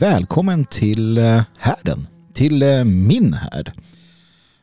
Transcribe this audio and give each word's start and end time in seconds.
välkommen 0.00 0.64
till 0.64 1.18
eh, 1.18 1.42
härden. 1.58 2.06
Till 2.34 2.62
eh, 2.62 2.84
min 2.84 3.32
härd. 3.32 3.72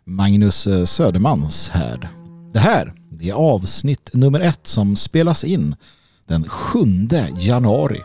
Magnus 0.04 0.68
eh, 0.68 0.86
Södermans 0.86 1.70
härd. 1.70 2.08
Det 2.54 2.60
här 2.60 2.94
är 3.22 3.34
avsnitt 3.34 4.10
nummer 4.14 4.40
ett 4.40 4.68
som 4.68 4.96
spelas 4.96 5.44
in 5.44 5.76
den 6.28 6.50
7 6.50 6.80
januari. 7.40 8.02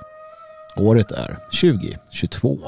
Året 0.76 1.12
är 1.12 1.38
2022. 1.60 2.58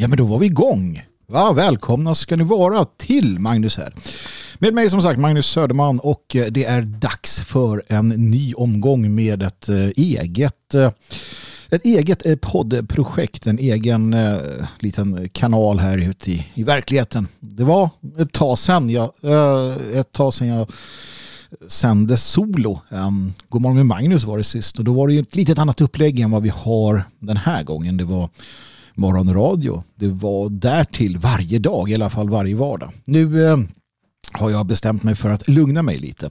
Ja 0.00 0.08
men 0.08 0.18
då 0.18 0.24
var 0.24 0.38
vi 0.38 0.46
igång. 0.46 1.02
Va, 1.26 1.52
välkomna 1.52 2.14
ska 2.14 2.36
ni 2.36 2.44
vara 2.44 2.84
till 2.84 3.38
Magnus 3.38 3.76
här. 3.76 3.94
Med 4.58 4.74
mig 4.74 4.90
som 4.90 5.02
sagt 5.02 5.20
Magnus 5.20 5.46
Söderman 5.46 6.00
och 6.00 6.36
eh, 6.36 6.46
det 6.46 6.64
är 6.64 6.82
dags 6.82 7.40
för 7.40 7.82
en 7.88 8.08
ny 8.08 8.54
omgång 8.54 9.14
med 9.14 9.42
ett 9.42 9.68
eh, 9.68 9.76
eget 9.76 10.74
eh, 10.74 10.90
ett 11.70 11.84
eget 11.84 12.40
poddprojekt, 12.40 13.46
en 13.46 13.58
egen 13.58 14.14
eh, 14.14 14.38
liten 14.78 15.28
kanal 15.28 15.78
här 15.78 15.98
ute 15.98 16.30
i, 16.30 16.46
i 16.54 16.62
verkligheten. 16.62 17.28
Det 17.40 17.64
var 17.64 17.90
ett 18.18 18.32
tag 18.32 18.58
sedan 18.58 18.90
jag, 18.90 19.10
eh, 19.22 19.98
ett 19.98 20.12
tag 20.12 20.34
sedan 20.34 20.48
jag 20.48 20.70
sände 21.68 22.16
solo. 22.16 22.80
Ehm, 22.90 23.06
um, 23.06 23.32
Godmorgon 23.48 23.76
med 23.76 23.86
Magnus 23.86 24.24
var 24.24 24.38
det 24.38 24.44
sist 24.44 24.78
och 24.78 24.84
då 24.84 24.92
var 24.92 25.08
det 25.08 25.14
ju 25.14 25.20
ett 25.20 25.36
litet 25.36 25.58
annat 25.58 25.80
upplägg 25.80 26.20
än 26.20 26.30
vad 26.30 26.42
vi 26.42 26.52
har 26.54 27.04
den 27.18 27.36
här 27.36 27.62
gången. 27.62 27.96
Det 27.96 28.04
var 28.04 28.28
morgonradio. 28.94 29.84
Det 29.94 30.08
var 30.08 30.48
därtill 30.48 31.18
varje 31.18 31.58
dag, 31.58 31.90
i 31.90 31.94
alla 31.94 32.10
fall 32.10 32.30
varje 32.30 32.56
vardag. 32.56 32.92
Nu 33.04 33.46
eh, 33.46 33.58
har 34.32 34.50
jag 34.50 34.66
bestämt 34.66 35.02
mig 35.02 35.14
för 35.14 35.30
att 35.30 35.48
lugna 35.48 35.82
mig 35.82 35.98
lite. 35.98 36.30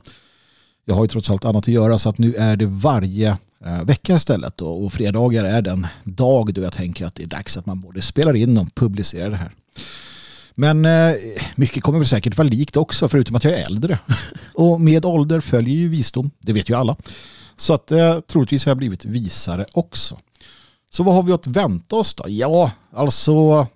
Jag 0.85 0.95
har 0.95 1.03
ju 1.03 1.07
trots 1.07 1.29
allt 1.29 1.45
annat 1.45 1.63
att 1.63 1.73
göra 1.73 1.99
så 1.99 2.09
att 2.09 2.17
nu 2.17 2.35
är 2.35 2.55
det 2.55 2.65
varje 2.65 3.37
eh, 3.65 3.83
vecka 3.83 4.15
istället. 4.15 4.57
Då. 4.57 4.67
Och 4.67 4.93
fredagar 4.93 5.43
är 5.43 5.61
den 5.61 5.87
dag 6.03 6.53
då 6.53 6.61
jag 6.61 6.73
tänker 6.73 7.05
att 7.05 7.15
det 7.15 7.23
är 7.23 7.27
dags 7.27 7.57
att 7.57 7.65
man 7.65 7.81
både 7.81 8.01
spelar 8.01 8.35
in 8.35 8.57
och 8.57 8.75
publicerar 8.75 9.29
det 9.29 9.35
här. 9.35 9.51
Men 10.55 10.85
eh, 10.85 11.15
mycket 11.55 11.83
kommer 11.83 11.99
väl 11.99 12.07
säkert 12.07 12.37
vara 12.37 12.47
likt 12.47 12.77
också 12.77 13.09
förutom 13.09 13.35
att 13.35 13.43
jag 13.43 13.53
är 13.53 13.65
äldre. 13.65 13.99
och 14.53 14.81
med 14.81 15.05
ålder 15.05 15.39
följer 15.39 15.75
ju 15.75 15.89
visdom, 15.89 16.31
det 16.39 16.53
vet 16.53 16.69
ju 16.69 16.77
alla. 16.77 16.95
Så 17.57 17.73
att 17.73 17.91
eh, 17.91 18.19
troligtvis 18.19 18.65
har 18.65 18.69
jag 18.69 18.77
blivit 18.77 19.05
visare 19.05 19.65
också. 19.71 20.17
Så 20.89 21.03
vad 21.03 21.15
har 21.15 21.23
vi 21.23 21.31
att 21.31 21.47
vänta 21.47 21.95
oss 21.95 22.15
då? 22.15 22.23
Ja, 22.27 22.71
alltså 22.93 23.67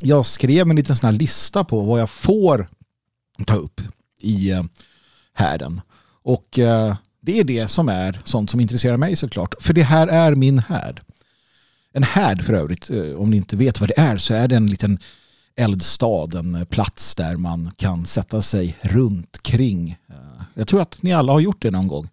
jag 0.00 0.26
skrev 0.26 0.70
en 0.70 0.76
liten 0.76 0.96
sån 0.96 1.06
här 1.06 1.18
lista 1.18 1.64
på 1.64 1.80
vad 1.80 2.00
jag 2.00 2.10
får 2.10 2.68
ta 3.46 3.54
upp 3.54 3.80
i 4.20 4.50
eh, 4.50 4.64
härden. 5.34 5.80
Och 6.22 6.58
eh, 6.58 6.96
det 7.20 7.40
är 7.40 7.44
det 7.44 7.68
som 7.68 7.88
är 7.88 8.20
sånt 8.24 8.50
som 8.50 8.60
intresserar 8.60 8.96
mig 8.96 9.16
såklart. 9.16 9.54
För 9.60 9.74
det 9.74 9.82
här 9.82 10.08
är 10.08 10.34
min 10.34 10.58
härd. 10.58 11.00
En 11.92 12.02
härd 12.02 12.44
för 12.44 12.52
övrigt, 12.52 12.90
eh, 12.90 13.12
om 13.12 13.30
ni 13.30 13.36
inte 13.36 13.56
vet 13.56 13.80
vad 13.80 13.88
det 13.88 13.98
är 13.98 14.16
så 14.16 14.34
är 14.34 14.48
det 14.48 14.56
en 14.56 14.66
liten 14.66 14.98
eldstad, 15.56 16.38
en 16.38 16.66
plats 16.66 17.14
där 17.14 17.36
man 17.36 17.70
kan 17.76 18.06
sätta 18.06 18.42
sig 18.42 18.76
runt 18.80 19.42
kring. 19.42 19.96
Jag 20.54 20.68
tror 20.68 20.80
att 20.80 21.02
ni 21.02 21.12
alla 21.12 21.32
har 21.32 21.40
gjort 21.40 21.62
det 21.62 21.70
någon 21.70 21.88
gång. 21.88 22.08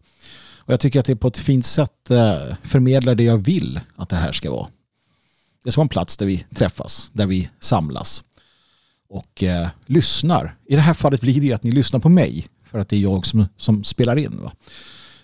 Och 0.69 0.73
jag 0.73 0.79
tycker 0.79 0.99
att 0.99 1.05
det 1.05 1.15
på 1.15 1.27
ett 1.27 1.37
fint 1.37 1.65
sätt 1.65 2.11
eh, 2.11 2.55
förmedlar 2.63 3.15
det 3.15 3.23
jag 3.23 3.37
vill 3.37 3.79
att 3.95 4.09
det 4.09 4.15
här 4.15 4.31
ska 4.31 4.51
vara. 4.51 4.67
Det 5.63 5.71
ska 5.71 5.79
vara 5.79 5.85
en 5.85 5.89
plats 5.89 6.17
där 6.17 6.25
vi 6.25 6.45
träffas, 6.55 7.09
där 7.13 7.27
vi 7.27 7.49
samlas 7.59 8.23
och 9.09 9.43
eh, 9.43 9.67
lyssnar. 9.85 10.57
I 10.65 10.75
det 10.75 10.81
här 10.81 10.93
fallet 10.93 11.21
blir 11.21 11.41
det 11.41 11.53
att 11.53 11.63
ni 11.63 11.71
lyssnar 11.71 11.99
på 11.99 12.09
mig 12.09 12.47
för 12.63 12.79
att 12.79 12.89
det 12.89 12.95
är 12.95 12.99
jag 12.99 13.25
som, 13.25 13.45
som 13.57 13.83
spelar 13.83 14.17
in. 14.17 14.39
Va? 14.43 14.51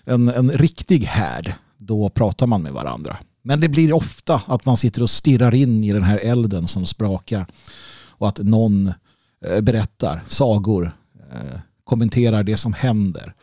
En, 0.04 0.28
en 0.28 0.50
riktig 0.50 1.04
härd, 1.04 1.52
då 1.78 2.08
pratar 2.08 2.46
man 2.46 2.62
med 2.62 2.72
varandra. 2.72 3.16
Men 3.42 3.60
det 3.60 3.68
blir 3.68 3.92
ofta 3.92 4.42
att 4.46 4.64
man 4.64 4.76
sitter 4.76 5.02
och 5.02 5.10
stirrar 5.10 5.54
in 5.54 5.84
i 5.84 5.92
den 5.92 6.02
här 6.02 6.18
elden 6.18 6.66
som 6.66 6.86
sprakar 6.86 7.46
och 7.94 8.28
att 8.28 8.38
någon 8.38 8.92
eh, 9.46 9.60
berättar 9.60 10.24
sagor, 10.26 10.96
eh, 11.32 11.60
kommenterar 11.84 12.42
det 12.42 12.56
som 12.56 12.72
händer 12.72 13.34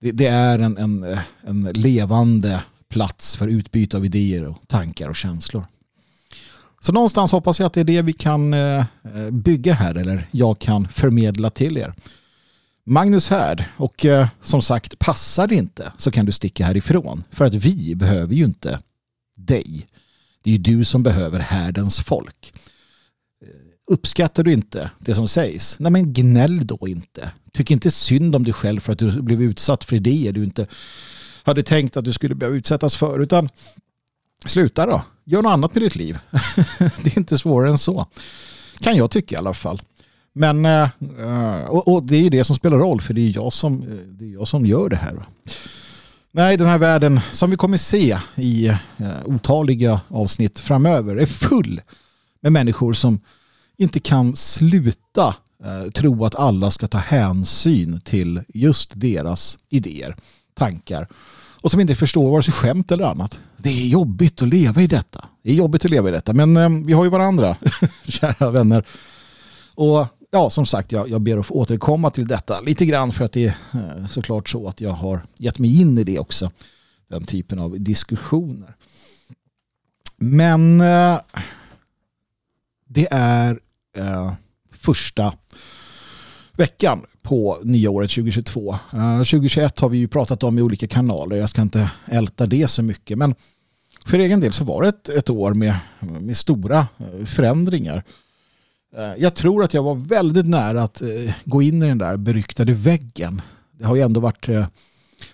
det, 0.00 0.10
det 0.10 0.26
är 0.26 0.58
en, 0.58 0.78
en, 0.78 1.18
en 1.40 1.62
levande 1.62 2.62
plats 2.88 3.36
för 3.36 3.48
utbyte 3.48 3.96
av 3.96 4.04
idéer 4.04 4.44
och 4.44 4.68
tankar 4.68 5.08
och 5.08 5.16
känslor. 5.16 5.64
Så 6.80 6.92
någonstans 6.92 7.32
hoppas 7.32 7.58
jag 7.58 7.66
att 7.66 7.72
det 7.72 7.80
är 7.80 7.84
det 7.84 8.02
vi 8.02 8.12
kan 8.12 8.54
eh, 8.54 8.84
bygga 9.30 9.72
här 9.72 9.94
eller 9.94 10.28
jag 10.30 10.58
kan 10.58 10.88
förmedla 10.88 11.50
till 11.50 11.76
er. 11.76 11.94
Magnus 12.84 13.28
här 13.28 13.72
och 13.76 14.04
eh, 14.04 14.28
som 14.42 14.62
sagt 14.62 14.98
passar 14.98 15.46
det 15.46 15.54
inte 15.54 15.92
så 15.98 16.10
kan 16.10 16.26
du 16.26 16.32
sticka 16.32 16.66
härifrån 16.66 17.24
för 17.30 17.44
att 17.44 17.54
vi 17.54 17.94
behöver 17.94 18.34
ju 18.34 18.44
inte 18.44 18.78
dig. 19.36 19.86
Det 20.42 20.50
är 20.50 20.52
ju 20.52 20.58
du 20.58 20.84
som 20.84 21.02
behöver 21.02 21.40
härdens 21.40 22.00
folk. 22.00 22.52
Eh, 23.42 23.48
uppskattar 23.86 24.42
du 24.42 24.52
inte 24.52 24.90
det 24.98 25.14
som 25.14 25.28
sägs? 25.28 25.76
Nej 25.78 25.92
men 25.92 26.12
gnäll 26.12 26.66
då 26.66 26.88
inte. 26.88 27.30
Tyck 27.56 27.70
inte 27.70 27.90
synd 27.90 28.36
om 28.36 28.44
dig 28.44 28.52
själv 28.52 28.80
för 28.80 28.92
att 28.92 28.98
du 28.98 29.22
blev 29.22 29.42
utsatt 29.42 29.84
för 29.84 29.96
idéer 29.96 30.32
du 30.32 30.44
inte 30.44 30.66
hade 31.42 31.62
tänkt 31.62 31.96
att 31.96 32.04
du 32.04 32.12
skulle 32.12 32.34
behöva 32.34 32.56
utsättas 32.56 32.96
för. 32.96 33.18
Utan 33.18 33.48
sluta 34.46 34.86
då. 34.86 35.02
Gör 35.24 35.42
något 35.42 35.50
annat 35.50 35.74
med 35.74 35.82
ditt 35.82 35.96
liv. 35.96 36.18
det 36.78 37.16
är 37.16 37.18
inte 37.18 37.38
svårare 37.38 37.70
än 37.70 37.78
så. 37.78 38.06
Kan 38.80 38.96
jag 38.96 39.10
tycka 39.10 39.34
i 39.34 39.38
alla 39.38 39.54
fall. 39.54 39.82
Men, 40.32 40.66
eh, 40.66 40.88
eh, 41.20 41.64
och, 41.68 42.02
det 42.02 42.16
är 42.16 42.20
ju 42.20 42.28
det 42.28 42.44
som 42.44 42.56
spelar 42.56 42.78
roll 42.78 43.00
för 43.00 43.14
det 43.14 43.20
är 43.20 43.34
jag 43.34 43.52
som, 43.52 43.82
eh, 43.82 43.88
det 43.88 44.24
är 44.24 44.32
jag 44.32 44.48
som 44.48 44.66
gör 44.66 44.88
det 44.88 44.96
här. 44.96 45.26
Nej, 46.32 46.56
den 46.56 46.68
här 46.68 46.78
världen 46.78 47.20
som 47.32 47.50
vi 47.50 47.56
kommer 47.56 47.76
se 47.76 48.18
i 48.34 48.72
otaliga 49.24 50.00
avsnitt 50.08 50.58
framöver 50.58 51.16
är 51.16 51.26
full 51.26 51.80
med 52.40 52.52
människor 52.52 52.92
som 52.92 53.20
inte 53.76 54.00
kan 54.00 54.36
sluta 54.36 55.34
eh, 55.66 55.90
tro 55.90 56.24
att 56.24 56.34
alla 56.34 56.70
ska 56.70 56.86
ta 56.86 56.98
hänsyn 56.98 58.00
till 58.00 58.42
just 58.48 58.90
deras 58.94 59.58
idéer, 59.68 60.16
tankar 60.54 61.08
och 61.60 61.70
som 61.70 61.80
inte 61.80 61.94
förstår 61.94 62.30
vare 62.30 62.42
sig 62.42 62.54
skämt 62.54 62.92
eller 62.92 63.04
annat. 63.04 63.40
Det 63.56 63.68
är 63.68 63.88
jobbigt 63.88 64.42
att 64.42 64.48
leva 64.48 64.82
i 64.82 64.86
detta. 64.86 65.24
Det 65.42 65.50
är 65.50 65.54
jobbigt 65.54 65.84
att 65.84 65.90
leva 65.90 66.08
i 66.08 66.12
detta, 66.12 66.32
men 66.32 66.56
eh, 66.56 66.68
vi 66.86 66.92
har 66.92 67.04
ju 67.04 67.10
varandra, 67.10 67.56
kära 68.04 68.50
vänner. 68.50 68.86
Och 69.74 70.06
ja, 70.30 70.50
som 70.50 70.66
sagt, 70.66 70.92
jag, 70.92 71.08
jag 71.08 71.20
ber 71.20 71.38
att 71.38 71.46
få 71.46 71.54
återkomma 71.54 72.10
till 72.10 72.26
detta 72.26 72.60
lite 72.60 72.86
grann 72.86 73.12
för 73.12 73.24
att 73.24 73.32
det 73.32 73.44
är 73.44 73.56
eh, 73.74 74.08
såklart 74.08 74.48
så 74.48 74.68
att 74.68 74.80
jag 74.80 74.90
har 74.90 75.22
gett 75.36 75.58
mig 75.58 75.80
in 75.80 75.98
i 75.98 76.04
det 76.04 76.18
också. 76.18 76.50
Den 77.08 77.24
typen 77.24 77.58
av 77.58 77.80
diskussioner. 77.80 78.76
Men 80.16 80.80
eh, 80.80 81.18
det 82.88 83.08
är 83.10 83.60
eh, 83.96 84.32
första 84.70 85.34
veckan 86.56 87.06
på 87.22 87.58
nya 87.62 87.90
året 87.90 88.10
2022. 88.10 88.78
2021 88.90 89.78
eh, 89.78 89.82
har 89.82 89.88
vi 89.88 89.98
ju 89.98 90.08
pratat 90.08 90.42
om 90.42 90.58
i 90.58 90.62
olika 90.62 90.86
kanaler. 90.86 91.36
Jag 91.36 91.50
ska 91.50 91.62
inte 91.62 91.90
älta 92.06 92.46
det 92.46 92.68
så 92.68 92.82
mycket. 92.82 93.18
Men 93.18 93.34
för 94.06 94.18
egen 94.18 94.40
del 94.40 94.52
så 94.52 94.64
var 94.64 94.82
det 94.82 94.88
ett, 94.88 95.08
ett 95.08 95.30
år 95.30 95.54
med, 95.54 95.74
med 96.20 96.36
stora 96.36 96.78
eh, 96.78 97.24
förändringar. 97.24 98.04
Eh, 98.96 99.12
jag 99.18 99.34
tror 99.34 99.64
att 99.64 99.74
jag 99.74 99.82
var 99.82 99.94
väldigt 99.94 100.46
nära 100.46 100.82
att 100.82 101.02
gå 101.44 101.62
in 101.62 101.82
i 101.82 101.86
den 101.86 101.98
där 101.98 102.16
beryktade 102.16 102.72
väggen. 102.72 103.42
Det 103.78 103.84
har 103.84 103.96
ju 103.96 104.02
ändå 104.02 104.20
varit 104.20 104.48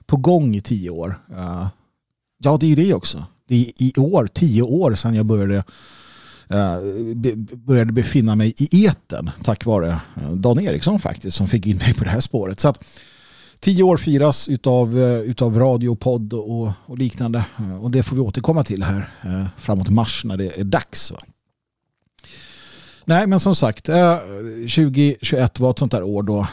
på 0.07 0.17
gång 0.17 0.55
i 0.55 0.61
tio 0.61 0.91
år. 0.91 1.21
ja, 2.39 2.57
det 2.61 2.67
är 2.67 2.71
ju 2.71 2.77
det 2.77 2.95
också. 2.95 3.25
Det 3.49 3.55
är 3.55 3.83
i 3.83 3.93
år, 3.97 4.27
tio 4.27 4.63
år 4.63 4.95
sedan 4.95 5.15
jag 5.15 5.27
började 5.27 5.65
Eh, 6.53 6.79
började 7.57 7.93
befinna 7.93 8.37
mig 8.37 8.55
i 8.57 8.87
eten 8.87 9.31
tack 9.43 9.65
vare 9.65 10.01
eh, 10.17 10.31
Dan 10.31 10.61
Eriksson 10.61 11.01
faktiskt 11.01 11.37
som 11.37 11.49
fick 11.49 11.67
in 11.67 11.77
mig 11.77 11.95
på 11.95 12.05
det 12.05 12.11
här 12.11 12.21
spåret. 12.21 12.61
Så 12.61 12.69
att 12.69 12.85
tio 13.61 13.83
år 13.83 13.97
firas 13.97 14.49
utav, 14.49 14.99
eh, 14.99 15.21
utav 15.21 15.59
radio, 15.59 15.95
podd 15.95 16.33
och, 16.33 16.73
och 16.87 16.99
liknande 16.99 17.45
och 17.81 17.91
det 17.91 18.03
får 18.03 18.17
vi 18.17 18.23
återkomma 18.23 18.65
till 18.65 18.83
här 18.83 19.11
framåt 19.59 19.91
mars 19.91 20.25
när 20.25 20.37
det 20.37 20.61
är 20.61 20.65
dags. 20.65 21.13
Nej 23.05 23.27
men 23.27 23.41
som 23.41 23.55
sagt 23.55 23.85
2021 23.85 25.61
var 25.61 25.71
ett 25.71 25.79
sånt 25.79 25.93
där 25.93 26.03
år 26.03 26.23
då 26.23 26.47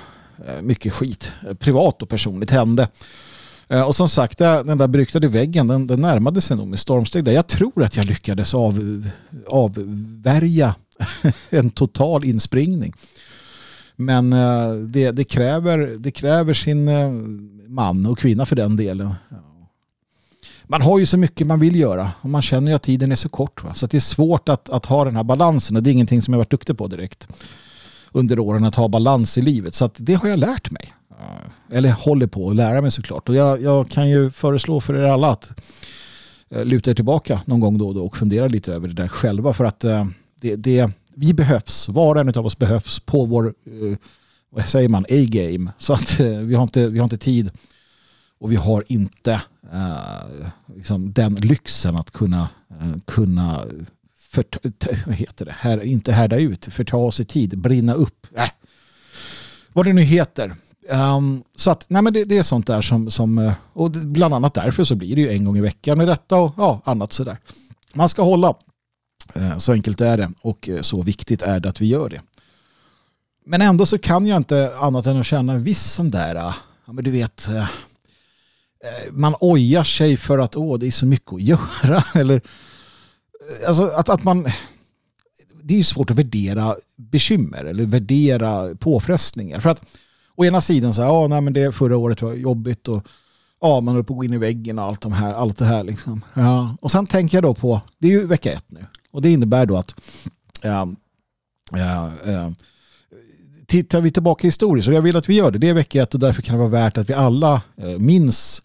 mycket 0.61 0.93
skit 0.93 1.31
privat 1.59 2.01
och 2.01 2.09
personligt 2.09 2.51
hände. 2.51 2.87
Eh, 3.69 3.81
och 3.81 3.95
som 3.95 4.09
sagt, 4.09 4.37
den 4.37 4.77
där 4.77 4.87
beryktade 4.87 5.27
väggen 5.27 5.67
den, 5.67 5.87
den 5.87 6.01
närmade 6.01 6.41
sig 6.41 6.57
nog 6.57 6.67
med 6.67 6.79
stormsteg. 6.79 7.23
Där. 7.23 7.31
Jag 7.31 7.47
tror 7.47 7.83
att 7.83 7.95
jag 7.95 8.05
lyckades 8.05 8.53
av, 8.53 9.03
avvärja 9.47 10.75
en 11.49 11.69
total 11.69 12.25
inspringning. 12.25 12.93
Men 13.95 14.33
eh, 14.33 14.71
det, 14.71 15.11
det, 15.11 15.23
kräver, 15.23 15.77
det 15.99 16.11
kräver 16.11 16.53
sin 16.53 16.87
eh, 16.87 17.11
man 17.67 18.05
och 18.05 18.19
kvinna 18.19 18.45
för 18.45 18.55
den 18.55 18.75
delen. 18.75 19.13
man 20.67 20.81
har 20.81 20.99
ju 20.99 21.05
så 21.05 21.17
mycket 21.17 21.47
man 21.47 21.59
vill 21.59 21.75
göra 21.75 22.11
och 22.21 22.29
man 22.29 22.41
känner 22.41 22.71
ju 22.71 22.75
att 22.75 22.83
tiden 22.83 23.11
är 23.11 23.15
så 23.15 23.29
kort. 23.29 23.63
Va? 23.63 23.73
Så 23.73 23.87
det 23.87 23.97
är 23.97 24.01
svårt 24.01 24.49
att, 24.49 24.69
att 24.69 24.85
ha 24.85 25.05
den 25.05 25.15
här 25.15 25.23
balansen 25.23 25.77
och 25.77 25.83
det 25.83 25.89
är 25.89 25.91
ingenting 25.91 26.21
som 26.21 26.33
jag 26.33 26.37
varit 26.37 26.51
duktig 26.51 26.77
på 26.77 26.87
direkt 26.87 27.27
under 28.11 28.39
åren 28.39 28.65
att 28.65 28.75
ha 28.75 28.87
balans 28.87 29.37
i 29.37 29.41
livet. 29.41 29.73
Så 29.73 29.89
det 29.95 30.13
har 30.13 30.29
jag 30.29 30.39
lärt 30.39 30.71
mig. 30.71 30.93
Eller 31.71 31.91
håller 31.91 32.27
på 32.27 32.49
att 32.49 32.55
lära 32.55 32.81
mig 32.81 32.91
såklart. 32.91 33.29
Och 33.29 33.35
jag, 33.35 33.61
jag 33.61 33.89
kan 33.89 34.09
ju 34.09 34.31
föreslå 34.31 34.81
för 34.81 34.93
er 34.93 35.03
alla 35.03 35.31
att 35.31 35.61
eh, 36.49 36.65
luta 36.65 36.91
er 36.91 36.95
tillbaka 36.95 37.41
någon 37.45 37.59
gång 37.59 37.77
då 37.77 37.87
och 37.87 37.95
då 37.95 38.05
och 38.05 38.17
fundera 38.17 38.47
lite 38.47 38.73
över 38.73 38.87
det 38.87 38.93
där 38.93 39.07
själva. 39.07 39.53
För 39.53 39.65
att 39.65 39.83
eh, 39.83 40.05
det, 40.41 40.55
det, 40.55 40.91
vi 41.15 41.33
behövs, 41.33 41.89
var 41.89 42.15
och 42.15 42.21
en 42.21 42.29
av 42.29 42.45
oss 42.45 42.57
behövs 42.57 42.99
på 42.99 43.25
vår, 43.25 43.45
eh, 43.45 43.97
vad 44.49 44.65
säger 44.65 44.89
man, 44.89 45.05
A-game. 45.09 45.71
Så 45.77 45.93
att 45.93 46.19
vi 46.19 46.55
har, 46.55 46.63
inte, 46.63 46.87
vi 46.87 46.99
har 46.99 47.03
inte 47.03 47.17
tid 47.17 47.51
och 48.39 48.51
vi 48.51 48.55
har 48.55 48.83
inte 48.87 49.41
uh, 49.73 50.49
liksom 50.75 51.13
den 51.13 51.35
lyxen 51.35 51.95
att 51.95 52.11
kunna, 52.11 52.49
uh, 52.81 52.99
kunna 53.05 53.65
för, 54.29 54.45
vad 55.05 55.15
heter 55.15 55.45
det? 55.45 55.55
Här, 55.59 55.83
inte 55.83 56.11
härda 56.11 56.37
ut, 56.37 56.65
förta 56.65 56.97
oss 56.97 57.19
i 57.19 57.25
tid, 57.25 57.59
brinna 57.59 57.93
upp. 57.93 58.27
Äh. 58.35 58.49
Vad 59.73 59.85
det 59.85 59.93
nu 59.93 60.01
heter. 60.01 60.55
Um, 60.91 61.43
så 61.55 61.71
att, 61.71 61.85
nej 61.89 62.01
men 62.01 62.13
det, 62.13 62.23
det, 62.23 62.37
är 62.37 62.43
sånt 62.43 62.67
där 62.67 62.81
som, 62.81 63.11
som 63.11 63.37
eh, 63.37 63.53
och 63.73 63.91
bland 63.91 64.33
annat 64.33 64.53
därför 64.53 64.83
så 64.83 64.95
blir 64.95 65.15
det 65.15 65.21
ju 65.21 65.29
en 65.31 65.45
gång 65.45 65.57
i 65.57 65.61
veckan 65.61 65.97
med 65.97 66.07
detta 66.07 66.35
och 66.35 66.53
ja, 66.57 66.81
annat 66.83 67.13
sådär. 67.13 67.37
Man 67.93 68.09
ska 68.09 68.23
hålla, 68.23 68.53
eh, 69.35 69.57
så 69.57 69.71
enkelt 69.71 70.01
är 70.01 70.17
det 70.17 70.29
och 70.41 70.69
eh, 70.69 70.81
så 70.81 71.01
viktigt 71.01 71.41
är 71.41 71.59
det 71.59 71.69
att 71.69 71.81
vi 71.81 71.85
gör 71.85 72.09
det. 72.09 72.21
Men 73.45 73.61
ändå 73.61 73.85
så 73.85 73.97
kan 73.97 74.27
jag 74.27 74.37
inte 74.37 74.75
annat 74.77 75.07
än 75.07 75.19
att 75.19 75.25
känna 75.25 75.53
en 75.53 75.63
viss 75.63 75.83
sån 75.91 76.11
där, 76.11 76.35
ja 76.35 76.53
men 76.85 77.03
du 77.03 77.11
vet, 77.11 77.47
man 79.11 79.35
ojar 79.39 79.83
sig 79.83 80.17
för 80.17 80.39
att 80.39 80.55
åh, 80.55 80.79
det 80.79 80.87
är 80.87 80.91
så 80.91 81.05
mycket 81.05 81.33
att 81.33 81.41
göra. 81.83 82.03
Eller, 82.15 82.41
alltså 83.67 83.83
att, 83.87 84.09
att 84.09 84.23
man, 84.23 84.43
det 85.63 85.73
är 85.73 85.77
ju 85.77 85.83
svårt 85.83 86.11
att 86.11 86.17
värdera 86.17 86.75
bekymmer 86.95 87.65
eller 87.65 87.85
värdera 87.85 88.75
påfrestningar. 88.75 89.59
För 89.59 89.69
att 89.69 89.85
å 90.39 90.45
ena 90.45 90.61
sidan 90.61 90.93
så 90.93 91.01
här, 91.01 91.09
ja, 91.09 91.27
nej, 91.27 91.41
men 91.41 91.53
det 91.53 91.75
förra 91.75 91.97
året 91.97 92.21
var 92.21 92.33
jobbigt 92.33 92.87
och 92.87 93.07
ja, 93.61 93.81
man 93.81 93.95
höll 93.95 94.03
på 94.03 94.13
att 94.13 94.17
gå 94.17 94.23
in 94.23 94.33
i 94.33 94.37
väggen 94.37 94.79
och 94.79 94.85
allt, 94.85 95.01
de 95.01 95.11
här, 95.11 95.33
allt 95.33 95.57
det 95.57 95.65
här. 95.65 95.83
Liksom. 95.83 96.21
Ja. 96.33 96.75
Och 96.81 96.91
sen 96.91 97.05
tänker 97.05 97.37
jag 97.37 97.43
då 97.43 97.53
på, 97.53 97.81
det 97.97 98.07
är 98.07 98.11
ju 98.11 98.25
vecka 98.25 98.51
ett 98.51 98.65
nu 98.67 98.85
och 99.11 99.21
det 99.21 99.31
innebär 99.31 99.65
då 99.65 99.77
att 99.77 99.95
äh, 100.61 100.81
äh, 100.81 102.49
tittar 103.65 104.01
vi 104.01 104.11
tillbaka 104.11 104.47
historiskt 104.47 104.87
och 104.87 104.93
jag 104.93 105.01
vill 105.01 105.17
att 105.17 105.29
vi 105.29 105.33
gör 105.33 105.51
det, 105.51 105.57
det 105.57 105.69
är 105.69 105.73
vecka 105.73 106.03
ett 106.03 106.13
och 106.13 106.19
därför 106.19 106.41
kan 106.41 106.55
det 106.55 106.59
vara 106.59 106.69
värt 106.69 106.97
att 106.97 107.09
vi 107.09 107.13
alla 107.13 107.61
eh, 107.77 107.97
minns 107.97 108.61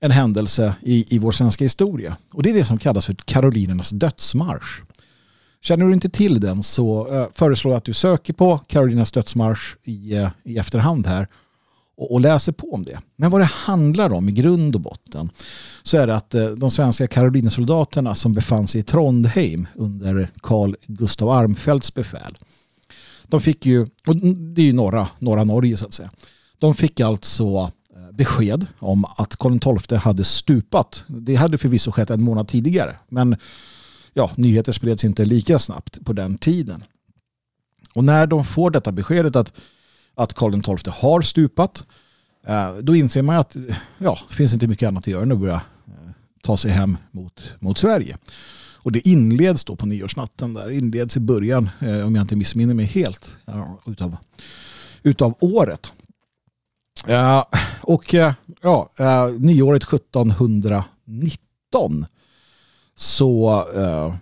en 0.00 0.10
händelse 0.10 0.74
i, 0.80 1.16
i 1.16 1.18
vår 1.18 1.32
svenska 1.32 1.64
historia. 1.64 2.16
Och 2.32 2.42
det 2.42 2.50
är 2.50 2.54
det 2.54 2.64
som 2.64 2.78
kallas 2.78 3.06
för 3.06 3.14
Karolinernas 3.14 3.90
dödsmarsch. 3.90 4.82
Känner 5.64 5.86
du 5.86 5.92
inte 5.92 6.08
till 6.08 6.40
den 6.40 6.62
så 6.62 7.14
eh, 7.14 7.26
föreslår 7.34 7.72
jag 7.72 7.78
att 7.78 7.84
du 7.84 7.94
söker 7.94 8.32
på 8.32 8.58
Karolinas 8.58 9.12
dödsmarsch 9.12 9.76
i, 9.84 10.14
eh, 10.14 10.30
i 10.44 10.58
efterhand 10.58 11.06
här 11.06 11.28
och, 11.96 12.12
och, 12.12 12.20
läser 12.20 12.52
på 12.52 12.74
om 12.74 12.84
det. 12.84 12.98
Men 13.16 13.30
vad 13.30 13.40
det 13.40 13.44
handlar 13.44 14.12
om 14.12 14.28
i 14.28 14.32
grund 14.32 14.74
och 14.74 14.80
botten 14.80 15.30
så 15.82 15.98
är 15.98 16.06
det 16.06 16.16
att 16.16 16.34
eh, 16.34 16.46
de 16.46 16.70
svenska 16.70 17.06
Karolinesoldaterna 17.06 18.14
som 18.14 18.32
befann 18.32 18.66
sig 18.66 18.80
i 18.80 18.84
Trondheim 18.84 19.68
under 19.74 20.30
Carl 20.42 20.76
Gustav 20.86 21.28
Armfeldts 21.28 21.94
befäl 21.94 22.38
de 23.22 23.40
fick 23.40 23.66
ju, 23.66 23.86
och 24.06 24.16
det 24.16 24.62
är 24.62 24.66
ju 24.66 24.72
norra, 24.72 25.08
norra 25.18 25.44
Norge 25.44 25.76
så 25.76 25.86
att 25.86 25.92
säga, 25.92 26.10
de 26.58 26.74
fick 26.74 27.00
alltså 27.00 27.72
besked 28.12 28.66
om 28.78 29.04
att 29.04 29.36
Karl 29.36 29.78
XII 29.78 29.98
hade 29.98 30.24
stupat. 30.24 31.04
Det 31.08 31.34
hade 31.34 31.58
förvisso 31.58 31.92
skett 31.92 32.10
en 32.10 32.22
månad 32.22 32.48
tidigare, 32.48 32.96
men 33.08 33.36
ja, 34.14 34.30
nyheter 34.36 34.72
spreds 34.72 35.04
inte 35.04 35.24
lika 35.24 35.58
snabbt 35.58 36.04
på 36.04 36.12
den 36.12 36.38
tiden. 36.38 36.84
Och 37.94 38.04
när 38.04 38.26
de 38.26 38.44
får 38.44 38.70
detta 38.70 38.92
beskedet 38.92 39.36
att, 39.36 39.52
att 40.14 40.34
Karl 40.34 40.62
XII 40.62 40.92
har 40.96 41.22
stupat, 41.22 41.84
eh, 42.46 42.74
då 42.74 42.96
inser 42.96 43.22
man 43.22 43.36
att 43.36 43.56
ja, 43.98 44.18
det 44.28 44.34
finns 44.34 44.52
inte 44.52 44.68
mycket 44.68 44.88
annat 44.88 45.02
att 45.02 45.06
göra 45.06 45.22
än 45.22 45.32
att 45.32 45.38
börja 45.38 45.54
eh, 45.54 45.60
ta 46.42 46.56
sig 46.56 46.70
hem 46.70 46.96
mot, 47.10 47.42
mot 47.58 47.78
Sverige. 47.78 48.16
Och 48.72 48.92
det 48.92 49.08
inleds 49.08 49.64
då 49.64 49.76
på 49.76 49.86
nyårsnatten 49.86 50.54
där, 50.54 50.70
inleds 50.70 51.16
i 51.16 51.20
början, 51.20 51.70
eh, 51.80 52.06
om 52.06 52.14
jag 52.14 52.22
inte 52.22 52.36
missminner 52.36 52.74
mig 52.74 52.84
helt, 52.84 53.36
utav, 53.86 54.16
utav 55.02 55.34
året. 55.40 55.86
Och 57.80 58.14
ja, 58.60 58.90
nyåret 59.38 59.82
1719 59.82 62.06
så 62.94 63.64
eh, 63.74 64.14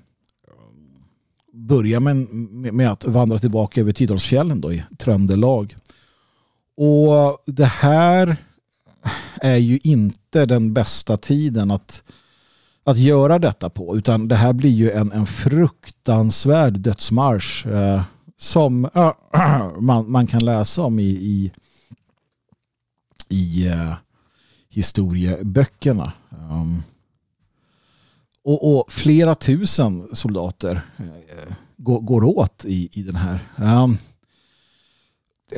börjar 1.53 2.01
man 2.01 2.29
med 2.73 2.91
att 2.91 3.05
vandra 3.05 3.39
tillbaka 3.39 3.81
över 3.81 3.93
Tidalsfjällen 3.93 4.61
då 4.61 4.73
i 4.73 4.85
Tröndelag. 4.99 5.77
Och 6.77 7.43
det 7.47 7.65
här 7.65 8.37
är 9.41 9.57
ju 9.57 9.79
inte 9.83 10.47
den 10.47 10.73
bästa 10.73 11.17
tiden 11.17 11.71
att, 11.71 12.03
att 12.85 12.99
göra 12.99 13.39
detta 13.39 13.71
på 13.71 13.97
utan 13.97 14.29
det 14.29 14.37
här 14.37 14.53
blir 14.53 14.71
ju 14.71 14.91
en, 14.91 15.13
en 15.13 15.27
fruktansvärd 15.27 16.79
dödsmarsch 16.79 17.67
eh, 17.67 18.03
som 18.39 18.85
äh, 18.95 19.13
man, 19.81 20.11
man 20.11 20.27
kan 20.27 20.45
läsa 20.45 20.83
om 20.83 20.99
i, 20.99 21.11
i 21.11 21.53
i 23.33 23.69
eh, 23.69 23.95
historieböckerna. 24.69 26.13
Um, 26.31 26.83
och, 28.45 28.79
och, 28.79 28.93
flera 28.93 29.35
tusen 29.35 30.17
soldater 30.17 30.83
eh, 30.97 31.55
går, 31.77 32.01
går 32.01 32.25
åt 32.25 32.65
i, 32.65 32.89
i 32.93 33.03
den 33.03 33.17
här. 33.17 33.49
Um, 33.57 33.97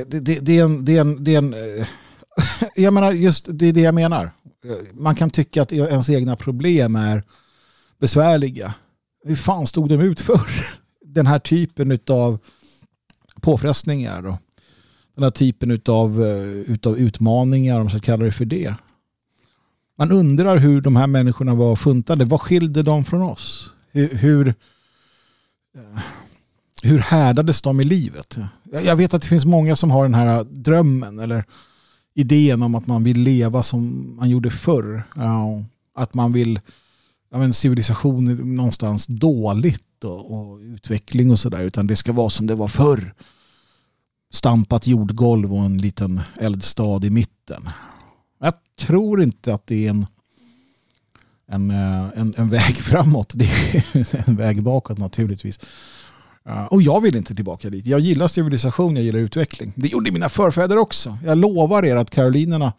det, 0.06 0.20
det, 0.20 0.40
det, 0.40 0.58
är 0.58 0.64
en, 0.64 0.84
det 0.84 0.96
är 0.96 1.00
en, 1.00 1.24
det 1.24 1.34
är 1.34 1.38
en 1.38 1.54
eh, 1.54 1.86
jag 2.74 2.94
menar 2.94 3.12
just 3.12 3.46
det 3.48 3.66
är 3.66 3.72
det 3.72 3.80
jag 3.80 3.94
menar. 3.94 4.30
Eh, 4.64 4.76
man 4.92 5.14
kan 5.14 5.30
tycka 5.30 5.62
att 5.62 5.72
e-, 5.72 5.76
ens 5.76 6.10
egna 6.10 6.36
problem 6.36 6.96
är 6.96 7.22
besvärliga. 8.00 8.74
Hur 9.24 9.36
fan 9.36 9.66
stod 9.66 9.88
de 9.88 10.00
ut 10.00 10.20
för? 10.20 10.40
Den 11.04 11.26
här 11.26 11.38
typen 11.38 11.98
av 12.08 12.38
påfrestningar 13.40 14.26
och 14.26 14.36
den 15.14 15.24
här 15.24 15.30
typen 15.30 15.80
av 15.86 16.24
eh, 16.24 16.72
utav 16.72 16.98
utmaningar, 16.98 17.76
om 17.76 17.80
man 17.80 17.90
ska 17.90 18.00
kalla 18.00 18.24
det 18.24 18.32
för 18.32 18.44
det. 18.44 18.74
Man 19.96 20.12
undrar 20.12 20.56
hur 20.56 20.80
de 20.80 20.96
här 20.96 21.06
människorna 21.06 21.54
var 21.54 21.76
funtade. 21.76 22.24
Vad 22.24 22.40
skilde 22.40 22.82
de 22.82 23.04
från 23.04 23.22
oss? 23.22 23.70
Hur, 23.92 24.14
hur, 24.14 24.48
eh, 24.48 26.00
hur 26.82 26.98
härdades 26.98 27.62
de 27.62 27.80
i 27.80 27.84
livet? 27.84 28.38
Jag 28.84 28.96
vet 28.96 29.14
att 29.14 29.22
det 29.22 29.28
finns 29.28 29.44
många 29.44 29.76
som 29.76 29.90
har 29.90 30.02
den 30.02 30.14
här 30.14 30.44
drömmen 30.44 31.18
eller 31.18 31.44
idén 32.14 32.62
om 32.62 32.74
att 32.74 32.86
man 32.86 33.04
vill 33.04 33.20
leva 33.20 33.62
som 33.62 34.14
man 34.16 34.30
gjorde 34.30 34.50
förr. 34.50 35.02
Att 35.94 36.14
man 36.14 36.32
vill 36.32 36.60
ja, 37.30 37.38
men 37.38 37.54
civilisation 37.54 38.56
någonstans 38.56 39.06
dåligt 39.06 40.04
och, 40.04 40.34
och 40.34 40.58
utveckling 40.58 41.30
och 41.30 41.38
sådär. 41.38 41.60
Utan 41.60 41.86
det 41.86 41.96
ska 41.96 42.12
vara 42.12 42.30
som 42.30 42.46
det 42.46 42.54
var 42.54 42.68
förr 42.68 43.14
stampat 44.34 44.86
jordgolv 44.86 45.54
och 45.54 45.64
en 45.64 45.78
liten 45.78 46.20
eldstad 46.40 47.04
i 47.04 47.10
mitten. 47.10 47.68
Jag 48.38 48.52
tror 48.78 49.22
inte 49.22 49.54
att 49.54 49.66
det 49.66 49.86
är 49.86 49.90
en, 49.90 50.06
en, 51.46 51.70
eh, 51.70 52.08
en, 52.14 52.34
en 52.36 52.50
väg 52.50 52.74
framåt. 52.76 53.32
Det 53.34 53.44
är 53.44 54.28
en 54.28 54.36
väg 54.36 54.62
bakåt 54.62 54.98
naturligtvis. 54.98 55.58
Eh, 56.48 56.64
och 56.64 56.82
jag 56.82 57.00
vill 57.00 57.16
inte 57.16 57.34
tillbaka 57.34 57.70
dit. 57.70 57.86
Jag 57.86 58.00
gillar 58.00 58.28
civilisation, 58.28 58.96
jag 58.96 59.04
gillar 59.04 59.18
utveckling. 59.18 59.72
Det 59.76 59.88
gjorde 59.88 60.12
mina 60.12 60.28
förfäder 60.28 60.76
också. 60.76 61.18
Jag 61.24 61.38
lovar 61.38 61.84
er 61.84 61.96
att 61.96 62.10
karolinerna 62.10 62.72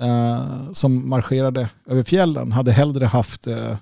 eh, 0.00 0.72
som 0.72 1.08
marscherade 1.08 1.70
över 1.86 2.02
fjällen 2.02 2.52
hade 2.52 2.72
hellre 2.72 3.06
haft 3.06 3.46
eh, 3.46 3.76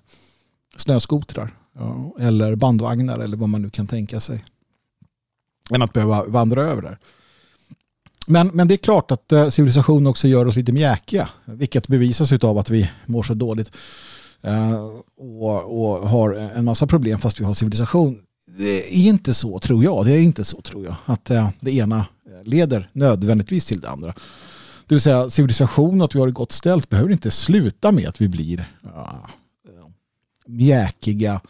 snöskotrar 0.76 1.50
eh, 1.78 2.26
eller 2.26 2.56
bandvagnar 2.56 3.18
eller 3.18 3.36
vad 3.36 3.48
man 3.48 3.62
nu 3.62 3.70
kan 3.70 3.86
tänka 3.86 4.20
sig 4.20 4.44
än 5.74 5.82
att 5.82 5.92
behöva 5.92 6.24
vandra 6.24 6.62
över 6.62 6.82
där. 6.82 6.98
Men, 8.30 8.48
men 8.48 8.68
det 8.68 8.74
är 8.74 8.76
klart 8.76 9.10
att 9.10 9.32
eh, 9.32 9.48
civilisation 9.48 10.06
också 10.06 10.28
gör 10.28 10.46
oss 10.46 10.56
lite 10.56 10.72
mjäkiga, 10.72 11.28
vilket 11.44 11.88
bevisas 11.88 12.32
av 12.32 12.58
att 12.58 12.70
vi 12.70 12.90
mår 13.06 13.22
så 13.22 13.34
dåligt 13.34 13.72
eh, 14.42 14.84
och, 15.18 15.82
och, 15.82 16.08
har 16.08 16.32
en 16.32 16.64
massa 16.64 16.86
problem 16.86 17.18
fast 17.18 17.40
vi 17.40 17.44
har 17.44 17.54
civilisation. 17.54 18.20
Det 18.58 18.96
är 18.96 19.06
inte 19.06 19.34
så 19.34 19.58
tror 19.58 19.84
jag, 19.84 20.04
det 20.04 20.12
är 20.12 20.20
inte 20.20 20.44
så 20.44 20.60
tror 20.60 20.84
jag, 20.84 20.94
att 21.04 21.30
eh, 21.30 21.50
det 21.60 21.72
ena 21.72 22.06
leder 22.44 22.88
nödvändigtvis 22.92 23.66
till 23.66 23.80
det 23.80 23.88
andra. 23.88 24.14
Det 24.86 24.94
vill 24.94 25.00
säga 25.00 25.30
civilisation 25.30 26.00
och 26.00 26.04
att 26.04 26.14
vi 26.14 26.18
har 26.18 26.26
det 26.26 26.32
gott 26.32 26.52
ställt 26.52 26.88
behöver 26.88 27.12
inte 27.12 27.30
sluta 27.30 27.92
med 27.92 28.08
att 28.08 28.20
vi 28.20 28.28
blir 28.28 28.72
ja, 28.82 29.28
mjäkiga 30.46 31.40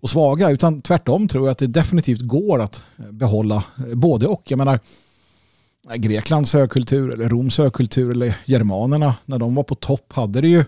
och 0.00 0.10
svaga 0.10 0.50
utan 0.50 0.82
tvärtom 0.82 1.28
tror 1.28 1.46
jag 1.46 1.52
att 1.52 1.58
det 1.58 1.66
definitivt 1.66 2.20
går 2.20 2.60
att 2.60 2.82
behålla 3.10 3.64
både 3.94 4.26
och. 4.26 4.42
Jag 4.50 4.58
menar 4.58 4.80
Greklands 5.94 6.52
högkultur 6.52 7.12
eller 7.12 7.28
Roms 7.28 7.58
högkultur 7.58 8.10
eller 8.10 8.36
germanerna 8.44 9.14
när 9.24 9.38
de 9.38 9.54
var 9.54 9.62
på 9.62 9.74
topp 9.74 10.12
hade 10.12 10.40
det 10.40 10.48
ju 10.48 10.64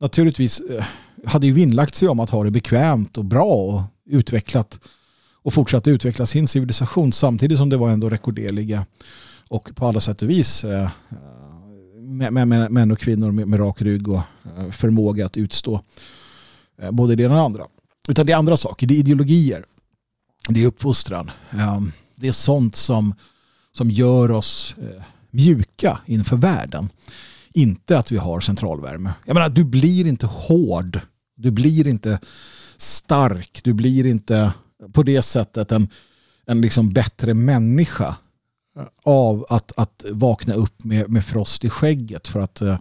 naturligtvis 0.00 0.60
eh, 0.60 0.84
hade 1.26 1.46
ju 1.46 1.52
vinnlagt 1.52 1.94
sig 1.94 2.08
om 2.08 2.20
att 2.20 2.30
ha 2.30 2.44
det 2.44 2.50
bekvämt 2.50 3.18
och 3.18 3.24
bra 3.24 3.54
och 3.54 3.82
utvecklat 4.06 4.80
och 5.42 5.54
fortsatt 5.54 5.86
utveckla 5.86 6.26
sin 6.26 6.48
civilisation 6.48 7.12
samtidigt 7.12 7.58
som 7.58 7.68
det 7.68 7.76
var 7.76 7.90
ändå 7.90 8.08
rekorderliga 8.08 8.86
och 9.48 9.70
på 9.74 9.86
alla 9.86 10.00
sätt 10.00 10.22
och 10.22 10.30
vis 10.30 10.64
eh, 10.64 10.82
eh, 10.82 12.30
med 12.30 12.48
män 12.72 12.90
och 12.90 12.98
kvinnor 12.98 13.30
med, 13.30 13.48
med 13.48 13.60
rak 13.60 13.82
rygg 13.82 14.08
och 14.08 14.20
förmåga 14.70 15.26
att 15.26 15.36
utstå 15.36 15.80
både 16.90 17.14
det 17.14 17.22
ena 17.22 17.34
och 17.34 17.38
det 17.38 17.44
andra. 17.44 17.66
Utan 18.08 18.26
det 18.26 18.32
är 18.32 18.36
andra 18.36 18.56
saker, 18.56 18.86
det 18.86 18.94
är 18.94 18.98
ideologier, 18.98 19.64
det 20.48 20.62
är 20.62 20.66
uppfostran, 20.66 21.30
det 22.16 22.28
är 22.28 22.32
sånt 22.32 22.76
som, 22.76 23.14
som 23.76 23.90
gör 23.90 24.30
oss 24.30 24.76
eh, 24.78 25.02
mjuka 25.30 26.00
inför 26.06 26.36
världen. 26.36 26.88
Inte 27.52 27.98
att 27.98 28.12
vi 28.12 28.16
har 28.16 28.40
centralvärme. 28.40 29.14
Jag 29.26 29.34
menar, 29.34 29.48
du 29.48 29.64
blir 29.64 30.06
inte 30.06 30.26
hård, 30.26 31.00
du 31.36 31.50
blir 31.50 31.88
inte 31.88 32.20
stark, 32.76 33.60
du 33.64 33.72
blir 33.72 34.06
inte 34.06 34.52
på 34.92 35.02
det 35.02 35.22
sättet 35.22 35.72
en, 35.72 35.88
en 36.46 36.60
liksom 36.60 36.88
bättre 36.88 37.34
människa 37.34 38.16
av 39.02 39.46
att, 39.48 39.72
att 39.76 40.04
vakna 40.10 40.54
upp 40.54 40.84
med, 40.84 41.10
med 41.10 41.24
frost 41.24 41.64
i 41.64 41.70
skägget 41.70 42.28
för 42.28 42.40
att 42.40 42.60
eh, 42.60 42.78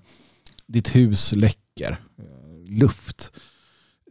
ditt 0.68 0.96
hus 0.96 1.32
läcker 1.32 2.00
eh, 2.18 2.72
luft. 2.72 3.32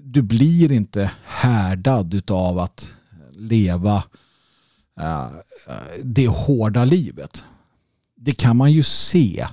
Du 0.00 0.22
blir 0.22 0.72
inte 0.72 1.10
härdad 1.24 2.30
av 2.30 2.58
att 2.58 2.92
leva 3.32 4.04
Eh, 5.00 5.24
eh, 5.68 6.04
det 6.04 6.28
hårda 6.28 6.84
livet. 6.84 7.44
Det 8.16 8.32
kan 8.32 8.56
man 8.56 8.72
ju 8.72 8.82
se 8.82 9.46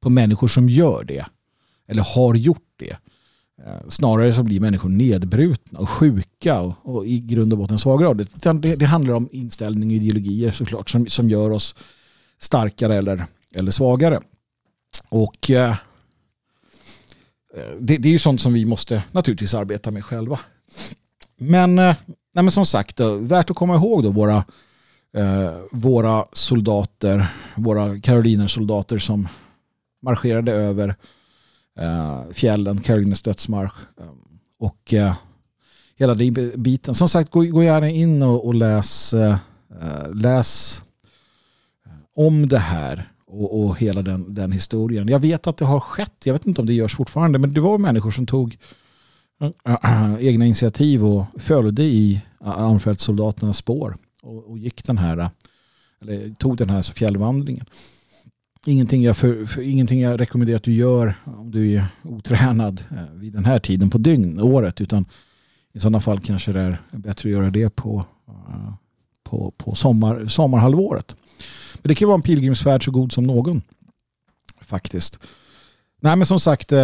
på 0.00 0.10
människor 0.10 0.48
som 0.48 0.68
gör 0.68 1.04
det 1.04 1.26
eller 1.86 2.02
har 2.02 2.34
gjort 2.34 2.74
det. 2.76 2.96
Eh, 3.66 3.88
snarare 3.88 4.34
så 4.34 4.42
blir 4.42 4.60
människor 4.60 4.88
nedbrutna 4.88 5.78
och 5.78 5.90
sjuka 5.90 6.60
och, 6.60 6.74
och 6.82 7.06
i 7.06 7.20
grund 7.20 7.52
och 7.52 7.58
botten 7.58 7.78
svaga 7.78 8.14
det, 8.14 8.52
det, 8.52 8.76
det 8.76 8.86
handlar 8.86 9.14
om 9.14 9.28
inställning 9.32 9.88
och 9.88 9.96
ideologier 9.96 10.50
såklart 10.50 10.90
som, 10.90 11.06
som 11.06 11.30
gör 11.30 11.50
oss 11.50 11.74
starkare 12.38 12.96
eller, 12.96 13.26
eller 13.52 13.70
svagare. 13.70 14.20
Och 15.08 15.50
eh, 15.50 15.76
det, 17.78 17.96
det, 17.96 18.08
är 18.08 18.12
ju 18.12 18.18
sånt 18.18 18.40
som 18.40 18.52
vi 18.52 18.64
måste 18.64 19.02
naturligtvis 19.12 19.54
arbeta 19.54 19.90
med 19.90 20.04
själva. 20.04 20.40
Men, 21.36 21.78
eh, 21.78 21.96
nej 22.38 22.42
men 22.42 22.52
som 22.52 22.66
sagt, 22.66 22.96
då, 22.96 23.14
värt 23.14 23.50
att 23.50 23.56
komma 23.56 23.74
ihåg 23.74 24.02
då 24.02 24.10
våra, 24.10 24.36
eh, 25.16 25.56
våra 25.70 26.24
soldater, 26.32 27.26
våra 27.56 28.00
karolinersoldater 28.00 28.98
som 28.98 29.28
marscherade 30.02 30.52
över 30.52 30.96
eh, 31.80 32.22
fjällen, 32.32 32.80
Carolines 32.80 33.22
dödsmarsch 33.22 33.72
eh, 34.00 34.06
och 34.58 34.94
eh, 34.94 35.14
hela 35.96 36.14
den 36.14 36.52
biten. 36.62 36.94
Som 36.94 37.08
sagt, 37.08 37.30
gå, 37.30 37.42
gå 37.42 37.62
gärna 37.62 37.90
in 37.90 38.22
och, 38.22 38.46
och 38.46 38.54
läs, 38.54 39.14
eh, 39.14 39.36
eh 39.80 40.14
läs 40.14 40.82
om 42.16 42.48
det 42.48 42.58
här 42.58 43.08
och, 43.26 43.64
och 43.64 43.78
hela 43.78 44.02
den, 44.02 44.34
den, 44.34 44.52
historien. 44.52 45.08
Jag 45.08 45.20
vet 45.20 45.46
att 45.46 45.56
det 45.56 45.64
har 45.64 45.80
skett, 45.80 46.16
jag 46.24 46.32
vet 46.32 46.46
inte 46.46 46.60
om 46.60 46.66
det 46.66 46.74
görs 46.74 46.96
fortfarande, 46.96 47.38
men 47.38 47.52
det 47.52 47.60
var 47.60 47.78
människor 47.78 48.10
som 48.10 48.26
tog 48.26 48.58
egna 50.20 50.44
initiativ 50.44 51.04
och 51.04 51.24
följde 51.36 51.82
i 51.82 52.22
Armfältssoldaternas 52.40 53.56
spår 53.56 53.96
och, 54.22 54.50
och, 54.50 54.58
gick 54.58 54.84
den 54.84 54.98
här, 54.98 55.30
eller 56.02 56.34
tog 56.34 56.56
den 56.56 56.70
här 56.70 56.82
fjällvandringen 56.82 57.64
ingenting 58.68 59.02
jag, 59.02 59.16
för, 59.16 59.46
för, 59.46 59.62
ingenting 59.62 60.00
jag 60.00 60.20
rekommenderar 60.20 60.56
att 60.56 60.62
du 60.62 60.72
gör 60.72 61.14
om 61.24 61.50
du 61.50 61.72
är 61.72 61.86
otränad 62.02 62.84
eh, 62.90 63.14
vid 63.14 63.32
den 63.32 63.44
här 63.44 63.58
tiden 63.58 63.90
på 63.90 63.98
dygn, 63.98 64.40
året. 64.40 64.80
Utan 64.80 65.06
i 65.72 65.80
sådana 65.80 66.00
fall 66.00 66.20
kanske 66.20 66.52
det 66.52 66.60
är 66.60 66.78
bättre 66.90 67.28
att 67.28 67.32
göra 67.32 67.50
det 67.50 67.70
på, 67.70 68.04
eh, 68.28 68.74
på, 69.22 69.50
på 69.56 69.74
sommar, 69.74 70.26
sommarhalvåret. 70.26 71.16
Men 71.82 71.88
det 71.88 71.94
kan 71.94 72.08
vara 72.08 72.16
en 72.16 72.22
pilgrimsfärd 72.22 72.84
så 72.84 72.90
god 72.90 73.12
som 73.12 73.24
någon. 73.24 73.62
Faktiskt. 74.60 75.18
Nej 76.00 76.16
men 76.16 76.26
som 76.26 76.40
sagt, 76.40 76.72
eh, 76.72 76.80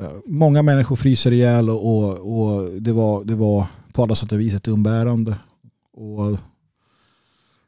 Eh, 0.00 0.12
många 0.26 0.62
människor 0.62 0.96
fryser 0.96 1.32
ihjäl 1.32 1.70
och, 1.70 1.86
och, 1.86 2.38
och 2.38 2.72
det, 2.72 2.92
var, 2.92 3.24
det 3.24 3.34
var 3.34 3.66
på 3.92 4.02
alla 4.02 4.14
sätt 4.14 4.32
och 4.32 4.40
vis 4.40 4.54
ett 4.54 4.68
umbärande. 4.68 5.38
Och 5.92 6.38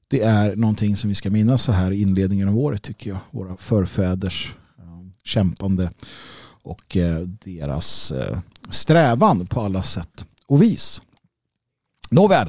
det 0.08 0.20
är 0.20 0.56
någonting 0.56 0.96
som 0.96 1.08
vi 1.08 1.14
ska 1.14 1.30
minnas 1.30 1.62
så 1.62 1.72
här 1.72 1.90
i 1.90 2.00
inledningen 2.00 2.48
av 2.48 2.58
året 2.58 2.82
tycker 2.82 3.10
jag. 3.10 3.18
Våra 3.30 3.56
förfäders 3.56 4.54
eh, 4.78 4.84
kämpande 5.24 5.90
och 6.62 6.96
eh, 6.96 7.20
deras 7.20 8.12
strävan 8.70 9.46
på 9.46 9.60
alla 9.60 9.82
sätt 9.82 10.26
och 10.46 10.62
vis. 10.62 11.02
Nåväl, 12.10 12.48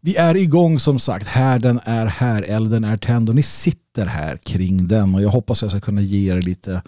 vi 0.00 0.16
är 0.16 0.36
igång 0.36 0.80
som 0.80 0.98
sagt. 0.98 1.26
Härden 1.26 1.80
är 1.84 2.06
här, 2.06 2.42
elden 2.42 2.84
är 2.84 2.96
tänd 2.96 3.28
och 3.28 3.34
ni 3.34 3.42
sitter 3.42 4.06
här 4.06 4.36
kring 4.36 4.88
den 4.88 5.14
och 5.14 5.22
jag 5.22 5.28
hoppas 5.28 5.62
jag 5.62 5.70
ska 5.70 5.80
kunna 5.80 6.00
ge 6.00 6.32
er 6.32 6.42
lite, 6.42 6.82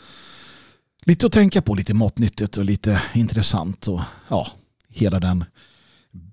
lite 1.05 1.27
att 1.27 1.33
tänka 1.33 1.63
på, 1.63 1.75
lite 1.75 1.95
matnyttigt 1.95 2.57
och 2.57 2.65
lite 2.65 3.03
intressant 3.15 3.89
och 3.89 4.01
ja, 4.29 4.47
hela 4.89 5.21
den 5.21 5.45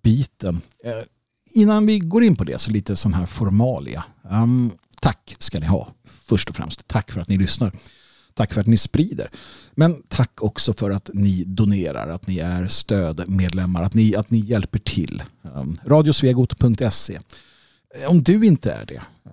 biten. 0.04 0.62
Eh, 0.84 1.04
innan 1.54 1.86
vi 1.86 2.00
går 2.00 2.24
in 2.24 2.36
på 2.36 2.44
det 2.44 2.62
så 2.62 2.72
lite 2.72 2.96
sån 2.96 3.14
här 3.14 3.26
formalia. 3.26 4.04
Um, 4.32 4.72
tack 5.02 5.36
ska 5.40 5.60
ni 5.60 5.66
ha 5.66 5.88
först 6.06 6.50
och 6.50 6.56
främst. 6.56 6.88
Tack 6.88 7.12
för 7.12 7.22
att 7.22 7.30
ni 7.30 7.38
lyssnar. 7.38 7.72
Tack 8.34 8.54
för 8.54 8.62
att 8.62 8.68
ni 8.68 8.78
sprider. 8.78 9.30
Men 9.72 10.04
tack 10.08 10.42
också 10.42 10.74
för 10.74 10.92
att 10.92 11.10
ni 11.14 11.44
donerar, 11.44 12.10
att 12.10 12.28
ni 12.28 12.40
är 12.40 12.68
stödmedlemmar, 12.68 13.84
att 13.84 13.94
ni, 13.94 14.16
att 14.16 14.32
ni 14.32 14.40
hjälper 14.40 14.80
till. 14.80 15.24
Ehm, 15.44 15.52
um, 15.52 15.78
radiosvegot.se 15.86 17.20
eh, 17.96 18.10
Om 18.10 18.24
du 18.24 18.46
inte 18.46 18.72
är 18.72 18.86
det, 18.86 19.02
eh, 19.26 19.32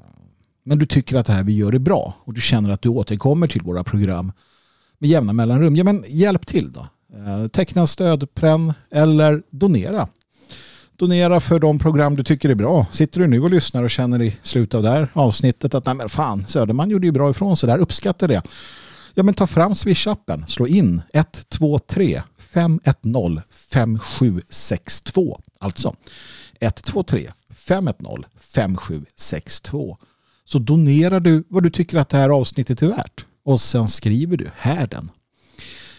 men 0.65 0.79
du 0.79 0.87
tycker 0.87 1.17
att 1.17 1.27
det 1.27 1.33
här 1.33 1.45
vi 1.45 1.53
gör 1.53 1.75
är 1.75 1.79
bra 1.79 2.15
och 2.25 2.35
du 2.35 2.41
känner 2.41 2.71
att 2.71 2.83
du 2.83 2.89
återkommer 2.89 3.47
till 3.47 3.63
våra 3.63 3.85
program 3.85 4.33
med 4.99 5.11
jämna 5.11 5.33
mellanrum, 5.33 5.77
ja 5.77 5.85
men 5.85 6.05
hjälp 6.09 6.47
till 6.47 6.73
då. 6.73 6.81
Eh, 7.15 7.49
teckna 7.49 7.87
stödpren 7.87 8.73
eller 8.91 9.43
donera 9.51 10.09
donera 10.99 11.41
för 11.41 11.59
de 11.59 11.79
program 11.79 12.17
du 12.17 12.23
tycker 12.23 12.49
är 12.49 12.55
bra. 12.55 12.87
Sitter 12.93 13.21
du 13.21 13.27
nu 13.27 13.41
och 13.41 13.51
lyssnar 13.51 13.83
och 13.83 13.91
känner 13.91 14.23
i 14.23 14.37
slutet 14.43 14.75
av 14.75 14.83
det 14.83 14.91
här 14.91 15.09
avsnittet 15.13 15.75
att 15.75 15.87
nej 15.87 15.95
men 15.95 16.09
fan, 16.09 16.45
Söderman 16.49 16.91
gjorde 16.91 17.07
ju 17.07 17.13
bra 17.13 17.31
ifrån 17.31 17.57
sig 17.57 17.67
där, 17.67 17.79
uppskattar 17.79 18.29
det. 18.29 18.43
Ja 19.15 19.23
men 19.23 19.35
ta 19.35 19.47
fram 19.47 19.73
Swish-appen, 19.73 20.47
slå 20.47 20.67
in 20.67 21.03
123 21.13 22.23
510 22.39 23.41
5762. 23.51 25.41
Alltså 25.59 25.95
123 26.61 27.31
510 27.55 28.25
5762. 28.55 29.99
Så 30.45 30.59
donerar 30.59 31.21
du 31.21 31.45
vad 31.49 31.63
du 31.63 31.71
tycker 31.71 31.99
att 31.99 32.09
det 32.09 32.17
här 32.17 32.31
avsnittet 32.31 32.83
är 32.83 32.87
värt 32.87 33.27
och 33.49 33.61
sen 33.61 33.89
skriver 33.89 34.37
du 34.37 34.51
härden. 34.57 35.11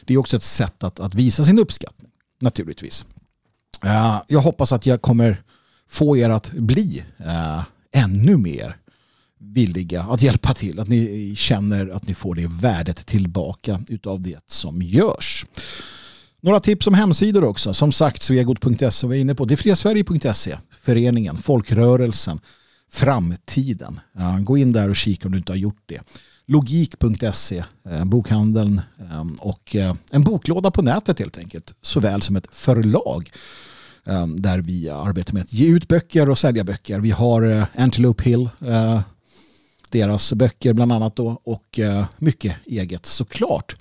Det 0.06 0.14
är 0.14 0.18
också 0.18 0.38
ett 0.38 0.44
sätt 0.44 0.84
att, 0.84 1.00
att 1.00 1.16
visa 1.16 1.44
sin 1.44 1.60
uppskattning 1.60 2.12
naturligtvis. 2.42 3.06
Uh, 3.86 4.22
jag 4.28 4.40
hoppas 4.40 4.72
att 4.72 4.86
jag 4.86 5.02
kommer 5.02 5.44
få 5.90 6.18
er 6.18 6.30
att 6.30 6.52
bli 6.52 7.04
uh, 7.20 7.64
ännu 7.92 8.38
mer 8.38 8.78
villiga 9.40 10.04
att 10.04 10.22
hjälpa 10.22 10.54
till. 10.54 10.80
Att 10.80 10.88
ni 10.88 11.34
känner 11.38 11.90
att 11.90 12.08
ni 12.08 12.14
får 12.14 12.36
det 12.36 12.48
värdet 12.48 13.06
tillbaka 13.06 13.82
utav 13.88 14.22
det 14.22 14.40
som 14.48 14.82
görs. 14.82 15.46
Några 16.42 16.60
tips 16.60 16.88
om 16.88 16.94
hemsidor 16.94 17.44
också. 17.44 17.74
Som 17.74 17.92
sagt, 17.92 18.22
svegot.se 18.22 19.08
var 19.08 19.16
inne 19.16 19.36
på. 19.36 19.46
Det 19.46 19.66
är 19.66 20.60
föreningen, 20.82 21.38
folkrörelsen, 21.38 22.40
framtiden. 22.92 24.00
Eh, 24.20 24.40
gå 24.40 24.58
in 24.58 24.72
där 24.72 24.90
och 24.90 24.96
kika 24.96 25.28
om 25.28 25.32
du 25.32 25.38
inte 25.38 25.52
har 25.52 25.58
gjort 25.58 25.84
det. 25.86 26.02
Logik.se, 26.50 27.64
eh, 27.90 28.06
bokhandeln 28.06 28.82
eh, 29.00 29.26
och 29.40 29.76
eh, 29.76 29.94
en 30.12 30.24
boklåda 30.24 30.72
på 30.72 30.82
nätet 30.82 31.20
helt 31.20 31.38
enkelt. 31.38 31.74
Såväl 31.82 32.22
som 32.22 32.36
ett 32.36 32.48
förlag 32.52 33.32
där 34.36 34.60
vi 34.62 34.90
arbetar 34.90 35.34
med 35.34 35.44
att 35.44 35.54
ge 35.54 35.68
ut 35.68 35.88
böcker 35.88 36.30
och 36.30 36.38
sälja 36.38 36.64
böcker. 36.64 37.00
Vi 37.00 37.12
har 37.12 37.66
Antelope 37.78 38.24
Hill, 38.24 38.50
deras 39.90 40.34
böcker 40.34 40.74
bland 40.74 40.92
annat 40.92 41.16
då, 41.16 41.42
och 41.44 41.80
mycket 42.18 42.56
eget 42.66 43.06
såklart. 43.06 43.76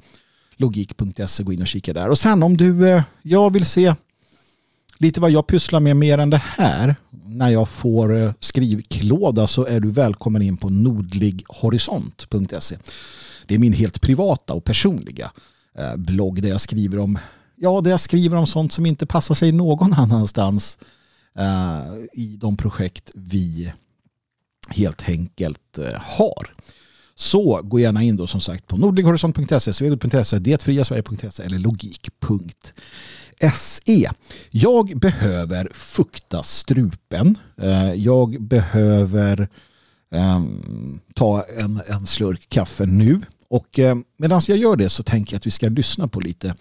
Logik.se, 0.57 1.43
gå 1.43 1.53
in 1.53 1.63
och 1.63 1.69
kika 1.69 1.93
där. 1.93 2.09
Och 2.09 2.19
sen 2.19 2.43
om 2.43 2.57
du, 2.57 3.03
jag 3.23 3.53
vill 3.53 3.67
se 3.67 3.95
lite 4.99 5.21
vad 5.21 5.31
jag 5.31 5.47
pysslar 5.47 5.81
med 5.81 5.97
mer 5.97 6.19
än 6.19 6.31
det 6.31 6.43
här 6.45 6.97
när 7.27 7.49
jag 7.49 7.69
får 7.69 8.17
eh, 8.17 8.33
skrivklåda 8.41 9.47
så 9.47 9.67
är 9.67 9.81
du 9.81 9.91
välkommen 9.91 10.43
in 10.43 10.57
på 10.57 10.69
nordlighorisont.se. 10.69 12.77
Det 13.47 13.55
är 13.55 13.59
min 13.59 13.73
helt 13.73 14.01
privata 14.01 14.55
och 14.55 14.65
personliga 14.65 15.31
eh, 15.79 15.97
blogg 15.97 16.43
där 16.43 16.49
jag 16.49 16.61
skriver 16.61 16.99
om 16.99 17.19
ja, 17.57 17.81
det 17.81 17.91
jag 17.91 18.01
skriver 18.01 18.37
om 18.37 18.47
sånt 18.47 18.73
som 18.73 18.87
inte 18.87 19.07
passar 19.07 19.35
sig 19.35 19.53
någon 19.53 19.93
annanstans 19.99 20.79
eh, 21.39 21.83
i 22.13 22.37
de 22.37 22.57
projekt 22.57 23.11
vi 23.15 23.73
helt 24.69 25.09
enkelt 25.09 25.79
har. 25.97 26.55
Så 27.21 27.61
gå 27.63 27.81
gärna 27.81 28.03
in 28.03 28.17
då 28.17 28.27
som 28.27 28.41
sagt 28.41 28.67
på 28.67 28.77
nordlighorisont.se, 28.77 29.73
svegot.se, 29.73 30.39
detfriasverige.se 30.39 31.43
eller 31.43 31.59
logik.se. 31.59 32.91
Jag 34.51 34.99
behöver 34.99 35.69
fukta 35.73 36.43
strupen. 36.43 37.39
Eh, 37.63 37.93
jag 37.93 38.43
behöver 38.43 39.49
um, 40.11 41.01
ta 41.15 41.45
en, 41.59 41.81
en 41.87 42.07
slurk 42.07 42.49
kaffe 42.49 42.87
nu. 42.87 43.21
Och 43.51 43.79
eh, 43.79 43.97
medan 44.19 44.41
jag 44.49 44.59
gör 44.59 44.77
det 44.77 44.89
så 44.89 45.03
tänker 45.03 45.35
jag 45.35 45.39
att 45.39 45.47
vi 45.47 45.51
ska 45.51 45.69
lyssna 45.69 46.09
på 46.09 46.21
lite 46.21 46.55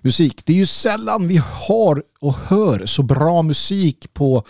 musik. 0.00 0.42
Det 0.44 0.52
är 0.52 0.56
ju 0.56 0.66
sällan 0.66 1.28
vi 1.28 1.42
har 1.68 2.02
och 2.20 2.34
hör 2.34 2.86
så 2.86 3.02
bra 3.02 3.42
musik 3.42 4.14
på 4.14 4.44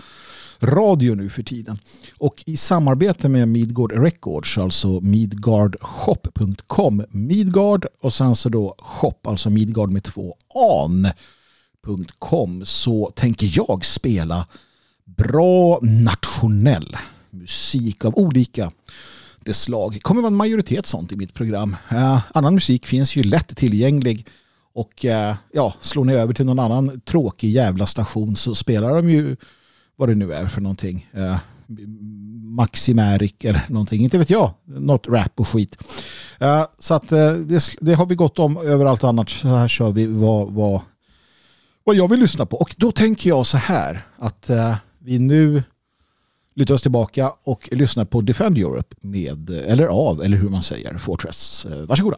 radio 0.60 1.14
nu 1.14 1.30
för 1.30 1.42
tiden. 1.42 1.78
Och 2.18 2.42
i 2.46 2.56
samarbete 2.56 3.28
med 3.28 3.48
Midgård 3.48 3.92
Records, 3.92 4.58
alltså 4.58 5.00
midgardshop.com, 5.00 7.04
Midgard 7.10 7.86
och 8.00 8.14
sen 8.14 8.36
så 8.36 8.48
då 8.48 8.74
shop, 8.78 9.14
alltså 9.22 9.50
Midgard 9.50 9.92
med 9.92 10.04
två 10.04 10.36
an.com 10.54 12.62
så 12.64 13.12
tänker 13.14 13.50
jag 13.52 13.84
spela 13.84 14.46
bra 15.04 15.78
nationell 15.82 16.96
musik 17.30 18.04
av 18.04 18.18
olika 18.18 18.70
det 19.44 19.54
slag. 19.54 19.92
Det 19.92 20.00
kommer 20.00 20.22
vara 20.22 20.32
en 20.32 20.36
majoritet 20.36 20.86
sånt 20.86 21.12
i 21.12 21.16
mitt 21.16 21.34
program. 21.34 21.76
Eh, 21.90 22.20
annan 22.34 22.54
musik 22.54 22.86
finns 22.86 23.16
ju 23.16 23.22
lätt 23.22 23.56
tillgänglig 23.56 24.26
och 24.72 25.04
eh, 25.04 25.36
ja, 25.52 25.74
slår 25.80 26.04
ni 26.04 26.14
över 26.14 26.34
till 26.34 26.46
någon 26.46 26.58
annan 26.58 27.00
tråkig 27.00 27.50
jävla 27.50 27.86
station 27.86 28.36
så 28.36 28.54
spelar 28.54 28.96
de 28.96 29.10
ju 29.10 29.36
vad 29.98 30.08
det 30.08 30.14
nu 30.14 30.32
är 30.32 30.46
för 30.46 30.60
någonting. 30.60 31.08
Eh, 31.12 31.22
uh, 31.22 31.38
Maximärik 32.42 33.44
eller 33.44 33.64
någonting, 33.68 34.02
inte 34.02 34.18
vet 34.18 34.30
jag. 34.30 34.50
Något 34.64 35.06
rap 35.08 35.40
och 35.40 35.48
skit. 35.48 35.78
Eh, 36.38 36.64
så 36.78 36.94
att 36.94 37.12
eh, 37.12 37.32
det, 37.32 37.62
det, 37.80 37.94
har 37.94 38.06
vi 38.06 38.14
gått 38.14 38.38
om 38.38 38.56
överallt 38.56 39.04
annat. 39.04 39.28
Så 39.28 39.48
här 39.48 39.68
kör 39.68 39.92
vi 39.92 40.06
vad, 40.06 40.52
vad, 40.52 40.80
vad 41.84 41.96
jag 41.96 42.08
vill 42.08 42.20
lyssna 42.20 42.46
på. 42.46 42.56
Och 42.56 42.74
då 42.78 42.92
tänker 42.92 43.28
jag 43.30 43.46
så 43.46 43.56
här 43.56 44.04
att 44.16 44.50
vi 44.98 45.18
nu 45.18 45.62
lutar 46.54 46.74
oss 46.74 46.82
tillbaka 46.82 47.32
och 47.44 47.68
lyssnar 47.72 48.04
på 48.04 48.20
Defend 48.20 48.58
Europe 48.58 48.96
med, 49.00 49.50
eller 49.50 49.86
av, 49.86 50.22
eller 50.22 50.36
hur 50.36 50.48
man 50.48 50.62
säger, 50.62 50.98
Fortress. 50.98 51.66
Varsågoda. 51.86 52.16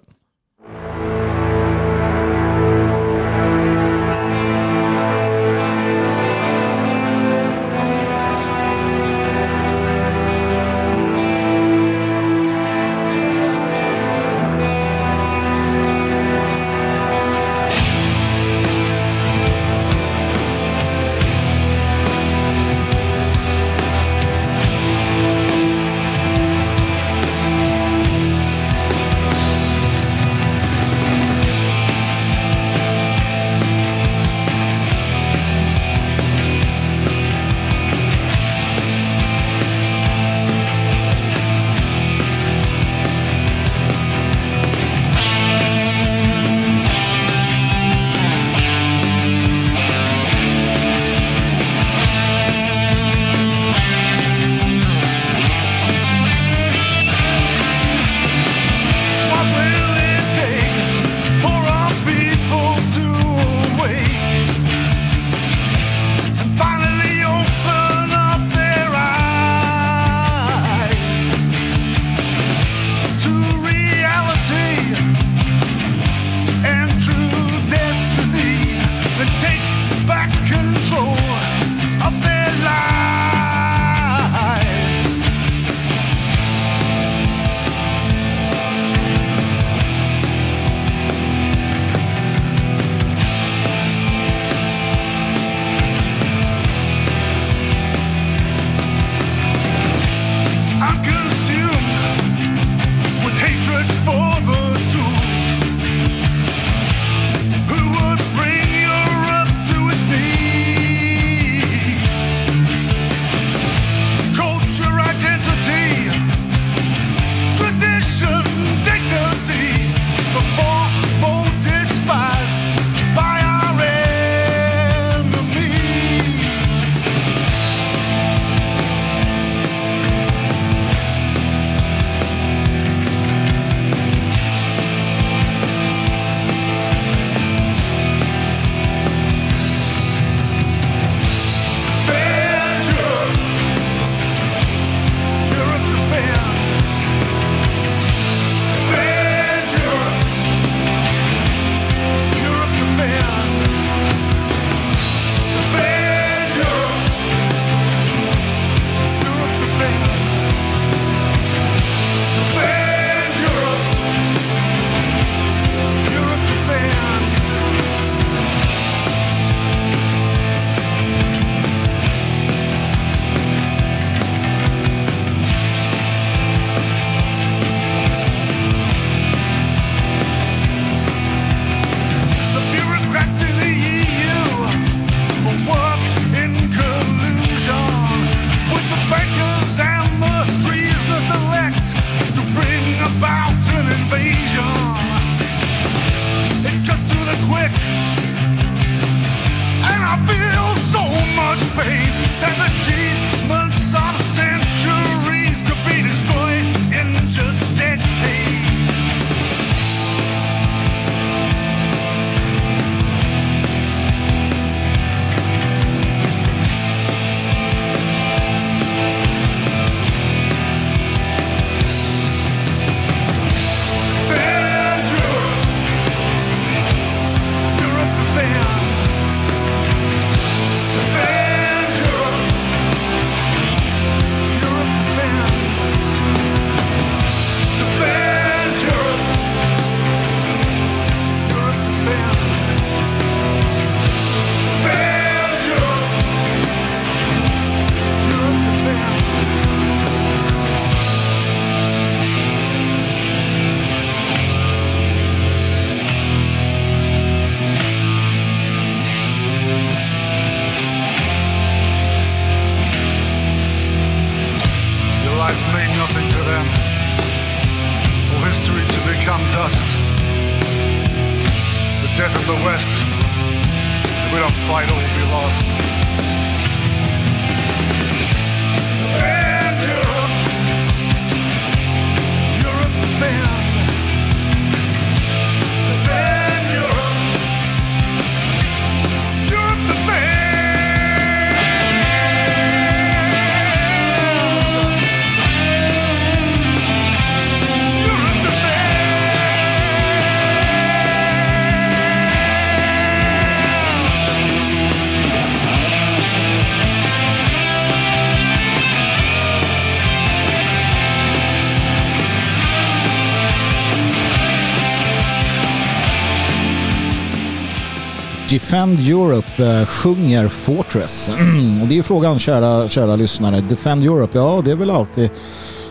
Defend 318.51 318.99
Europe 318.99 319.65
eh, 319.65 319.87
sjunger 319.87 320.49
Fortress. 320.49 321.29
Och 321.83 321.89
det 321.89 321.99
är 321.99 322.03
frågan 322.03 322.39
kära, 322.39 322.89
kära 322.89 323.17
lyssnare. 323.17 323.61
Defend 323.61 324.05
Europe, 324.05 324.39
ja 324.39 324.63
det 324.65 324.71
är 324.71 324.75
väl 324.75 324.91
alltid 324.91 325.31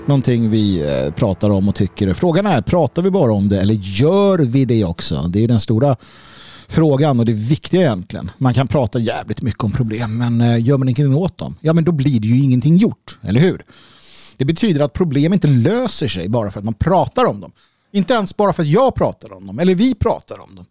någonting 0.06 0.50
vi 0.50 0.82
eh, 0.82 1.14
pratar 1.14 1.50
om 1.50 1.70
och 1.70 1.76
tycker. 1.76 2.14
Frågan 2.14 2.46
är, 2.46 2.62
pratar 2.62 3.02
vi 3.02 3.10
bara 3.10 3.34
om 3.34 3.50
det 3.50 3.62
eller 3.62 3.74
gör 3.74 4.38
vi 4.38 4.66
det 4.66 4.86
också? 4.86 5.22
Det 5.22 5.44
är 5.44 5.48
den 5.48 5.60
stora 5.60 5.96
frågan 6.68 7.20
och 7.20 7.26
det 7.26 7.34
viktiga 7.34 7.82
egentligen. 7.82 8.32
Man 8.38 8.54
kan 8.54 8.68
prata 8.68 9.00
jävligt 9.00 9.42
mycket 9.42 9.64
om 9.64 9.72
problem 9.72 10.18
men 10.18 10.42
eh, 10.42 10.66
gör 10.66 10.78
man 10.78 10.90
ingenting 10.90 11.16
åt 11.16 11.38
dem, 11.38 11.56
ja 11.62 11.74
men 11.74 11.84
då 11.84 11.92
blir 11.92 12.20
det 12.20 12.28
ju 12.28 12.44
ingenting 12.44 12.78
gjort, 12.78 13.20
eller 13.22 13.40
hur? 13.40 13.66
Det 14.38 14.46
betyder 14.46 14.82
att 14.82 14.94
problem 14.94 15.34
inte 15.34 15.48
löser 15.48 16.08
sig 16.08 16.30
bara 16.30 16.52
för 16.52 16.60
att 16.60 16.66
man 16.66 16.74
pratar 16.74 17.26
om 17.26 17.40
dem. 17.42 17.52
Inte 17.92 18.14
ens 18.14 18.38
bara 18.38 18.54
för 18.54 18.64
att 18.64 18.70
jag 18.70 18.96
pratar 18.96 19.34
om 19.34 19.48
dem 19.48 19.60
eller 19.60 19.76
vi 19.76 19.96
pratar 19.96 20.40
om 20.40 20.56
dem 20.56 20.66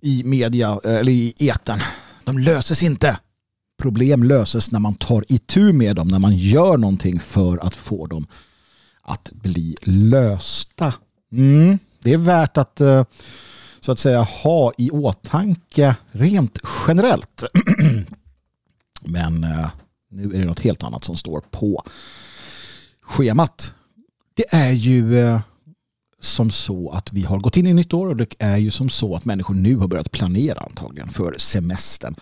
i 0.00 0.22
media 0.24 0.80
eh, 0.84 0.94
eller 0.94 1.12
i 1.12 1.34
etern. 1.38 1.80
De 2.24 2.38
löses 2.38 2.82
inte. 2.82 3.18
Problem 3.82 4.22
löses 4.22 4.70
när 4.70 4.80
man 4.80 4.94
tar 4.94 5.24
itu 5.28 5.72
med 5.72 5.96
dem, 5.96 6.08
när 6.08 6.18
man 6.18 6.36
gör 6.36 6.76
någonting 6.76 7.20
för 7.20 7.66
att 7.66 7.76
få 7.76 8.06
dem 8.06 8.26
att 9.02 9.32
bli 9.32 9.76
lösta. 9.82 10.94
Mm. 11.32 11.78
Det 12.02 12.12
är 12.12 12.18
värt 12.18 12.56
att 12.56 12.80
eh, 12.80 13.04
så 13.80 13.92
att 13.92 13.98
säga 13.98 14.22
ha 14.22 14.72
i 14.78 14.90
åtanke 14.90 15.96
rent 16.10 16.58
generellt. 16.88 17.44
Men 19.00 19.44
eh, 19.44 19.70
nu 20.10 20.22
är 20.24 20.38
det 20.38 20.44
något 20.44 20.60
helt 20.60 20.82
annat 20.82 21.04
som 21.04 21.16
står 21.16 21.40
på 21.40 21.82
schemat. 23.02 23.74
Det 24.34 24.54
är 24.54 24.70
ju 24.70 25.18
som 26.20 26.50
så 26.50 26.90
att 26.90 27.12
vi 27.12 27.22
har 27.22 27.38
gått 27.38 27.56
in 27.56 27.66
i 27.66 27.74
nytt 27.74 27.92
år 27.92 28.08
och 28.08 28.16
det 28.16 28.34
är 28.38 28.56
ju 28.56 28.70
som 28.70 28.90
så 28.90 29.16
att 29.16 29.24
människor 29.24 29.54
nu 29.54 29.76
har 29.76 29.88
börjat 29.88 30.10
planera 30.10 30.60
antagligen 30.60 31.08
för 31.08 31.34
semestern. 31.38 32.14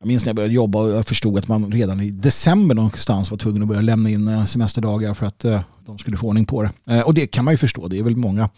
Jag 0.00 0.06
minns 0.06 0.24
när 0.24 0.28
jag 0.28 0.36
började 0.36 0.54
jobba 0.54 0.78
och 0.78 0.90
jag 0.90 1.06
förstod 1.06 1.38
att 1.38 1.48
man 1.48 1.72
redan 1.72 2.00
i 2.00 2.10
december 2.10 2.74
någonstans 2.74 3.30
var 3.30 3.38
tvungen 3.38 3.62
att 3.62 3.68
börja 3.68 3.80
lämna 3.80 4.10
in 4.10 4.28
eh, 4.28 4.44
semesterdagar 4.44 5.14
för 5.14 5.26
att 5.26 5.44
eh, 5.44 5.60
de 5.86 5.98
skulle 5.98 6.16
få 6.16 6.26
ordning 6.26 6.46
på 6.46 6.62
det. 6.62 6.70
Eh, 6.88 7.00
och 7.00 7.14
det 7.14 7.26
kan 7.26 7.44
man 7.44 7.54
ju 7.54 7.58
förstå, 7.58 7.88
det 7.88 7.98
är 7.98 8.02
väl 8.02 8.16
många, 8.16 8.48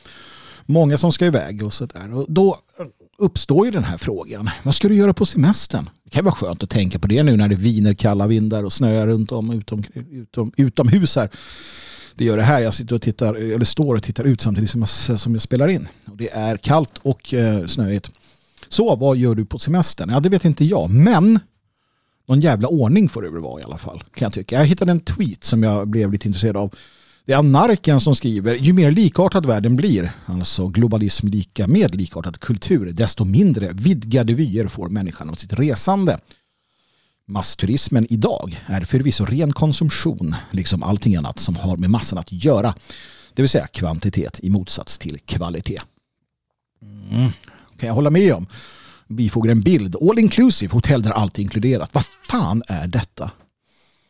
många 0.67 0.99
som 0.99 1.13
ska 1.13 1.27
iväg 1.27 1.63
och 1.63 1.73
sådär. 1.73 2.15
Och 2.15 2.27
då 2.29 2.57
uppstår 3.19 3.67
ju 3.67 3.73
den 3.73 3.85
här 3.85 3.99
frågan, 3.99 4.51
vad 4.63 4.75
ska 4.75 4.89
du 4.89 4.95
göra 4.95 5.15
på 5.15 5.27
semestern? 5.27 5.91
Det 6.05 6.11
kan 6.11 6.25
vara 6.25 6.35
skönt 6.35 6.63
att 6.63 6.71
tänka 6.71 6.99
på 6.99 7.07
det 7.07 7.23
nu 7.23 7.37
när 7.37 7.49
det 7.49 7.55
viner 7.55 7.95
kalla 7.95 8.27
vindar 8.27 8.65
och 8.65 8.73
snöar 8.73 9.07
runt 9.07 9.33
om 9.33 9.51
utom, 9.51 9.85
utom, 10.11 10.53
utomhus 10.57 11.17
här. 11.17 11.31
Det 12.15 12.25
gör 12.25 12.37
det 12.37 12.43
här, 12.43 12.61
jag 12.61 12.75
sitter 12.75 12.95
och 12.95 13.03
tittar, 13.03 13.35
eller 13.35 13.65
står 13.65 13.95
och 13.95 14.03
tittar 14.03 14.25
ut 14.25 14.41
samtidigt 14.41 14.71
som 14.71 14.81
jag, 14.81 15.21
som 15.21 15.33
jag 15.33 15.43
spelar 15.43 15.69
in. 15.69 15.89
Och 16.11 16.17
det 16.17 16.31
är 16.33 16.57
kallt 16.57 16.93
och 17.03 17.35
eh, 17.35 17.67
snöigt. 17.67 18.11
Så 18.69 18.97
vad 18.97 19.17
gör 19.17 19.35
du 19.35 19.45
på 19.45 19.59
semestern? 19.59 20.11
Ja, 20.11 20.21
det 20.21 20.29
vet 20.29 20.45
inte 20.45 20.65
jag. 20.65 20.91
Men 20.91 21.39
någon 22.29 22.41
jävla 22.41 22.69
ordning 22.69 23.09
får 23.09 23.23
det 23.23 23.31
väl 23.31 23.43
vara 23.43 23.61
i 23.61 23.65
alla 23.65 23.79
fall. 23.79 24.03
Kan 24.15 24.27
jag 24.27 24.33
tycka. 24.33 24.59
Jag 24.59 24.67
hittade 24.67 24.91
en 24.91 25.01
tweet 25.01 25.45
som 25.45 25.63
jag 25.63 25.89
blev 25.89 26.13
lite 26.13 26.29
intresserad 26.29 26.57
av. 26.57 26.75
Det 27.27 27.33
är 27.33 27.37
Anarken 27.37 28.01
som 28.01 28.15
skriver, 28.15 28.55
ju 28.55 28.73
mer 28.73 28.91
likartad 28.91 29.47
världen 29.47 29.77
blir, 29.77 30.13
alltså 30.27 30.69
globalism 30.69 31.29
lika 31.29 31.67
med 31.67 31.95
likartad 31.95 32.41
kultur, 32.41 32.93
desto 32.93 33.25
mindre 33.25 33.73
vidgade 33.73 34.33
vyer 34.33 34.67
får 34.67 34.89
människan 34.89 35.31
av 35.31 35.35
sitt 35.35 35.53
resande. 35.53 36.19
Massturismen 37.33 38.07
idag 38.11 38.65
är 38.67 38.81
förvisso 38.81 39.25
ren 39.25 39.53
konsumtion, 39.53 40.35
liksom 40.51 40.83
allting 40.83 41.17
annat 41.17 41.39
som 41.39 41.57
har 41.57 41.77
med 41.77 41.91
massan 41.91 42.19
att 42.19 42.33
göra. 42.33 42.75
Det 43.35 43.43
vill 43.43 43.49
säga 43.49 43.67
kvantitet 43.67 44.41
i 44.43 44.51
motsats 44.51 44.99
till 44.99 45.19
kvalitet. 45.19 45.81
Mm. 47.11 47.31
Kan 47.79 47.87
jag 47.87 47.95
hålla 47.95 48.11
med 48.11 48.35
om. 48.35 48.47
Bifogar 49.09 49.51
en 49.51 49.61
bild. 49.61 49.97
All 49.97 50.19
inclusive, 50.19 50.73
hotell 50.73 51.03
där 51.03 51.11
allt 51.11 51.39
är 51.39 51.43
inkluderat. 51.43 51.91
Vad 51.93 52.05
fan 52.31 52.63
är 52.69 52.87
detta? 52.87 53.31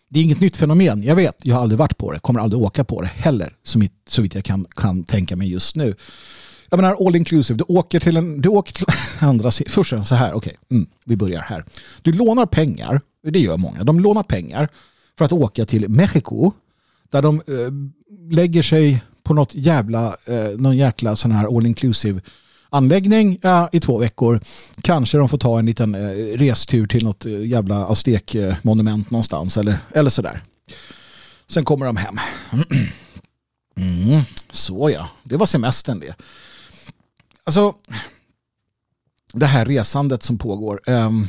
Det 0.08 0.20
är 0.20 0.24
inget 0.24 0.40
nytt 0.40 0.56
fenomen. 0.56 1.02
Jag 1.02 1.16
vet, 1.16 1.36
jag 1.42 1.54
har 1.54 1.62
aldrig 1.62 1.78
varit 1.78 1.96
på 1.96 2.12
det. 2.12 2.18
Kommer 2.18 2.40
aldrig 2.40 2.62
åka 2.62 2.84
på 2.84 3.02
det 3.02 3.08
heller. 3.08 3.56
Så 4.08 4.22
vitt 4.22 4.34
jag 4.34 4.44
kan, 4.44 4.64
kan 4.64 5.04
tänka 5.04 5.36
mig 5.36 5.48
just 5.52 5.76
nu. 5.76 5.94
Jag 6.70 6.76
menar 6.80 7.06
all 7.06 7.16
inclusive. 7.16 7.58
Du 7.58 7.64
åker 7.68 8.00
till 8.00 8.16
en... 8.16 8.40
Du 8.40 8.48
åker 8.48 8.72
till 8.72 8.86
andra 9.18 9.50
sidan. 9.50 9.70
Först 9.70 9.90
så 9.90 10.14
här, 10.14 10.32
okej. 10.32 10.56
Okay. 10.66 10.76
Mm, 10.78 10.86
vi 11.04 11.16
börjar 11.16 11.40
här. 11.40 11.64
Du 12.02 12.12
lånar 12.12 12.46
pengar. 12.46 13.00
Det 13.22 13.38
gör 13.38 13.56
många. 13.56 13.84
De 13.84 14.00
lånar 14.00 14.22
pengar 14.22 14.68
för 15.18 15.24
att 15.24 15.32
åka 15.32 15.64
till 15.64 15.88
Mexiko. 15.88 16.52
Där 17.10 17.22
de 17.22 17.36
eh, 17.36 17.72
lägger 18.36 18.62
sig 18.62 19.02
på 19.22 19.34
något 19.34 19.54
jävla, 19.54 20.16
eh, 20.26 20.48
någon 20.58 20.76
jäkla 20.76 21.16
sån 21.16 21.32
här 21.32 21.56
all 21.56 21.66
inclusive 21.66 22.20
anläggning 22.70 23.38
ja, 23.42 23.68
i 23.72 23.80
två 23.80 23.98
veckor. 23.98 24.40
Kanske 24.82 25.18
de 25.18 25.28
får 25.28 25.38
ta 25.38 25.58
en 25.58 25.66
liten 25.66 25.94
eh, 25.94 26.38
restur 26.38 26.86
till 26.86 27.04
något 27.04 27.26
eh, 27.26 27.46
jävla 27.46 27.86
aztekmonument 27.86 29.06
eh, 29.06 29.12
någonstans 29.12 29.56
eller, 29.56 29.78
eller 29.94 30.10
sådär. 30.10 30.42
Sen 31.48 31.64
kommer 31.64 31.86
de 31.86 31.96
hem. 31.96 32.16
Mm, 33.76 34.22
så 34.50 34.90
ja, 34.90 35.08
det 35.24 35.36
var 35.36 35.46
semestern 35.46 36.00
det. 36.00 36.14
Alltså, 37.44 37.74
det 39.32 39.46
här 39.46 39.64
resandet 39.66 40.22
som 40.22 40.38
pågår. 40.38 40.80
Um, 40.90 41.28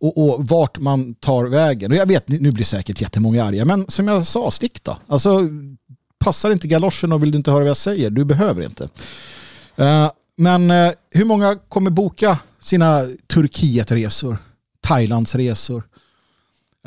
och, 0.00 0.18
och, 0.18 0.48
vart 0.48 0.78
man 0.78 1.14
tar 1.14 1.44
vägen. 1.44 1.90
Och 1.90 1.96
jag 1.96 2.06
vet, 2.06 2.28
nu 2.28 2.50
blir 2.50 2.64
säkert 2.64 3.00
jättemånga 3.00 3.44
arga, 3.44 3.64
men 3.64 3.84
som 3.88 4.08
jag 4.08 4.26
sa, 4.26 4.50
stick 4.50 4.84
då. 4.84 4.96
Alltså, 5.06 5.48
passar 6.18 6.50
inte 6.50 6.68
galoschen 6.68 7.12
och 7.12 7.22
vill 7.22 7.30
du 7.30 7.38
inte 7.38 7.50
höra 7.50 7.60
vad 7.60 7.68
jag 7.68 7.76
säger, 7.76 8.10
du 8.10 8.24
behöver 8.24 8.62
inte. 8.62 8.84
Uh, 9.80 10.10
men 10.36 10.70
uh, 10.70 10.92
hur 11.10 11.24
många 11.24 11.56
kommer 11.68 11.90
boka 11.90 12.38
sina 12.60 13.02
Turkietresor, 13.26 14.38
Thailandsresor, 14.80 15.82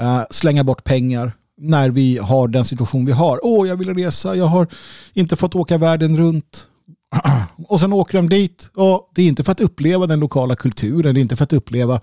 uh, 0.02 0.24
slänga 0.32 0.64
bort 0.64 0.84
pengar 0.84 1.34
när 1.58 1.90
vi 1.90 2.18
har 2.18 2.48
den 2.48 2.66
situation 2.66 3.06
vi 3.06 3.12
har. 3.12 3.40
Åh, 3.44 3.68
jag 3.68 3.76
vill 3.76 3.94
resa, 3.94 4.36
jag 4.36 4.46
har 4.46 4.68
inte 5.14 5.36
fått 5.36 5.56
åka 5.56 5.78
världen 5.78 6.18
runt. 6.18 6.68
Och 7.68 7.80
sen 7.80 7.94
åker 7.94 8.18
de 8.18 8.30
dit 8.30 8.70
och 8.74 9.12
det 9.16 9.22
är 9.22 9.28
inte 9.28 9.44
för 9.44 9.52
att 9.52 9.60
uppleva 9.60 10.08
den 10.08 10.20
lokala 10.20 10.56
kulturen, 10.56 11.14
det 11.14 11.20
är 11.20 11.22
inte 11.22 11.36
för 11.36 11.44
att 11.44 11.54
uppleva, 11.54 12.02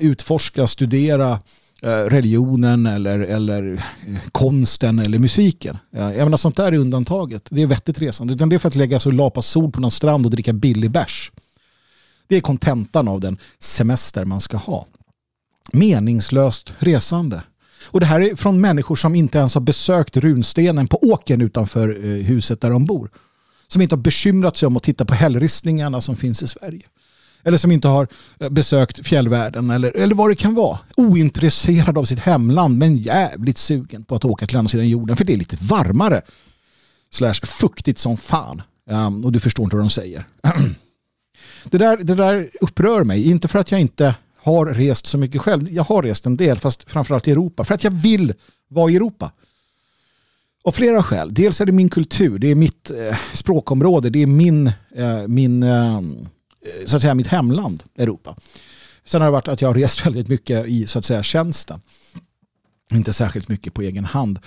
utforska, 0.00 0.66
studera 0.66 1.38
eh, 1.82 1.88
religionen 1.88 2.86
eller, 2.86 3.18
eller 3.18 3.72
eh, 3.72 4.18
konsten 4.32 4.98
eller 4.98 5.18
musiken. 5.18 5.78
Jag 5.90 6.16
menar 6.16 6.36
sånt 6.36 6.56
där 6.56 6.72
är 6.72 6.76
undantaget. 6.76 7.46
Det 7.50 7.62
är 7.62 7.66
vettigt 7.66 7.98
resande. 7.98 8.34
Utan 8.34 8.48
det 8.48 8.56
är 8.56 8.58
för 8.58 8.68
att 8.68 8.74
lägga 8.74 9.00
sig 9.00 9.10
och 9.10 9.16
lapa 9.16 9.42
sol 9.42 9.70
på 9.70 9.80
någon 9.80 9.90
strand 9.90 10.26
och 10.26 10.30
dricka 10.30 10.52
billig 10.52 10.90
bärs. 10.90 11.32
Det 12.26 12.36
är 12.36 12.40
kontentan 12.40 13.08
av 13.08 13.20
den 13.20 13.38
semester 13.58 14.24
man 14.24 14.40
ska 14.40 14.56
ha. 14.56 14.86
Meningslöst 15.72 16.72
resande. 16.78 17.42
Och 17.86 18.00
det 18.00 18.06
här 18.06 18.20
är 18.20 18.36
från 18.36 18.60
människor 18.60 18.96
som 18.96 19.14
inte 19.14 19.38
ens 19.38 19.54
har 19.54 19.60
besökt 19.60 20.16
runstenen 20.16 20.88
på 20.88 20.98
åken 21.02 21.40
utanför 21.40 22.04
eh, 22.04 22.24
huset 22.24 22.60
där 22.60 22.70
de 22.70 22.84
bor 22.84 23.10
som 23.72 23.82
inte 23.82 23.94
har 23.94 24.02
bekymrat 24.02 24.56
sig 24.56 24.66
om 24.66 24.76
att 24.76 24.82
titta 24.82 25.04
på 25.04 25.14
hällristningarna 25.14 26.00
som 26.00 26.16
finns 26.16 26.42
i 26.42 26.48
Sverige. 26.48 26.82
Eller 27.42 27.58
som 27.58 27.72
inte 27.72 27.88
har 27.88 28.08
eh, 28.40 28.48
besökt 28.48 29.06
fjällvärlden 29.06 29.70
eller, 29.70 29.96
eller 29.96 30.14
vad 30.14 30.30
det 30.30 30.34
kan 30.34 30.54
vara. 30.54 30.78
Ointresserad 30.96 31.98
av 31.98 32.04
sitt 32.04 32.18
hemland 32.18 32.78
men 32.78 32.96
jävligt 32.96 33.58
sugen 33.58 34.04
på 34.04 34.14
att 34.14 34.24
åka 34.24 34.46
till 34.46 34.56
andra 34.56 34.68
sidan 34.68 34.88
jorden 34.88 35.16
för 35.16 35.24
det 35.24 35.32
är 35.32 35.36
lite 35.36 35.56
varmare. 35.60 36.22
Slash 37.10 37.34
fuktigt 37.44 37.98
som 37.98 38.16
fan. 38.16 38.62
Um, 38.90 39.24
och 39.24 39.32
du 39.32 39.40
förstår 39.40 39.64
inte 39.64 39.76
vad 39.76 39.84
de 39.84 39.90
säger. 39.90 40.24
det, 41.64 41.78
där, 41.78 41.96
det 41.96 42.14
där 42.14 42.50
upprör 42.60 43.04
mig. 43.04 43.30
Inte 43.30 43.48
för 43.48 43.58
att 43.58 43.70
jag 43.70 43.80
inte 43.80 44.14
har 44.42 44.66
rest 44.66 45.06
så 45.06 45.18
mycket 45.18 45.40
själv. 45.40 45.70
Jag 45.70 45.84
har 45.84 46.02
rest 46.02 46.26
en 46.26 46.36
del 46.36 46.58
fast 46.58 46.90
framförallt 46.90 47.28
i 47.28 47.30
Europa. 47.30 47.64
För 47.64 47.74
att 47.74 47.84
jag 47.84 47.90
vill 47.90 48.34
vara 48.68 48.90
i 48.90 48.96
Europa. 48.96 49.32
Av 50.64 50.72
flera 50.72 51.02
skäl. 51.02 51.34
Dels 51.34 51.60
är 51.60 51.66
det 51.66 51.72
min 51.72 51.88
kultur, 51.88 52.38
det 52.38 52.50
är 52.50 52.54
mitt 52.54 52.90
eh, 52.90 53.16
språkområde, 53.32 54.10
det 54.10 54.22
är 54.22 54.26
min, 54.26 54.66
eh, 54.94 55.28
min, 55.28 55.62
eh, 55.62 56.00
så 56.86 56.96
att 56.96 57.02
säga, 57.02 57.14
mitt 57.14 57.26
hemland, 57.26 57.82
Europa. 57.96 58.36
Sen 59.04 59.20
har 59.20 59.28
det 59.28 59.32
varit 59.32 59.48
att 59.48 59.60
jag 59.60 59.68
har 59.68 59.74
rest 59.74 60.06
väldigt 60.06 60.28
mycket 60.28 60.66
i 60.66 60.86
så 60.86 60.98
att 60.98 61.04
säga 61.04 61.22
tjänsten. 61.22 61.80
Inte 62.92 63.12
särskilt 63.12 63.48
mycket 63.48 63.74
på 63.74 63.82
egen 63.82 64.04
hand. 64.04 64.38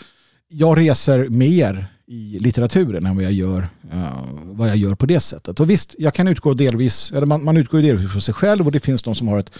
Jag 0.47 0.77
reser 0.77 1.29
mer 1.29 1.93
i 2.05 2.39
litteraturen 2.39 3.05
än 3.05 3.15
vad 3.15 3.25
jag 3.25 3.31
gör, 3.31 3.67
eh, 3.91 4.27
vad 4.43 4.69
jag 4.69 4.77
gör 4.77 4.95
på 4.95 5.05
det 5.05 5.19
sättet. 5.19 5.59
Och 5.59 5.69
visst, 5.69 5.95
jag 5.97 6.13
kan 6.13 6.27
utgå 6.27 6.53
delvis, 6.53 7.11
eller 7.11 7.25
man, 7.25 7.43
man 7.43 7.57
utgår 7.57 7.81
delvis 7.81 8.11
från 8.11 8.21
sig 8.21 8.33
själv 8.33 8.65
och 8.65 8.71
det 8.71 8.79
finns 8.79 9.03
de 9.03 9.15
som 9.15 9.27
har 9.27 9.39
ett, 9.39 9.51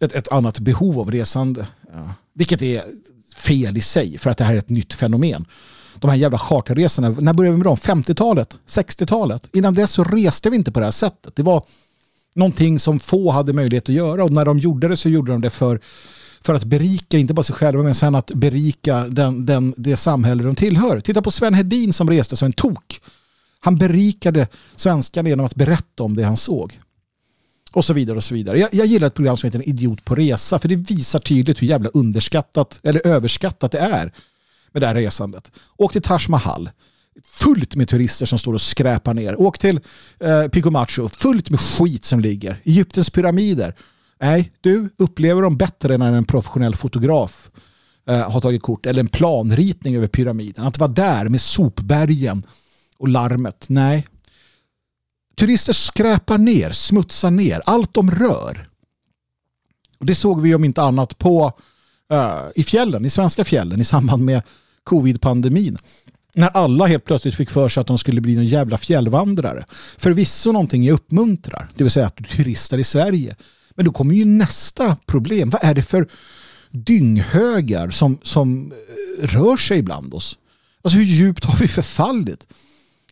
ett, 0.00 0.12
ett 0.12 0.28
annat 0.28 0.58
behov 0.58 1.00
av 1.00 1.10
resande. 1.10 1.66
Ja. 1.92 2.14
vilket 2.34 2.62
är 2.62 2.84
fel 3.38 3.76
i 3.76 3.80
sig 3.80 4.18
för 4.18 4.30
att 4.30 4.38
det 4.38 4.44
här 4.44 4.54
är 4.54 4.58
ett 4.58 4.70
nytt 4.70 4.94
fenomen. 4.94 5.46
De 5.94 6.10
här 6.10 6.16
jävla 6.16 6.38
charterresorna, 6.38 7.10
när 7.10 7.32
började 7.32 7.52
vi 7.52 7.58
med 7.58 7.66
dem? 7.66 7.76
50-talet? 7.76 8.58
60-talet? 8.68 9.48
Innan 9.52 9.74
dess 9.74 9.90
så 9.90 10.04
reste 10.04 10.50
vi 10.50 10.56
inte 10.56 10.72
på 10.72 10.80
det 10.80 10.86
här 10.86 10.90
sättet. 10.90 11.36
Det 11.36 11.42
var 11.42 11.62
någonting 12.34 12.78
som 12.78 13.00
få 13.00 13.30
hade 13.30 13.52
möjlighet 13.52 13.84
att 13.84 13.94
göra 13.94 14.24
och 14.24 14.32
när 14.32 14.44
de 14.44 14.58
gjorde 14.58 14.88
det 14.88 14.96
så 14.96 15.08
gjorde 15.08 15.32
de 15.32 15.40
det 15.40 15.50
för, 15.50 15.80
för 16.40 16.54
att 16.54 16.64
berika, 16.64 17.18
inte 17.18 17.34
bara 17.34 17.42
sig 17.42 17.56
själva, 17.56 17.82
men 17.82 17.94
sen 17.94 18.14
att 18.14 18.30
berika 18.34 19.08
den, 19.08 19.46
den, 19.46 19.74
det 19.76 19.96
samhälle 19.96 20.42
de 20.42 20.54
tillhör. 20.54 21.00
Titta 21.00 21.22
på 21.22 21.30
Sven 21.30 21.54
Hedin 21.54 21.92
som 21.92 22.10
reste 22.10 22.36
som 22.36 22.46
en 22.46 22.52
tok. 22.52 23.00
Han 23.60 23.76
berikade 23.76 24.48
svenskarna 24.76 25.28
genom 25.28 25.46
att 25.46 25.54
berätta 25.54 26.02
om 26.02 26.16
det 26.16 26.24
han 26.24 26.36
såg. 26.36 26.78
Och 27.72 27.84
så 27.84 27.92
vidare 27.92 28.16
och 28.16 28.24
så 28.24 28.34
vidare. 28.34 28.58
Jag, 28.58 28.68
jag 28.72 28.86
gillar 28.86 29.06
ett 29.06 29.14
program 29.14 29.36
som 29.36 29.46
heter 29.46 29.58
En 29.58 29.68
idiot 29.68 30.04
på 30.04 30.14
resa 30.14 30.58
för 30.58 30.68
det 30.68 30.76
visar 30.76 31.18
tydligt 31.18 31.62
hur 31.62 31.66
jävla 31.66 31.88
underskattat 31.88 32.80
eller 32.82 33.06
överskattat 33.06 33.72
det 33.72 33.78
är 33.78 34.12
med 34.72 34.82
det 34.82 34.86
här 34.86 34.94
resandet. 34.94 35.52
Åk 35.76 35.92
till 35.92 36.02
Taj 36.02 36.20
Mahal 36.28 36.70
fullt 37.24 37.74
med 37.74 37.88
turister 37.88 38.26
som 38.26 38.38
står 38.38 38.52
och 38.52 38.60
skräpar 38.60 39.14
ner. 39.14 39.40
Åk 39.40 39.58
till 39.58 39.80
eh, 40.20 40.48
Pico 40.48 40.70
Macho, 40.70 41.08
fullt 41.08 41.50
med 41.50 41.60
skit 41.60 42.04
som 42.04 42.20
ligger. 42.20 42.60
Egyptens 42.64 43.10
pyramider. 43.10 43.74
Nej, 44.20 44.52
du 44.60 44.90
upplever 44.98 45.42
dem 45.42 45.56
bättre 45.56 45.98
när 45.98 46.12
en 46.12 46.24
professionell 46.24 46.76
fotograf 46.76 47.50
eh, 48.08 48.30
har 48.30 48.40
tagit 48.40 48.62
kort 48.62 48.86
eller 48.86 49.00
en 49.00 49.08
planritning 49.08 49.96
över 49.96 50.08
pyramiden. 50.08 50.64
Att 50.64 50.78
vara 50.78 50.90
där 50.90 51.28
med 51.28 51.40
sopbergen 51.40 52.46
och 52.98 53.08
larmet. 53.08 53.64
Nej. 53.68 54.06
Turister 55.38 55.72
skräpar 55.72 56.38
ner, 56.38 56.70
smutsar 56.70 57.30
ner 57.30 57.62
allt 57.66 57.94
de 57.94 58.10
rör. 58.10 58.68
Det 60.00 60.14
såg 60.14 60.40
vi 60.40 60.54
om 60.54 60.64
inte 60.64 60.82
annat 60.82 61.18
på 61.18 61.52
uh, 62.12 62.48
i 62.54 62.62
fjällen, 62.62 63.04
i 63.04 63.10
svenska 63.10 63.44
fjällen 63.44 63.80
i 63.80 63.84
samband 63.84 64.24
med 64.24 64.42
covid-pandemin 64.84 65.78
när 66.34 66.48
alla 66.48 66.86
helt 66.86 67.04
plötsligt 67.04 67.34
fick 67.34 67.50
för 67.50 67.68
sig 67.68 67.80
att 67.80 67.86
de 67.86 67.98
skulle 67.98 68.20
bli 68.20 68.34
någon 68.34 68.46
jävla 68.46 68.78
fjällvandrare. 68.78 69.64
Förvisso 69.96 70.52
någonting 70.52 70.84
jag 70.84 70.94
uppmuntrar, 70.94 71.70
det 71.74 71.84
vill 71.84 71.90
säga 71.90 72.06
att 72.06 72.16
du 72.16 72.24
turistar 72.24 72.78
i 72.78 72.84
Sverige. 72.84 73.36
Men 73.74 73.84
då 73.84 73.92
kommer 73.92 74.14
ju 74.14 74.24
nästa 74.24 74.96
problem. 75.06 75.50
Vad 75.50 75.64
är 75.64 75.74
det 75.74 75.82
för 75.82 76.08
dynghögar 76.70 77.90
som, 77.90 78.18
som 78.22 78.72
eh, 78.72 79.26
rör 79.26 79.56
sig 79.56 79.82
bland 79.82 80.14
oss? 80.14 80.38
Alltså 80.82 80.98
hur 80.98 81.04
djupt 81.04 81.44
har 81.44 81.58
vi 81.58 81.68
förfallit? 81.68 82.46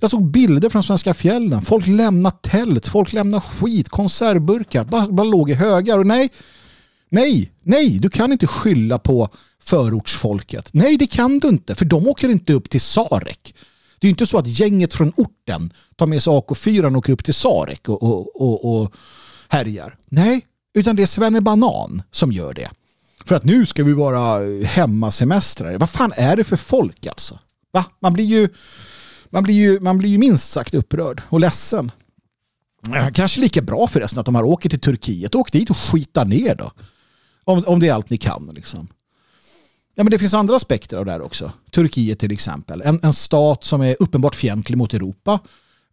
Jag 0.01 0.11
såg 0.11 0.31
bilder 0.31 0.69
från 0.69 0.83
svenska 0.83 1.15
fjällen. 1.15 1.63
Folk 1.63 1.87
lämnade 1.87 2.37
tält, 2.41 2.89
folk 2.89 3.13
lämnade 3.13 3.41
skit, 3.41 3.89
konservburkar. 3.89 4.85
Bara, 4.85 5.07
bara 5.07 5.27
låg 5.27 5.51
i 5.51 5.55
högar. 5.55 5.99
Och 5.99 6.07
nej, 6.07 6.31
nej, 7.09 7.53
nej, 7.63 7.99
du 7.99 8.11
kan 8.11 8.33
inte 8.33 8.47
skylla 8.47 8.99
på 8.99 9.29
förortsfolket. 9.63 10.69
Nej, 10.73 10.97
det 10.97 11.07
kan 11.07 11.39
du 11.39 11.49
inte, 11.49 11.75
för 11.75 11.85
de 11.85 12.09
åker 12.09 12.29
inte 12.29 12.53
upp 12.53 12.71
till 12.71 12.81
Sarek. 12.81 13.55
Det 13.99 14.07
är 14.07 14.09
inte 14.09 14.27
så 14.27 14.39
att 14.39 14.47
gänget 14.47 14.95
från 14.95 15.13
orten 15.17 15.73
tar 15.97 16.07
med 16.07 16.23
sig 16.23 16.33
AK4 16.33 16.85
och 16.85 16.97
åker 16.97 17.13
upp 17.13 17.25
till 17.25 17.35
Sarek 17.35 17.89
och, 17.89 18.03
och, 18.03 18.41
och, 18.43 18.83
och 18.83 18.93
härjar. 19.49 19.97
Nej, 20.07 20.47
utan 20.75 20.97
det 20.97 21.03
är 21.03 21.07
Svenne 21.07 21.41
Banan 21.41 22.03
som 22.11 22.33
gör 22.33 22.55
det. 22.55 22.71
För 23.25 23.35
att 23.35 23.45
nu 23.45 23.67
ska 23.67 23.85
vi 23.85 23.93
vara 23.93 24.41
hemmasemestrare. 24.65 25.79
Vad 25.79 25.91
fan 25.91 26.13
är 26.17 26.37
det 26.37 26.45
för 26.45 26.57
folk 26.57 27.07
alltså? 27.07 27.39
Va? 27.73 27.85
Man, 28.01 28.13
blir 28.13 28.25
ju, 28.25 28.49
man, 29.31 29.43
blir 29.43 29.55
ju, 29.55 29.81
man 29.81 29.99
blir 29.99 30.11
ju 30.11 30.19
minst 30.19 30.51
sagt 30.51 30.75
upprörd 30.75 31.23
och 31.29 31.41
ledsen. 31.41 31.93
Kanske 33.15 33.41
lika 33.41 33.63
bra 33.63 33.89
förresten 33.89 34.21
att 34.21 34.27
de 34.27 34.35
har 34.35 34.43
åker 34.43 34.69
till 34.69 34.81
Turkiet. 34.81 35.35
Åk 35.35 35.53
dit 35.53 35.71
och 35.71 35.77
skita 35.77 36.25
ner 36.25 36.55
då. 36.55 36.73
Om, 37.45 37.65
om 37.67 37.81
det 37.81 37.89
är 37.89 37.93
allt 37.93 38.11
ni 38.11 38.19
kan. 38.19 38.51
Liksom. 38.55 38.89
Ja, 39.95 40.05
men 40.05 40.11
det 40.11 40.19
finns 40.19 40.35
andra 40.35 40.57
aspekter 40.57 40.97
av 40.97 41.05
det 41.05 41.13
här 41.13 41.23
också. 41.23 41.53
Turkiet 41.71 42.19
till 42.19 42.33
exempel. 42.33 42.83
En, 42.83 43.01
en 43.03 43.13
stat 43.13 43.65
som 43.65 43.83
är 43.83 43.97
uppenbart 44.01 44.35
fientlig 44.35 44.79
mot 44.79 44.95
Europa. 44.95 45.41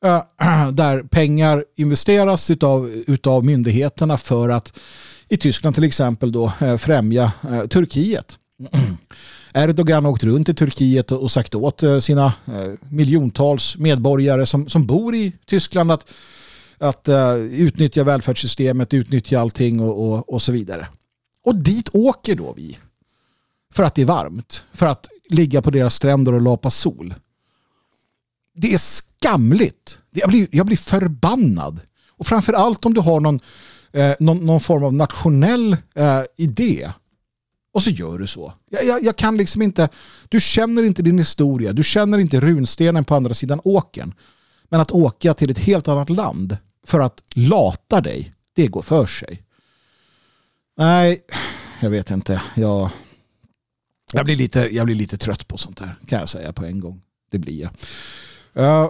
Äh, 0.06 0.70
där 0.72 1.04
pengar 1.04 1.66
investeras 1.76 2.50
utav, 2.50 3.04
utav 3.08 3.46
myndigheterna 3.46 4.18
för 4.18 4.50
att 4.50 4.80
i 5.30 5.38
Tyskland 5.38 5.76
till 5.76 5.84
exempel 5.84 6.32
då, 6.32 6.54
äh, 6.62 6.78
främja 6.78 7.32
Turkiet. 7.70 8.38
Erdogan 9.54 10.06
har 10.06 10.12
åkt 10.12 10.24
runt 10.24 10.50
i 10.50 10.54
Turkiet 10.54 11.12
och 11.12 11.32
sagt 11.32 11.56
åt 11.56 11.84
eh, 11.84 12.00
sina 12.00 12.26
eh, 12.26 12.74
miljontals 12.90 13.78
medborgare 13.78 14.46
som, 14.46 14.70
som 14.70 14.86
bor 14.86 15.16
i 15.16 15.34
Tyskland 15.46 15.92
att, 15.92 16.14
att 16.78 17.08
eh, 17.08 17.36
utnyttja 17.36 18.04
välfärdssystemet, 18.04 18.94
utnyttja 18.94 19.40
allting 19.40 19.80
och, 19.80 20.14
och, 20.14 20.34
och 20.34 20.42
så 20.42 20.52
vidare. 20.52 20.88
Och 21.46 21.56
dit 21.56 21.90
åker 21.94 22.36
då 22.36 22.54
vi 22.54 22.78
för 23.74 23.84
att 23.84 23.96
det 23.96 24.02
är 24.02 24.06
varmt. 24.06 24.66
För 24.74 24.86
att 24.86 25.08
ligga 25.30 25.62
på 25.62 25.72
deras 25.72 25.96
stränder 25.96 26.34
och 26.34 26.42
lapa 26.42 26.70
sol. 26.70 27.14
Det 28.56 28.74
är 28.74 28.78
skamligt. 28.78 29.98
Jag 30.12 30.30
blir, 30.30 30.48
jag 30.52 30.66
blir 30.66 30.78
förbannad. 30.78 31.82
Och 32.10 32.28
framför 32.28 32.54
allt 32.54 32.86
om 32.86 32.94
du 32.94 33.02
har 33.02 33.20
någon, 33.20 33.40
eh, 33.92 34.12
någon, 34.20 34.46
någon, 34.46 34.60
form 34.60 34.84
av 34.84 34.94
nationell 34.94 35.78
eh, 35.96 36.22
idé. 36.38 36.90
Och 37.74 37.84
så 37.84 37.90
gör 37.90 38.18
du 38.18 38.28
så. 38.28 38.54
Jag, 38.70 38.86
jag, 38.86 39.04
jag, 39.04 39.16
kan 39.16 39.38
liksom 39.38 39.62
inte, 39.62 39.90
du 40.30 40.40
känner 40.40 40.84
inte 40.84 41.02
din 41.02 41.18
historia. 41.18 41.74
Du 41.74 41.84
känner 41.84 42.18
inte 42.18 42.40
runstenen 42.40 43.04
på 43.04 43.16
andra 43.16 43.34
sidan 43.34 43.62
åken. 43.64 44.14
Men 44.70 44.82
att 44.82 44.92
åka 44.92 45.34
till 45.34 45.52
ett 45.52 45.60
helt 45.60 45.88
annat 45.88 46.10
land 46.10 46.58
för 46.86 47.00
att 47.00 47.24
lata 47.36 48.02
dig, 48.02 48.34
det 48.54 48.68
går 48.68 48.82
för 48.82 49.06
sig. 49.06 49.44
Nej, 50.78 51.20
jag 51.82 51.90
vet 51.90 52.12
inte. 52.12 52.42
Jag, 52.56 52.90
jag 54.12 54.26
blir, 54.26 54.36
lite, 54.36 54.60
jag 54.60 54.86
blir 54.86 54.96
lite 54.96 55.18
trött 55.18 55.48
på 55.48 55.58
sånt 55.58 55.80
här 55.80 55.96
kan 56.08 56.20
jag 56.20 56.30
säga 56.30 56.54
på 56.54 56.66
en 56.66 56.80
gång. 56.80 57.02
Det 57.32 57.40
blir 57.40 57.62
jag. 57.62 57.72
Uh, 58.64 58.90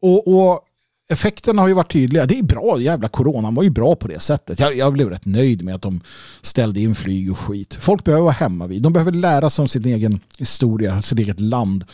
och, 0.00 0.28
och 0.28 0.68
effekterna 1.12 1.62
har 1.62 1.68
ju 1.68 1.74
varit 1.74 1.92
tydliga. 1.92 2.26
Det 2.26 2.38
är 2.38 2.42
bra, 2.42 2.80
jävla 2.80 3.08
coronan 3.08 3.54
var 3.54 3.62
ju 3.62 3.70
bra 3.70 3.96
på 3.96 4.08
det 4.08 4.20
sättet. 4.20 4.60
Jag, 4.60 4.76
jag, 4.76 4.92
blev 4.92 5.10
rätt 5.10 5.24
nöjd 5.24 5.64
med 5.64 5.74
att 5.74 5.82
de 5.82 6.00
ställde 6.42 6.80
in 6.80 6.94
flyg 6.94 7.32
och 7.32 7.38
skit. 7.38 7.74
Folk 7.80 8.04
behöver 8.04 8.22
vara 8.22 8.32
hemma 8.32 8.66
vid. 8.66 8.82
De 8.82 8.92
behöver 8.92 9.12
lära 9.12 9.50
sig 9.50 9.62
om 9.62 9.68
sin 9.68 9.84
egen 9.84 10.20
historia, 10.38 11.02
sitt 11.02 11.18
eget 11.18 11.40
land. 11.40 11.84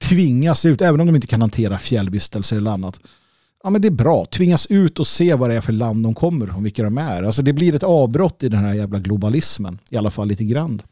Tvingas 0.00 0.64
ut, 0.64 0.80
även 0.80 1.00
om 1.00 1.06
de 1.06 1.14
inte 1.14 1.26
kan 1.26 1.40
hantera 1.40 1.78
fjällvistelser 1.78 2.56
eller 2.56 2.70
annat. 2.70 3.00
Ja, 3.64 3.70
men 3.70 3.82
det 3.82 3.88
är 3.88 3.92
bra. 3.92 4.26
Tvingas 4.26 4.66
ut 4.66 4.98
och 4.98 5.06
se 5.06 5.34
vad 5.34 5.50
det 5.50 5.56
är 5.56 5.60
för 5.60 5.72
land 5.72 6.02
de 6.02 6.14
kommer 6.14 6.46
från, 6.46 6.62
vilka 6.62 6.82
de 6.82 6.98
är. 6.98 7.22
Alltså 7.22 7.42
det 7.42 7.52
blir 7.52 7.74
ett 7.74 7.82
avbrott 7.82 8.42
i 8.42 8.48
den 8.48 8.60
här 8.60 8.74
jävla 8.74 8.98
globalismen. 8.98 9.78
I 9.90 9.96
alla 9.96 10.10
fall 10.10 10.28
lite 10.28 10.44
grann. 10.44 10.82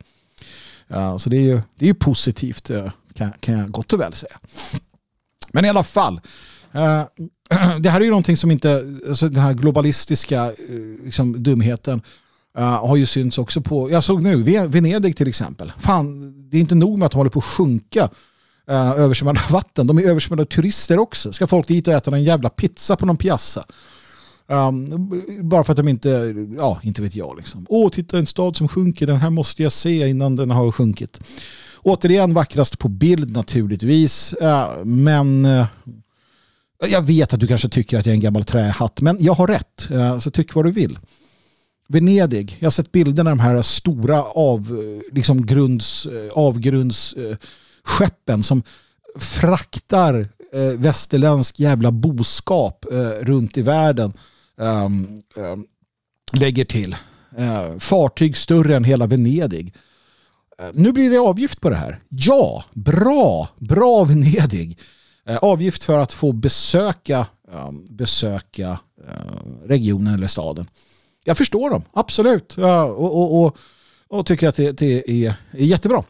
Ja, 0.88 1.18
så 1.18 1.30
det 1.30 1.36
är 1.36 1.42
ju, 1.42 1.60
det 1.78 1.84
är 1.84 1.88
ju 1.88 1.94
positivt 1.94 2.70
eh, 2.70 2.90
kan, 3.14 3.32
kan 3.40 3.58
jag 3.58 3.70
gott 3.70 3.92
och 3.92 4.00
väl 4.00 4.12
säga. 4.12 4.38
Men 5.52 5.64
i 5.64 5.68
alla 5.68 5.84
fall, 5.84 6.20
Eh, 6.72 7.02
det 7.80 7.90
här 7.90 8.00
är 8.00 8.04
ju 8.04 8.11
någonting 8.11 8.37
som 8.37 8.50
inte, 8.50 8.98
alltså 9.09 9.28
den 9.28 9.42
här 9.42 9.52
globalistiska 9.52 10.46
eh, 10.46 11.04
liksom, 11.04 11.42
dumheten 11.42 12.02
eh, 12.56 12.87
har 12.87 12.96
ju 12.96 13.06
synts 13.06 13.38
också 13.38 13.61
på, 13.61 13.90
jag 13.90 14.04
såg 14.04 14.22
nu, 14.22 14.66
Venedig 14.66 15.16
till 15.16 15.28
exempel. 15.28 15.72
Fan, 15.78 16.35
det 16.50 16.56
är 16.56 16.61
inte 16.61 16.74
nog 16.74 16.98
med 16.98 17.06
att 17.06 17.12
de 17.12 17.18
håller 17.18 17.30
på 17.30 17.38
att 17.38 17.44
sjunka 17.44 18.09
uh, 18.70 18.90
översvämmade 19.00 19.40
vatten. 19.50 19.87
De 19.87 19.98
är 19.98 20.02
översvämmade 20.02 20.42
av 20.42 20.46
turister 20.46 20.98
också. 20.98 21.33
Ska 21.33 21.46
folk 21.46 21.68
dit 21.68 21.88
och 21.88 21.94
äta 21.94 22.16
en 22.16 22.24
jävla 22.24 22.48
pizza 22.48 22.96
på 22.96 23.06
någon 23.06 23.16
piazza? 23.16 23.64
Um, 24.46 24.88
bara 25.42 25.64
för 25.64 25.72
att 25.72 25.76
de 25.76 25.88
inte, 25.88 26.35
ja, 26.56 26.80
inte 26.83 27.02
vet 27.02 27.14
jag. 27.14 27.37
Liksom. 27.37 27.66
Åh, 27.68 27.90
titta 27.90 28.18
en 28.18 28.26
stad 28.26 28.56
som 28.56 28.68
sjunker, 28.68 29.06
den 29.06 29.16
här 29.16 29.30
måste 29.30 29.62
jag 29.62 29.72
se 29.72 30.09
innan 30.09 30.37
den 30.37 30.50
har 30.50 30.72
sjunkit. 30.72 31.20
Återigen 31.83 32.35
vackrast 32.35 32.78
på 32.78 32.88
bild 32.88 33.33
naturligtvis, 33.33 34.35
uh, 34.42 34.85
men 34.85 35.44
uh, 35.46 35.66
jag 36.88 37.02
vet 37.02 37.34
att 37.34 37.40
du 37.40 37.46
kanske 37.46 37.68
tycker 37.68 37.98
att 37.98 38.06
jag 38.06 38.12
är 38.12 38.16
en 38.16 38.20
gammal 38.20 38.44
trähatt, 38.44 39.00
men 39.00 39.16
jag 39.20 39.32
har 39.32 39.46
rätt, 39.46 39.90
eh, 39.90 40.18
så 40.18 40.30
tyck 40.30 40.54
vad 40.54 40.64
du 40.64 40.70
vill. 40.70 40.98
Venedig, 41.88 42.56
jag 42.58 42.66
har 42.66 42.70
sett 42.70 42.92
bilderna 42.92 43.30
av 43.30 43.36
de 43.36 43.42
här 43.42 43.62
stora 43.62 44.22
av, 44.22 44.60
eh, 44.60 45.14
liksom 45.14 45.46
grunds, 45.46 46.06
eh, 46.06 46.30
avgrundsskeppen 46.32 48.42
som 48.42 48.62
fraktar 49.18 50.28
västerländsk 50.76 51.60
jävla 51.60 51.90
boskap 51.90 52.86
runt 53.20 53.58
i 53.58 53.62
världen 53.62 54.12
ehm, 54.60 55.22
ehm, 55.36 55.64
lägger 56.32 56.64
till. 56.64 56.96
Fartyg 57.78 58.36
större 58.36 58.76
än 58.76 58.84
hela 58.84 59.06
Venedig. 59.06 59.74
nu 60.72 60.92
blir 60.92 61.10
det 61.10 61.18
avgift 61.18 61.60
på 61.60 61.70
det 61.70 61.76
här. 61.76 62.00
Ja, 62.08 62.64
bra, 62.74 63.48
bra 63.58 64.04
Venedig. 64.04 64.78
Eh, 65.26 65.37
avgift 65.37 65.85
för 65.85 65.98
att 65.98 66.12
få 66.12 66.33
besöka, 66.33 67.26
eh, 67.52 67.70
besöka 67.90 68.78
eh, 69.09 69.66
regionen 69.66 70.14
eller 70.14 70.26
staden. 70.26 70.66
Jag 71.24 71.37
förstår 71.37 71.70
dem, 71.70 71.83
absolut. 71.92 72.59
och, 72.59 73.04
och, 73.04 73.44
och, 73.44 73.56
och, 74.09 74.26
tycker 74.26 74.48
att 74.48 74.54
det, 74.54 74.72
det 74.72 75.11
är, 75.26 75.35
är 75.50 75.64
jättebra. 75.64 76.04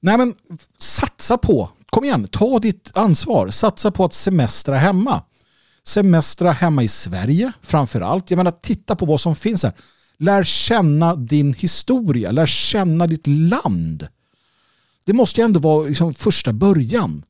Nej 0.00 0.18
men 0.18 0.34
satsa 0.78 1.38
på, 1.38 1.70
kom 1.90 2.04
igen, 2.04 2.28
ta 2.32 2.58
ditt 2.58 2.90
ansvar. 2.94 3.50
Satsa 3.50 3.90
på 3.90 4.04
att 4.04 4.14
semestra 4.14 4.76
hemma. 4.76 5.22
Semestra 5.84 6.50
hemma 6.50 6.82
i 6.82 6.88
Sverige 6.88 7.52
framför 7.62 8.00
allt. 8.00 8.30
Jag 8.30 8.36
menar, 8.36 8.50
titta 8.50 8.96
på 8.96 9.06
vad 9.06 9.20
som 9.20 9.36
finns 9.36 9.62
här. 9.62 9.72
Lär 10.18 10.44
känna 10.44 11.14
din 11.14 11.54
historia, 11.54 12.30
lär 12.30 12.46
känna 12.46 13.06
ditt 13.06 13.26
land. 13.26 14.08
Det 15.04 15.12
måste 15.12 15.40
ju 15.40 15.44
ändå 15.44 15.60
vara 15.60 15.86
liksom 15.88 16.14
första 16.14 16.52
början. 16.52 17.22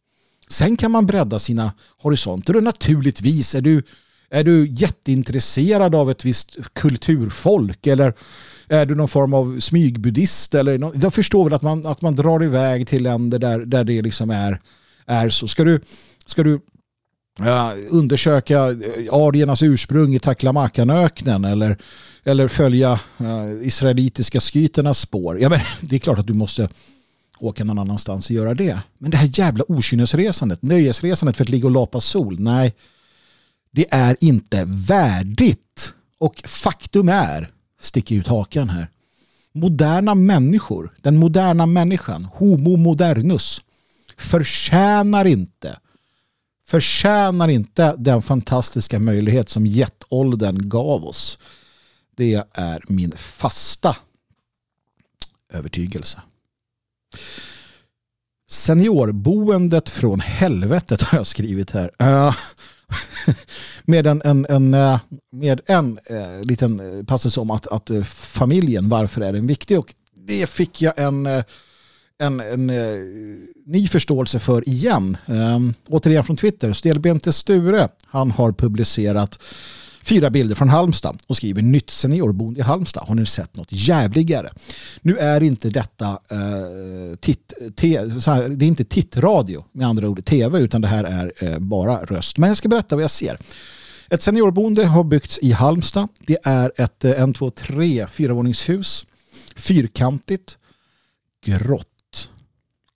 Sen 0.50 0.76
kan 0.76 0.90
man 0.90 1.06
bredda 1.06 1.38
sina 1.38 1.72
horisonter 1.98 2.56
och 2.56 2.62
naturligtvis 2.62 3.54
är 3.54 3.60
du, 3.60 3.82
är 4.30 4.44
du 4.44 4.68
jätteintresserad 4.68 5.94
av 5.94 6.10
ett 6.10 6.24
visst 6.24 6.56
kulturfolk 6.72 7.86
eller 7.86 8.14
är 8.68 8.86
du 8.86 8.94
någon 8.94 9.08
form 9.08 9.34
av 9.34 9.60
smygbuddhist 9.60 10.54
eller 10.54 10.92
jag 11.02 11.14
förstår 11.14 11.44
väl 11.44 11.54
att 11.54 11.62
man, 11.62 11.86
att 11.86 12.02
man 12.02 12.14
drar 12.14 12.44
iväg 12.44 12.88
till 12.88 13.02
länder 13.02 13.38
där, 13.38 13.58
där 13.58 13.84
det 13.84 14.02
liksom 14.02 14.30
är, 14.30 14.60
är 15.06 15.30
så. 15.30 15.48
Ska 15.48 15.64
du, 15.64 15.80
ska 16.26 16.42
du 16.42 16.60
uh, 17.40 17.72
undersöka 17.90 18.70
eh, 18.70 19.14
ariernas 19.14 19.62
ursprung 19.62 20.14
i 20.14 20.18
Taklamakanöknen 20.18 21.44
eller, 21.44 21.78
eller 22.24 22.48
följa 22.48 23.00
uh, 23.20 23.66
israelitiska 23.66 24.40
skyternas 24.40 24.98
spår. 24.98 25.40
Ja, 25.40 25.48
men, 25.48 25.60
det 25.80 25.96
är 25.96 26.00
klart 26.00 26.18
att 26.18 26.26
du 26.26 26.34
måste 26.34 26.68
åka 27.38 27.64
någon 27.64 27.78
annanstans 27.78 28.30
och 28.30 28.36
göra 28.36 28.54
det. 28.54 28.80
Men 28.98 29.10
det 29.10 29.16
här 29.16 29.30
jävla 29.32 29.64
okynnesresandet, 29.68 30.62
nöjesresandet 30.62 31.36
för 31.36 31.44
att 31.44 31.48
ligga 31.48 31.66
och 31.66 31.70
lapa 31.70 32.00
sol, 32.00 32.36
nej, 32.38 32.74
det 33.70 33.86
är 33.90 34.16
inte 34.20 34.64
värdigt. 34.66 35.92
Och 36.18 36.42
faktum 36.44 37.08
är, 37.08 37.50
sticker 37.80 38.16
ut 38.16 38.26
hakan 38.26 38.68
här, 38.68 38.88
moderna 39.52 40.14
människor, 40.14 40.94
den 41.02 41.16
moderna 41.16 41.66
människan, 41.66 42.24
homo 42.24 42.76
modernus, 42.76 43.62
förtjänar 44.16 45.24
inte 45.24 45.76
förtjänar 46.66 47.48
inte 47.48 47.94
den 47.98 48.22
fantastiska 48.22 48.98
möjlighet 48.98 49.48
som 49.48 49.66
jetåldern 49.66 50.68
gav 50.68 51.04
oss. 51.04 51.38
Det 52.14 52.44
är 52.52 52.82
min 52.88 53.12
fasta 53.16 53.96
övertygelse. 55.52 56.20
Seniorboendet 58.48 59.90
från 59.90 60.20
helvetet 60.20 61.02
har 61.02 61.18
jag 61.18 61.26
skrivit 61.26 61.70
här. 61.70 61.90
Eh, 61.98 62.34
med 63.84 64.06
en, 64.06 64.22
en, 64.24 64.46
en, 64.48 64.74
eh, 64.74 65.00
med 65.32 65.60
en 65.66 65.98
eh, 66.06 66.42
liten 66.42 66.80
eh, 66.80 67.04
passus 67.04 67.36
om 67.36 67.50
att, 67.50 67.66
att 67.66 67.90
familjen, 68.06 68.88
varför 68.88 69.20
är 69.20 69.32
den 69.32 69.46
viktig? 69.46 69.78
Och 69.78 69.94
det 70.14 70.46
fick 70.46 70.82
jag 70.82 70.98
en 70.98 71.42
en, 72.18 72.40
en 72.40 72.66
ny 73.66 73.88
förståelse 73.88 74.38
för 74.38 74.68
igen. 74.68 75.16
Um, 75.26 75.74
återigen 75.88 76.24
från 76.24 76.36
Twitter. 76.36 76.72
Stelbente 76.72 77.32
Sture, 77.32 77.88
han 78.06 78.30
har 78.30 78.52
publicerat 78.52 79.38
fyra 80.06 80.30
bilder 80.30 80.54
från 80.54 80.68
Halmstad 80.68 81.18
och 81.26 81.36
skriver 81.36 81.62
nytt 81.62 81.90
seniorboende 81.90 82.60
i 82.60 82.62
Halmstad. 82.62 83.04
Har 83.08 83.14
ni 83.14 83.26
sett 83.26 83.56
något 83.56 83.68
jävligare? 83.70 84.52
Nu 85.02 85.16
är 85.18 85.42
inte 85.42 85.70
detta 85.70 86.10
uh, 86.10 87.16
titt, 87.20 87.52
te, 87.76 87.98
här, 87.98 88.48
det 88.48 88.64
är 88.64 88.68
inte 88.68 88.84
tittradio 88.84 89.64
med 89.72 89.86
andra 89.86 90.08
ord 90.08 90.24
tv 90.24 90.58
utan 90.58 90.80
det 90.80 90.88
här 90.88 91.04
är 91.04 91.32
uh, 91.42 91.58
bara 91.58 92.04
röst. 92.04 92.38
Men 92.38 92.48
jag 92.48 92.56
ska 92.56 92.68
berätta 92.68 92.96
vad 92.96 93.02
jag 93.02 93.10
ser. 93.10 93.38
Ett 94.10 94.22
seniorboende 94.22 94.86
har 94.86 95.04
byggts 95.04 95.38
i 95.38 95.52
Halmstad. 95.52 96.08
Det 96.26 96.38
är 96.42 96.72
ett 96.76 97.04
uh, 97.04 97.20
en, 97.20 97.34
två, 97.34 97.50
tre, 97.50 98.06
fyravåningshus. 98.06 99.06
Fyrkantigt. 99.56 100.58
Grått 101.44 101.88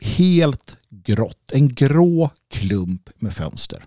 helt 0.01 0.77
grått. 0.91 1.53
En 1.53 1.69
grå 1.69 2.31
klump 2.51 3.11
med 3.19 3.33
fönster. 3.33 3.85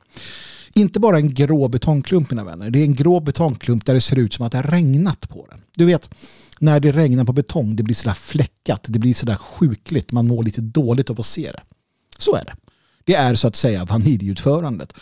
Inte 0.76 1.00
bara 1.00 1.18
en 1.18 1.34
grå 1.34 1.68
betongklump 1.68 2.32
mina 2.32 2.44
vänner. 2.44 2.70
Det 2.70 2.80
är 2.80 2.84
en 2.84 2.96
grå 2.96 3.20
betongklump 3.20 3.86
där 3.86 3.94
det 3.94 4.02
ser 4.02 4.20
ut 4.20 4.34
som 4.34 4.46
att 4.46 4.52
det 4.52 4.58
har 4.58 4.64
regnat 4.64 5.30
på 5.30 5.48
den. 5.50 5.62
Du 5.76 5.86
vet, 5.86 6.10
när 6.60 6.80
det 6.80 6.92
regnar 6.92 7.24
på 7.24 7.34
betong, 7.34 7.76
det 7.76 7.84
blir 7.84 7.96
sådär 7.96 8.14
fläckat. 8.14 8.86
Det 8.88 9.00
blir 9.00 9.14
sådär 9.14 9.36
sjukligt. 9.36 10.12
Man 10.12 10.28
mår 10.28 10.44
lite 10.44 10.62
dåligt 10.62 11.10
av 11.10 11.20
att 11.20 11.26
se 11.26 11.52
det. 11.52 11.62
Så 12.18 12.36
är 12.36 12.44
det. 12.44 12.56
Det 13.04 13.16
är 13.16 13.36
så 13.36 13.48
att 13.48 13.56
säga 13.56 13.86
vaniljutförandet. 13.86 14.94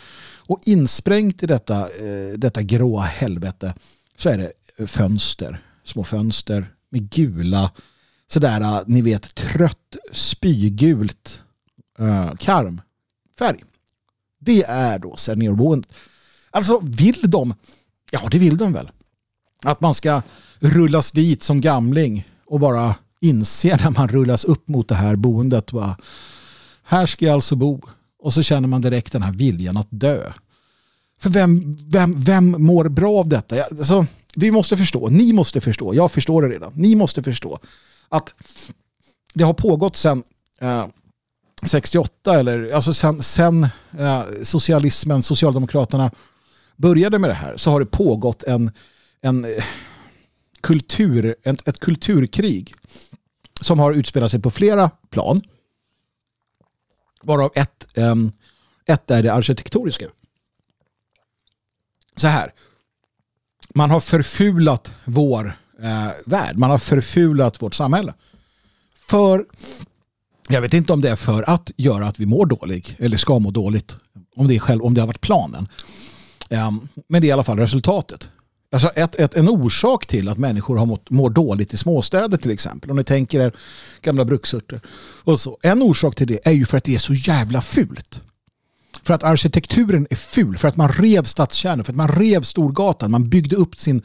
Och 0.46 0.60
insprängt 0.64 1.42
i 1.42 1.46
detta, 1.46 1.80
eh, 1.80 2.32
detta 2.36 2.62
gråa 2.62 3.02
helvete 3.02 3.74
så 4.16 4.28
är 4.28 4.38
det 4.38 4.86
fönster. 4.86 5.62
Små 5.84 6.04
fönster 6.04 6.66
med 6.90 7.10
gula 7.10 7.70
sådär, 8.32 8.60
eh, 8.60 8.82
ni 8.86 9.02
vet, 9.02 9.34
trött 9.34 9.96
spygult 10.12 11.42
uh, 12.00 12.34
karmfärg. 12.34 13.64
Det 14.44 14.62
är 14.62 14.98
då 14.98 15.16
seniorboendet. 15.16 15.92
Alltså 16.50 16.80
vill 16.82 17.30
de, 17.30 17.54
ja 18.10 18.20
det 18.30 18.38
vill 18.38 18.56
de 18.56 18.72
väl, 18.72 18.90
att 19.64 19.80
man 19.80 19.94
ska 19.94 20.22
rullas 20.58 21.12
dit 21.12 21.42
som 21.42 21.60
gamling 21.60 22.28
och 22.46 22.60
bara 22.60 22.94
inse 23.20 23.76
när 23.84 23.90
man 23.90 24.08
rullas 24.08 24.44
upp 24.44 24.68
mot 24.68 24.88
det 24.88 24.94
här 24.94 25.16
boendet. 25.16 25.72
Bara, 25.72 25.96
här 26.82 27.06
ska 27.06 27.24
jag 27.24 27.34
alltså 27.34 27.56
bo. 27.56 27.80
Och 28.18 28.34
så 28.34 28.42
känner 28.42 28.68
man 28.68 28.80
direkt 28.80 29.12
den 29.12 29.22
här 29.22 29.32
viljan 29.32 29.76
att 29.76 29.88
dö. 29.90 30.32
För 31.18 31.30
vem, 31.30 31.76
vem, 31.90 32.18
vem 32.18 32.50
mår 32.50 32.88
bra 32.88 33.18
av 33.18 33.28
detta? 33.28 33.62
Alltså, 33.62 34.06
vi 34.34 34.50
måste 34.50 34.76
förstå, 34.76 35.08
ni 35.08 35.32
måste 35.32 35.60
förstå, 35.60 35.94
jag 35.94 36.12
förstår 36.12 36.42
det 36.42 36.48
redan. 36.48 36.72
Ni 36.74 36.94
måste 36.94 37.22
förstå 37.22 37.58
att 38.08 38.34
det 39.34 39.44
har 39.44 39.54
pågått 39.54 39.96
sedan 39.96 40.22
eh, 40.60 40.86
68 41.66 42.38
eller 42.38 42.72
alltså 42.72 42.94
sen, 42.94 43.22
sen 43.22 43.66
eh, 43.98 44.22
socialismen, 44.42 45.22
Socialdemokraterna 45.22 46.10
började 46.76 47.18
med 47.18 47.30
det 47.30 47.34
här 47.34 47.56
så 47.56 47.70
har 47.70 47.80
det 47.80 47.86
pågått 47.86 48.42
en, 48.42 48.72
en 49.20 49.44
eh, 49.44 49.64
kultur, 50.60 51.34
ett, 51.44 51.68
ett 51.68 51.78
kulturkrig 51.78 52.74
som 53.60 53.78
har 53.78 53.92
utspelat 53.92 54.30
sig 54.30 54.40
på 54.40 54.50
flera 54.50 54.90
plan. 55.10 55.40
Varav 57.22 57.50
ett, 57.54 57.98
ett 58.86 59.10
är 59.10 59.22
det 59.22 59.32
arkitektoniska. 59.32 60.06
Så 62.16 62.26
här. 62.26 62.52
Man 63.74 63.90
har 63.90 64.00
förfulat 64.00 64.92
vår 65.04 65.58
eh, 65.82 66.10
värld. 66.26 66.58
Man 66.58 66.70
har 66.70 66.78
förfulat 66.78 67.62
vårt 67.62 67.74
samhälle. 67.74 68.14
För, 69.08 69.46
jag 70.48 70.60
vet 70.60 70.74
inte 70.74 70.92
om 70.92 71.00
det 71.00 71.10
är 71.10 71.16
för 71.16 71.50
att 71.50 71.70
göra 71.76 72.06
att 72.06 72.20
vi 72.20 72.26
mår 72.26 72.46
dåligt 72.46 72.94
eller 72.98 73.16
ska 73.16 73.38
må 73.38 73.50
dåligt. 73.50 73.96
Om 74.36 74.48
det, 74.48 74.54
är 74.54 74.58
själv, 74.58 74.82
om 74.82 74.94
det 74.94 75.00
har 75.00 75.06
varit 75.06 75.20
planen. 75.20 75.68
Um, 76.50 76.88
men 77.08 77.20
det 77.20 77.26
är 77.26 77.28
i 77.28 77.32
alla 77.32 77.44
fall 77.44 77.58
resultatet. 77.58 78.28
Alltså 78.72 78.88
ett, 78.88 79.14
ett, 79.14 79.34
en 79.34 79.48
orsak 79.48 80.06
till 80.06 80.28
att 80.28 80.38
människor 80.38 80.76
har 80.76 80.86
mått, 80.86 81.10
mår 81.10 81.30
dåligt 81.30 81.74
i 81.74 81.76
småstäder 81.76 82.38
till 82.38 82.50
exempel. 82.50 82.90
Om 82.90 82.96
ni 82.96 83.04
tänker 83.04 83.40
er 83.40 83.52
gamla 84.02 84.24
bruksorter. 84.24 84.80
Och 85.24 85.40
så. 85.40 85.58
En 85.62 85.82
orsak 85.82 86.16
till 86.16 86.26
det 86.26 86.40
är 86.44 86.52
ju 86.52 86.66
för 86.66 86.76
att 86.76 86.84
det 86.84 86.94
är 86.94 86.98
så 86.98 87.14
jävla 87.14 87.62
fult. 87.62 88.20
För 89.02 89.14
att 89.14 89.22
arkitekturen 89.22 90.06
är 90.10 90.16
ful. 90.16 90.58
För 90.58 90.68
att 90.68 90.76
man 90.76 90.88
rev 90.88 91.24
stadskärnor. 91.24 91.84
För 91.84 91.92
att 91.92 91.96
man 91.96 92.08
rev 92.08 92.42
Storgatan. 92.42 93.10
Man 93.10 93.28
byggde 93.28 93.56
upp 93.56 93.78
sin 93.78 94.02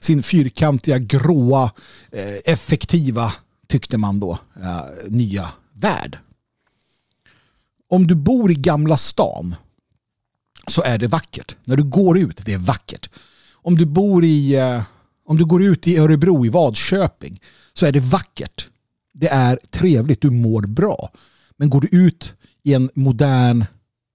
sin 0.00 0.22
fyrkantiga, 0.22 0.98
gråa, 0.98 1.70
eh, 2.12 2.52
effektiva, 2.52 3.32
tyckte 3.68 3.98
man 3.98 4.20
då, 4.20 4.38
eh, 4.62 4.80
nya 5.08 5.48
värld. 5.80 6.18
Om 7.88 8.06
du 8.06 8.14
bor 8.14 8.50
i 8.50 8.54
Gamla 8.54 8.96
stan 8.96 9.54
så 10.66 10.82
är 10.82 10.98
det 10.98 11.06
vackert. 11.06 11.56
När 11.64 11.76
du 11.76 11.84
går 11.84 12.18
ut, 12.18 12.42
det 12.44 12.52
är 12.52 12.58
vackert. 12.58 13.10
Om 13.52 13.76
du 13.76 13.86
bor 13.86 14.24
i, 14.24 14.54
eh, 14.54 14.82
om 15.26 15.36
du 15.36 15.44
går 15.44 15.62
ut 15.62 15.86
i 15.86 15.98
Örebro, 15.98 16.46
i 16.46 16.48
Vadköping, 16.48 17.40
så 17.72 17.86
är 17.86 17.92
det 17.92 18.00
vackert. 18.00 18.68
Det 19.12 19.28
är 19.28 19.58
trevligt, 19.70 20.20
du 20.20 20.30
mår 20.30 20.62
bra. 20.62 21.12
Men 21.56 21.70
går 21.70 21.80
du 21.80 21.88
ut 21.88 22.34
i 22.62 22.74
en 22.74 22.90
modern 22.94 23.64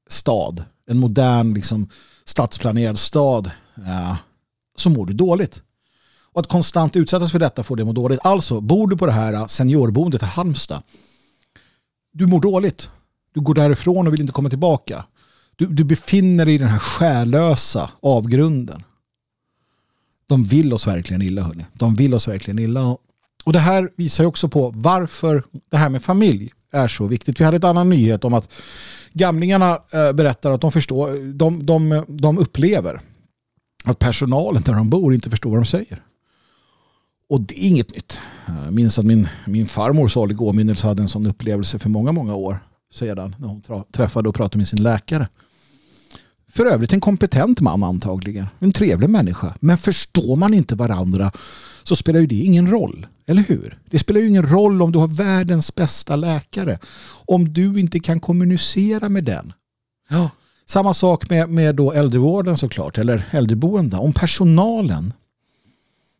stad, 0.10 0.64
en 0.88 0.98
modern 0.98 1.54
liksom, 1.54 1.90
stadsplanerad 2.26 3.00
stad, 3.00 3.52
eh, 3.78 4.16
så 4.78 4.90
mår 4.90 5.06
du 5.06 5.14
dåligt. 5.14 5.62
Och 6.36 6.42
att 6.42 6.48
konstant 6.48 6.96
utsättas 6.96 7.32
för 7.32 7.40
detta 7.40 7.64
får 7.64 7.76
dig 7.76 7.84
att 7.84 7.88
må 7.88 7.94
dåligt. 7.94 8.20
Alltså, 8.24 8.62
bor 8.62 8.88
du 8.88 8.98
på 8.98 9.06
det 9.06 9.12
här 9.12 9.34
eh, 9.34 9.48
seniorboendet 9.48 10.22
i 10.22 10.26
Halmstad, 10.26 10.82
du 12.18 12.28
mår 12.28 12.42
dåligt. 12.42 12.90
Du 13.34 13.42
går 13.42 13.54
därifrån 13.54 14.08
och 14.08 14.14
vill 14.14 14.22
inte 14.22 14.34
komma 14.34 14.50
tillbaka. 14.50 15.06
Du, 15.56 15.66
du 15.66 15.84
befinner 15.84 16.46
dig 16.46 16.56
i 16.56 16.58
den 16.58 16.68
här 16.68 16.80
själlösa 16.80 17.92
avgrunden. 18.02 18.84
De 20.28 20.44
vill 20.44 20.74
oss 20.74 20.88
verkligen 20.88 21.22
illa, 21.22 21.42
hörni. 21.42 21.66
De 21.74 21.96
vill 21.96 22.14
oss 22.14 22.28
verkligen 22.28 22.60
illa. 22.60 22.98
Och 23.46 23.54
det 23.54 23.60
här 23.60 23.90
visar 23.96 24.24
ju 24.24 24.28
också 24.28 24.50
på 24.50 24.72
varför 24.76 25.44
det 25.70 25.78
här 25.78 25.90
med 25.90 26.04
familj 26.04 26.52
är 26.72 26.88
så 26.88 27.06
viktigt. 27.06 27.40
Vi 27.40 27.46
hade 27.46 27.58
ett 27.58 27.64
annan 27.64 27.90
nyhet 27.90 28.24
om 28.24 28.34
att 28.34 28.50
gamlingarna 29.14 29.72
eh, 29.72 30.14
berättar 30.14 30.52
att 30.52 30.62
de 30.62 30.72
förstår, 30.72 31.34
de, 31.34 31.66
de, 31.66 32.06
de 32.08 32.38
upplever 32.38 33.02
att 33.86 34.00
personalen 34.00 34.62
där 34.62 34.74
de 34.74 34.90
bor 34.90 35.14
inte 35.14 35.30
förstår 35.30 35.50
vad 35.50 35.60
de 35.60 35.66
säger. 35.66 36.04
Och 37.30 37.42
det 37.42 37.66
är 37.66 37.68
inget 37.68 37.96
nytt. 37.96 38.20
Jag 38.66 38.74
minns 38.74 39.00
att 39.00 39.06
min, 39.06 39.28
min 39.46 39.68
farmor 39.68 40.08
salig 40.08 40.42
åminnelse 40.42 40.88
hade 40.88 41.04
en 41.04 41.10
sån 41.10 41.26
upplevelse 41.26 41.80
för 41.80 41.90
många, 41.90 42.12
många 42.12 42.36
år 42.36 42.60
sedan 42.94 43.36
när 43.40 43.48
hon 43.48 43.62
träffade 43.92 44.30
och 44.30 44.36
pratade 44.36 44.58
med 44.58 44.68
sin 44.68 44.84
läkare. 44.84 45.28
För 46.56 46.66
övrigt 46.66 46.94
en 46.94 47.02
kompetent 47.02 47.62
man 47.62 47.84
antagligen. 47.84 48.46
En 48.60 48.72
trevlig 48.72 49.10
människa. 49.10 49.56
Men 49.60 49.78
förstår 49.78 50.36
man 50.36 50.54
inte 50.54 50.76
varandra 50.76 51.32
så 51.84 51.96
spelar 51.96 52.20
ju 52.20 52.28
det 52.28 52.36
ingen 52.36 52.70
roll. 52.70 53.08
Eller 53.26 53.42
hur? 53.42 53.78
Det 53.90 54.00
spelar 54.00 54.22
ju 54.22 54.28
ingen 54.28 54.50
roll 54.50 54.82
om 54.82 54.92
du 54.92 55.00
har 55.00 55.08
världens 55.08 55.76
bästa 55.76 56.16
läkare. 56.16 56.80
Om 57.26 57.54
du 57.54 57.80
inte 57.80 58.00
kan 58.00 58.20
kommunicera 58.20 59.10
med 59.10 59.24
den. 59.24 59.54
Ja. 60.10 60.30
Samma 60.66 60.94
sak 60.94 61.30
med, 61.30 61.50
med 61.50 61.76
då 61.76 61.92
äldrevården 61.92 62.58
såklart. 62.58 62.98
Eller 62.98 63.28
äldreboende. 63.32 63.98
Om 63.98 64.14
personalen 64.14 65.14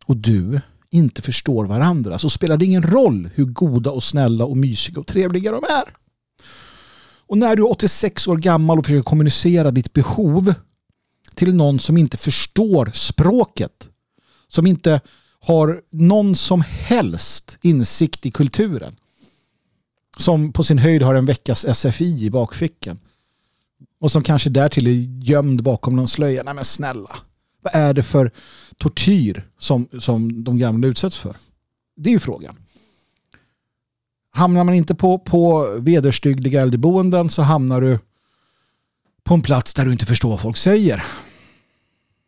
och 0.06 0.18
du 0.18 0.62
inte 0.96 1.22
förstår 1.22 1.66
varandra 1.66 2.20
så 2.20 2.30
spelar 2.30 2.58
det 2.58 2.66
ingen 2.66 2.84
roll 2.84 3.30
hur 3.36 3.46
goda 3.46 3.92
och 3.92 4.04
snälla 4.04 4.46
och 4.46 4.58
mysiga 4.58 5.00
och 5.00 5.08
trevliga 5.08 5.52
de 5.52 5.64
är. 5.64 5.94
Och 7.28 7.38
när 7.38 7.56
du 7.56 7.64
är 7.64 7.72
86 7.72 8.28
år 8.28 8.38
gammal 8.38 8.80
och 8.80 8.86
försöker 8.86 9.04
kommunicera 9.04 9.72
ditt 9.72 9.94
behov 9.94 10.54
till 11.36 11.56
någon 11.56 11.80
som 11.80 11.98
inte 11.98 12.18
förstår 12.18 12.92
språket, 12.94 13.90
som 14.48 14.68
inte 14.68 15.02
har 15.40 15.82
någon 15.92 16.36
som 16.36 16.64
helst 16.68 17.58
insikt 17.62 18.26
i 18.26 18.32
kulturen, 18.32 18.96
som 20.18 20.54
på 20.54 20.64
sin 20.64 20.78
höjd 20.78 21.02
har 21.02 21.16
en 21.16 21.26
veckas 21.26 21.66
SFI 21.78 22.26
i 22.26 22.30
bakfickan 22.30 23.00
och 24.00 24.12
som 24.12 24.24
kanske 24.24 24.50
därtill 24.50 24.88
är 24.88 25.24
gömd 25.24 25.64
bakom 25.64 25.96
någon 25.96 26.08
slöja. 26.08 26.44
Nej 26.44 26.54
men 26.54 26.64
snälla, 26.64 27.18
vad 27.66 27.76
är 27.76 27.94
det 27.94 28.04
för 28.04 28.32
tortyr 28.78 29.48
som, 29.58 29.88
som 30.00 30.44
de 30.44 30.58
gamla 30.58 30.88
utsätts 30.88 31.18
för? 31.18 31.36
Det 31.96 32.10
är 32.10 32.14
ju 32.14 32.20
frågan. 32.20 32.56
Hamnar 34.32 34.64
man 34.64 34.76
inte 34.76 34.96
på, 34.96 35.20
på 35.20 35.76
vederstyggliga 35.80 36.62
äldreboenden 36.62 37.30
så 37.30 37.42
hamnar 37.42 37.82
du 37.82 38.00
på 39.24 39.34
en 39.34 39.42
plats 39.42 39.74
där 39.74 39.86
du 39.86 39.92
inte 39.92 40.06
förstår 40.06 40.30
vad 40.30 40.42
folk 40.42 40.58
säger. 40.58 41.04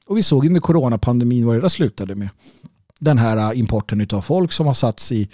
Och 0.05 0.17
vi 0.17 0.23
såg 0.23 0.45
under 0.45 0.61
coronapandemin 0.61 1.45
vad 1.45 1.55
det 1.55 1.61
där 1.61 1.69
slutade 1.69 2.15
med. 2.15 2.29
Den 2.99 3.17
här 3.17 3.51
äh, 3.51 3.59
importen 3.59 4.07
av 4.11 4.21
folk 4.21 4.51
som 4.51 4.67
har 4.67 4.73
satts 4.73 5.11
i... 5.11 5.29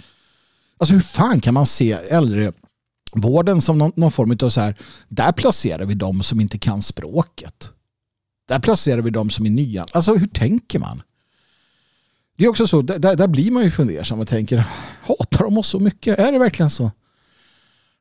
Alltså 0.78 0.94
hur 0.94 1.00
fan 1.00 1.40
kan 1.40 1.54
man 1.54 1.66
se 1.66 1.92
äldrevården 1.92 3.60
som 3.60 3.78
någon, 3.78 3.92
någon 3.96 4.12
form 4.12 4.38
av 4.42 4.48
så 4.48 4.60
här... 4.60 4.78
Där 5.08 5.32
placerar 5.32 5.84
vi 5.84 5.94
de 5.94 6.22
som 6.22 6.40
inte 6.40 6.58
kan 6.58 6.82
språket. 6.82 7.70
Där 8.46 8.58
placerar 8.58 9.02
vi 9.02 9.10
de 9.10 9.30
som 9.30 9.46
är 9.46 9.50
nya. 9.50 9.86
Alltså 9.92 10.14
hur 10.14 10.26
tänker 10.26 10.78
man? 10.78 11.02
Det 12.36 12.44
är 12.44 12.48
också 12.48 12.66
så, 12.66 12.82
där, 12.82 13.16
där 13.16 13.28
blir 13.28 13.50
man 13.50 13.64
ju 13.64 13.70
fundersam 13.70 14.20
och 14.20 14.28
tänker, 14.28 14.64
hatar 15.02 15.44
de 15.44 15.58
oss 15.58 15.68
så 15.68 15.78
mycket? 15.78 16.18
Är 16.18 16.32
det 16.32 16.38
verkligen 16.38 16.70
så? 16.70 16.90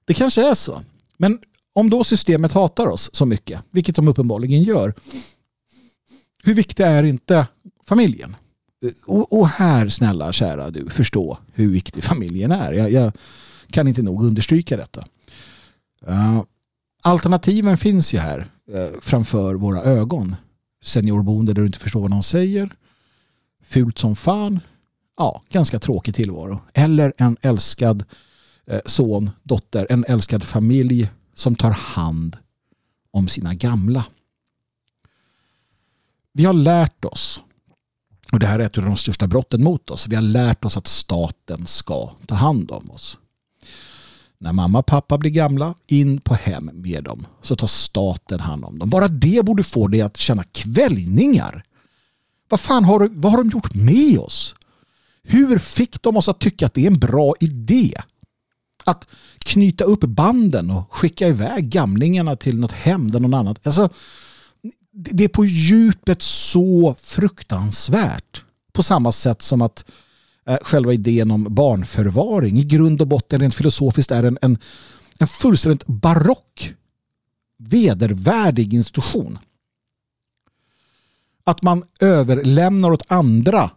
Det 0.06 0.14
kanske 0.14 0.50
är 0.50 0.54
så. 0.54 0.82
Men 1.18 1.40
om 1.74 1.90
då 1.90 2.04
systemet 2.04 2.52
hatar 2.52 2.88
oss 2.88 3.10
så 3.14 3.26
mycket, 3.26 3.62
vilket 3.72 3.96
de 3.96 4.08
uppenbarligen 4.08 4.64
gör, 4.64 4.94
hur 6.44 6.54
viktig 6.54 6.84
är 6.84 7.04
inte 7.04 7.48
familjen? 7.88 8.36
Och, 9.06 9.40
och 9.40 9.48
här, 9.48 9.90
snälla 9.90 10.34
kära 10.34 10.70
du, 10.70 10.90
förstå 10.90 11.38
hur 11.54 11.72
viktig 11.72 12.04
familjen 12.04 12.52
är. 12.52 12.72
Jag, 12.72 12.92
jag 12.92 13.12
kan 13.72 13.88
inte 13.88 14.02
nog 14.02 14.24
understryka 14.24 14.78
detta. 14.78 15.06
Uh, 16.08 16.44
alternativen 17.02 17.78
finns 17.78 18.14
ju 18.14 18.18
här 18.18 18.53
Eh, 18.74 19.00
framför 19.02 19.56
våra 19.56 19.82
ögon. 19.84 20.36
Seniorboende 20.84 21.54
där 21.54 21.62
du 21.62 21.68
inte 21.68 21.80
förstår 21.80 22.02
vad 22.02 22.12
någon 22.12 22.24
säger 22.24 22.70
fult 23.64 23.98
som 23.98 24.16
fan, 24.16 24.60
ja, 25.18 25.42
ganska 25.50 25.80
tråkig 25.80 26.16
tillvaro. 26.16 26.62
Eller 26.74 27.14
en 27.18 27.38
älskad 27.42 28.04
eh, 28.66 28.82
son, 28.86 29.30
dotter, 29.44 29.88
en 29.90 30.06
älskad 30.08 30.44
familj 30.44 31.10
som 31.34 31.56
tar 31.56 31.72
hand 31.72 32.38
om 33.12 33.28
sina 33.28 33.54
gamla. 33.54 34.06
Vi 36.34 36.46
har 36.46 36.54
lärt 36.54 37.06
oss, 37.06 37.44
och 38.32 38.40
det 38.40 38.48
här 38.48 38.60
är 38.60 38.64
ett 38.64 38.78
av 38.78 38.84
de 38.84 38.98
största 38.98 39.28
brotten 39.28 39.64
mot 39.64 39.90
oss, 39.90 40.08
vi 40.08 40.16
har 40.16 40.24
lärt 40.24 40.66
oss 40.66 40.78
att 40.78 40.88
staten 40.88 41.66
ska 41.66 42.10
ta 42.28 42.36
hand 42.36 42.72
om 42.72 42.92
oss. 42.92 43.20
När 44.44 44.54
mamma 44.54 44.80
och 44.80 44.86
pappa 44.86 45.18
blir 45.18 45.32
gamla, 45.32 45.74
in 45.88 46.22
på 46.22 46.34
hem 46.34 46.70
med 46.74 47.04
dem, 47.04 47.28
så 47.42 47.56
tar 47.56 47.68
staten 47.68 48.40
hand 48.40 48.66
om 48.66 48.80
dem. 48.80 48.90
Bara 48.90 49.08
det 49.08 49.46
borde 49.46 49.64
få 49.64 49.88
dig 49.88 50.02
att 50.02 50.18
känna 50.18 50.44
kvällningar 50.44 51.64
vad 52.54 52.60
fan 52.60 52.84
har, 52.84 53.10
vad 53.14 53.32
har 53.32 53.44
de 53.44 53.50
gjort 53.50 53.74
med 53.74 54.20
oss? 54.20 54.56
Hur 55.24 55.60
fick 55.60 56.02
de 56.02 56.18
oss 56.18 56.30
att 56.30 56.40
tycka 56.40 56.66
att 56.66 56.74
det 56.74 56.84
är 56.84 56.88
en 56.88 57.00
bra 57.00 57.34
idé? 57.40 57.94
Att 58.84 59.08
knyta 59.38 59.84
upp 59.84 60.00
banden 60.00 60.72
och 60.72 60.94
skicka 60.94 61.28
iväg 61.28 61.70
gamlingarna 61.70 62.36
till 62.36 62.60
något 62.60 62.72
hem 62.72 63.12
där 63.12 63.20
någon 63.20 63.34
annan... 63.34 63.56
Alltså, 63.64 63.90
det 64.92 65.24
är 65.24 65.28
på 65.28 65.46
djupet 65.46 66.22
så 66.22 66.96
fruktansvärt. 67.00 68.44
På 68.74 68.84
samma 68.84 69.12
sätt 69.12 69.42
som 69.42 69.62
att 69.62 69.86
eh, 69.88 69.94
Eh, 70.46 70.58
själva 70.62 70.94
idén 70.94 71.32
om 71.32 71.48
barnförvaring 71.50 72.60
i 72.60 72.64
grund 72.64 73.02
och 73.02 73.08
botten 73.08 73.40
rent 73.40 73.56
filosofiskt 73.56 74.12
är 74.12 74.24
en, 74.24 74.38
en, 74.42 74.58
en 75.20 75.28
fullständigt 75.28 75.86
barock 75.86 76.74
vedervärdig 77.58 78.74
institution 78.74 79.40
att 81.44 81.62
man 81.62 81.84
överlämnar 82.00 82.92
åt 82.92 83.04
andra 83.08 83.72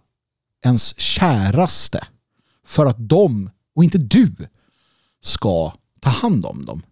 ens 0.65 0.99
käraste 1.01 2.07
för 2.65 2.87
att 2.87 3.09
de 3.09 3.51
och 3.75 3.85
inte 3.85 3.99
du 3.99 4.35
ska 5.23 5.73
ta 6.01 6.11
hand 6.11 6.47
om 6.47 6.65
dem. 6.65 6.83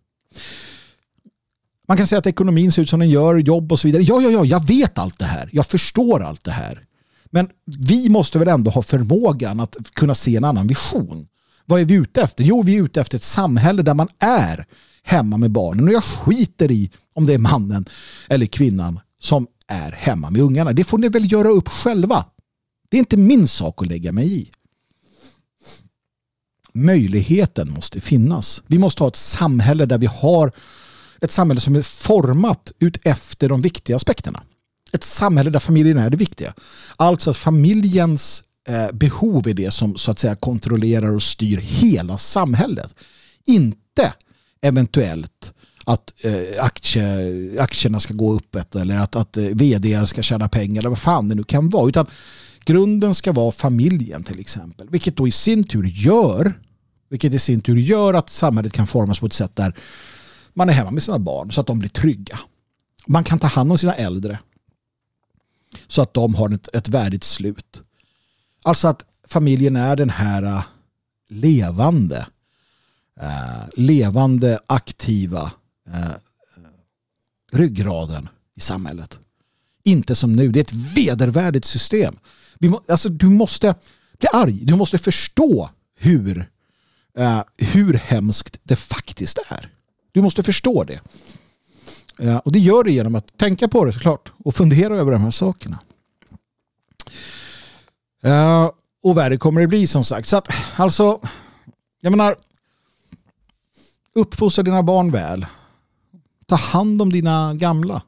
Man 1.89 1.97
kan 1.97 2.07
säga 2.07 2.19
att 2.19 2.27
ekonomin 2.27 2.73
ser 2.73 2.83
ut 2.83 2.89
som 2.89 3.01
den 3.01 3.11
gör, 3.11 3.37
jobb 3.37 3.73
och 3.73 3.81
så 3.81 3.89
vidare. 3.89 4.03
Ja, 4.03 4.21
ja, 4.21 4.31
ja, 4.31 4.45
jag 4.45 4.67
vet 4.67 4.99
allt 4.99 5.19
det 5.19 5.25
här. 5.25 5.49
Jag 5.53 5.67
förstår 5.67 6.23
allt 6.23 6.45
det 6.45 6.51
här. 6.51 6.87
Men 7.35 7.49
vi 7.65 8.09
måste 8.09 8.39
väl 8.39 8.49
ändå 8.49 8.71
ha 8.71 8.83
förmågan 8.83 9.61
att 9.61 9.77
kunna 9.93 10.15
se 10.15 10.37
en 10.37 10.45
annan 10.45 10.67
vision. 10.67 11.27
Vad 11.65 11.81
är 11.81 11.85
vi 11.85 11.95
ute 11.95 12.23
efter? 12.23 12.45
Jo, 12.45 12.63
vi 12.63 12.77
är 12.77 12.83
ute 12.83 13.01
efter 13.01 13.17
ett 13.17 13.23
samhälle 13.23 13.83
där 13.83 13.95
man 13.95 14.09
är 14.19 14.67
hemma 15.03 15.37
med 15.37 15.51
barnen. 15.51 15.89
Och 15.89 15.95
jag 15.95 16.05
skiter 16.05 16.71
i 16.71 16.91
om 17.15 17.27
det 17.27 17.35
är 17.35 17.39
mannen 17.39 17.85
eller 18.29 18.47
kvinnan 18.47 19.01
som 19.21 19.47
är 19.67 19.93
hemma 19.93 20.31
med 20.31 20.43
ungarna. 20.43 20.73
Det 20.73 20.85
får 20.85 20.99
ni 20.99 21.09
väl 21.09 21.33
göra 21.33 21.49
upp 21.49 21.69
själva. 21.69 22.25
Det 22.89 22.97
är 22.97 22.99
inte 22.99 23.17
min 23.17 23.49
sak 23.49 23.83
att 23.83 23.89
lägga 23.89 24.13
mig 24.13 24.41
i. 24.41 24.51
Möjligheten 26.73 27.71
måste 27.71 28.01
finnas. 28.01 28.63
Vi 28.67 28.79
måste 28.79 29.03
ha 29.03 29.09
ett 29.09 29.17
samhälle 29.17 29.87
där 29.87 29.99
vi 29.99 30.07
har 30.07 30.53
ett 31.21 31.31
samhälle 31.31 31.61
som 31.61 31.77
är 31.77 31.83
format 31.83 32.73
ut 32.79 32.99
efter 33.03 33.49
de 33.49 33.63
viktiga 33.63 33.97
aspekterna. 33.97 34.43
Ett 34.95 35.05
samhälle 35.05 35.51
där 35.51 35.59
familjen 35.59 35.99
är 35.99 36.11
det 36.11 36.17
viktiga. 36.17 36.55
Alltså 36.97 37.31
att 37.31 37.37
familjens 37.37 38.43
eh, 38.69 38.93
behov 38.93 39.49
är 39.49 39.55
det 39.55 39.71
som 39.71 39.97
så 39.97 40.11
att 40.11 40.19
säga 40.19 40.35
kontrollerar 40.35 41.15
och 41.15 41.23
styr 41.23 41.57
hela 41.57 42.19
samhället. 42.19 42.95
Inte 43.47 44.13
eventuellt 44.63 45.53
att 45.85 46.25
eh, 46.25 46.65
aktie, 46.65 47.03
aktierna 47.63 48.01
ska 48.01 48.15
gå 48.15 48.33
upp 48.33 48.57
eller 48.75 48.99
att, 48.99 49.17
att 49.17 49.37
eh, 49.37 49.45
vd 49.45 50.07
ska 50.07 50.23
tjäna 50.23 50.49
pengar 50.49 50.81
eller 50.81 50.89
vad 50.89 50.99
fan 50.99 51.29
det 51.29 51.35
nu 51.35 51.45
kan 51.45 51.69
vara. 51.69 51.89
Utan 51.89 52.07
grunden 52.65 53.15
ska 53.15 53.33
vara 53.33 53.53
familjen 53.53 54.23
till 54.23 54.41
exempel. 54.41 54.89
Vilket 54.91 55.17
då 55.17 55.29
i 55.29 55.31
sin 55.31 55.65
tur 55.65 55.85
gör 55.85 56.55
vilket 57.11 57.33
i 57.33 57.39
sin 57.39 57.61
tur 57.61 57.77
gör 57.77 58.15
att 58.15 58.31
samhället 58.31 58.73
kan 58.73 58.87
formas 58.87 59.21
på 59.21 59.27
ett 59.27 59.33
sätt 59.33 59.57
där 59.57 59.75
man 60.55 60.69
är 60.69 60.73
hemma 60.73 60.91
med 60.91 61.03
sina 61.03 61.19
barn 61.19 61.53
så 61.53 61.61
att 61.61 61.67
de 61.67 61.79
blir 61.79 61.89
trygga. 61.89 62.39
Man 63.07 63.25
kan 63.25 63.39
ta 63.39 63.47
hand 63.47 63.73
om 63.73 63.79
sina 63.79 63.95
äldre 63.95 64.39
så 65.87 66.03
att 66.03 66.15
de 66.15 66.35
har 66.35 66.55
ett, 66.55 66.69
ett 66.77 66.89
värdigt 66.89 67.25
slut. 67.25 67.81
Alltså 68.63 68.89
att 68.89 69.05
familjen 69.29 69.77
är 69.77 69.97
den 69.97 70.11
här 70.11 70.43
äh, 70.43 70.63
levande, 71.29 72.27
eh, 73.21 73.63
levande, 73.77 74.59
aktiva 74.67 75.53
eh, 75.89 76.15
ryggraden 77.53 78.29
i 78.55 78.61
samhället. 78.61 79.19
Inte 79.85 80.15
som 80.15 80.37
nu. 80.37 80.49
Det 80.49 80.61
är 80.61 80.65
ett 80.65 80.97
vedervärdigt 80.97 81.65
system. 81.65 82.19
Vi 82.59 82.69
må, 82.69 82.81
alltså, 82.89 83.09
du 83.09 83.29
måste 83.29 83.75
bli 84.19 84.29
arg. 84.33 84.65
Du 84.65 84.77
måste 84.77 84.99
förstå 84.99 85.71
hur, 85.97 86.51
eh, 87.19 87.43
hur 87.57 87.95
hemskt 87.95 88.61
det 88.63 88.77
faktiskt 88.77 89.39
är. 89.49 89.73
Du 90.13 90.23
måste 90.23 90.43
förstå 90.43 90.85
det. 90.85 91.01
Eh, 92.21 92.37
och 92.37 92.53
det 92.53 92.59
gör 92.59 92.83
du 92.83 92.93
genom 92.93 93.15
att 93.15 93.39
tänka 93.39 93.69
på 93.69 93.85
det 93.85 93.93
såklart 93.93 94.33
och 94.45 94.55
fundera 94.55 94.97
över 94.97 95.13
de 95.13 95.21
här 95.21 95.31
sakerna. 95.31 95.79
Eh, 98.23 98.71
och 99.03 99.17
värre 99.17 99.37
kommer 99.37 99.61
det 99.61 99.67
bli 99.67 99.87
som 99.87 100.05
sagt. 100.05 100.29
Så 100.29 100.37
att 100.37 100.49
alltså, 100.77 101.21
jag 102.01 102.11
menar, 102.11 102.37
uppfostra 104.15 104.63
dina 104.63 104.83
barn 104.83 105.11
väl. 105.11 105.47
Ta 106.47 106.55
hand 106.55 107.03
om 107.03 107.13
dina 107.13 107.55
gamla. 107.55 108.03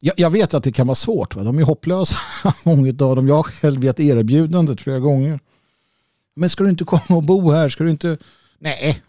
Jag, 0.00 0.14
jag 0.16 0.30
vet 0.30 0.54
att 0.54 0.64
det 0.64 0.72
kan 0.72 0.86
vara 0.86 0.94
svårt. 0.94 1.36
Va? 1.36 1.42
De 1.42 1.58
är 1.58 1.62
hopplösa, 1.62 2.18
många 2.64 2.88
av 2.88 3.16
dem. 3.16 3.28
Jag 3.28 3.34
har 3.34 3.42
själv 3.42 3.84
gett 3.84 4.00
erbjudande 4.00 4.76
flera 4.76 4.98
gånger. 4.98 5.40
Men 6.36 6.50
ska 6.50 6.64
du 6.64 6.70
inte 6.70 6.84
komma 6.84 7.16
och 7.18 7.24
bo 7.24 7.50
här? 7.50 7.68
Ska 7.68 7.84
du 7.84 7.90
inte... 7.90 8.18
Nej, 8.60 9.02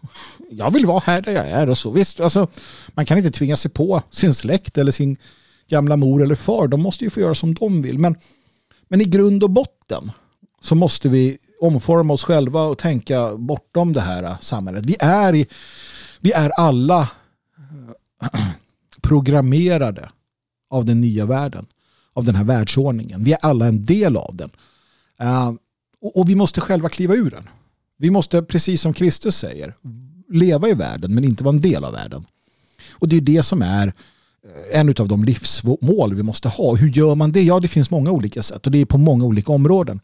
jag 0.50 0.70
vill 0.70 0.86
vara 0.86 0.98
här 0.98 1.22
där 1.22 1.32
jag 1.32 1.48
är 1.48 1.68
och 1.68 1.78
så. 1.78 1.90
Visst, 1.90 2.20
alltså, 2.20 2.48
man 2.88 3.06
kan 3.06 3.18
inte 3.18 3.30
tvinga 3.30 3.56
sig 3.56 3.70
på 3.70 4.02
sin 4.10 4.34
släkt 4.34 4.78
eller 4.78 4.92
sin 4.92 5.16
gamla 5.68 5.96
mor 5.96 6.22
eller 6.22 6.34
far. 6.34 6.68
De 6.68 6.82
måste 6.82 7.04
ju 7.04 7.10
få 7.10 7.20
göra 7.20 7.34
som 7.34 7.54
de 7.54 7.82
vill. 7.82 7.98
Men, 7.98 8.16
men 8.88 9.00
i 9.00 9.04
grund 9.04 9.42
och 9.42 9.50
botten 9.50 10.12
så 10.60 10.74
måste 10.74 11.08
vi 11.08 11.38
omforma 11.60 12.14
oss 12.14 12.24
själva 12.24 12.62
och 12.62 12.78
tänka 12.78 13.36
bortom 13.36 13.92
det 13.92 14.00
här 14.00 14.36
samhället. 14.40 14.84
Vi 14.86 14.96
är, 15.00 15.34
i, 15.34 15.46
vi 16.20 16.32
är 16.32 16.50
alla 16.50 17.10
programmerade 19.02 20.10
av 20.70 20.84
den 20.84 21.00
nya 21.00 21.26
världen, 21.26 21.66
av 22.12 22.24
den 22.24 22.34
här 22.34 22.44
världsordningen. 22.44 23.24
Vi 23.24 23.32
är 23.32 23.38
alla 23.42 23.66
en 23.66 23.84
del 23.84 24.16
av 24.16 24.36
den. 24.36 24.50
Eh, 25.18 25.52
och, 26.14 26.28
vi 26.28 26.34
måste 26.34 26.60
själva 26.60 26.88
kliva 26.88 27.14
ur 27.14 27.30
den. 27.30 27.48
Vi 28.00 28.10
måste, 28.10 28.42
precis 28.42 28.80
som 28.80 28.92
Kristus 28.92 29.36
säger, 29.36 29.74
leva 30.28 30.68
i 30.68 30.74
världen 30.74 31.14
men 31.14 31.24
inte 31.24 31.44
vara 31.44 31.54
en 31.54 31.60
del 31.60 31.84
av 31.84 31.92
världen. 31.92 32.24
Och 32.90 33.08
det 33.08 33.16
är 33.16 33.20
det 33.20 33.42
som 33.42 33.62
är 33.62 33.86
eh, 33.86 34.80
en 34.80 34.88
av 34.88 35.08
de 35.08 35.24
livsmål 35.24 36.14
vi 36.14 36.22
måste 36.22 36.48
ha. 36.48 36.74
Hur 36.74 36.88
gör 36.88 37.14
man 37.14 37.32
det? 37.32 37.42
Ja, 37.42 37.60
det 37.60 37.68
finns 37.68 37.90
många 37.90 38.10
olika 38.10 38.42
sätt 38.42 38.66
och 38.66 38.72
det 38.72 38.78
är 38.78 38.84
på 38.84 38.98
många 38.98 39.24
olika 39.24 39.52
områden. 39.52 40.00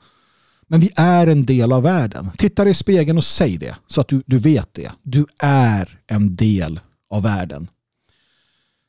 Men 0.67 0.81
vi 0.81 0.91
är 0.97 1.27
en 1.27 1.47
del 1.47 1.73
av 1.73 1.83
världen. 1.83 2.31
Titta 2.39 2.65
dig 2.65 2.71
i 2.71 2.75
spegeln 2.75 3.19
och 3.19 3.25
säg 3.25 3.57
det 3.57 3.77
så 3.87 4.01
att 4.01 4.09
du, 4.09 4.23
du 4.27 4.39
vet 4.39 4.75
det. 4.75 4.93
Du 5.03 5.27
är 5.39 6.01
en 6.07 6.37
del 6.37 6.81
av 7.11 7.23
världen. 7.23 7.69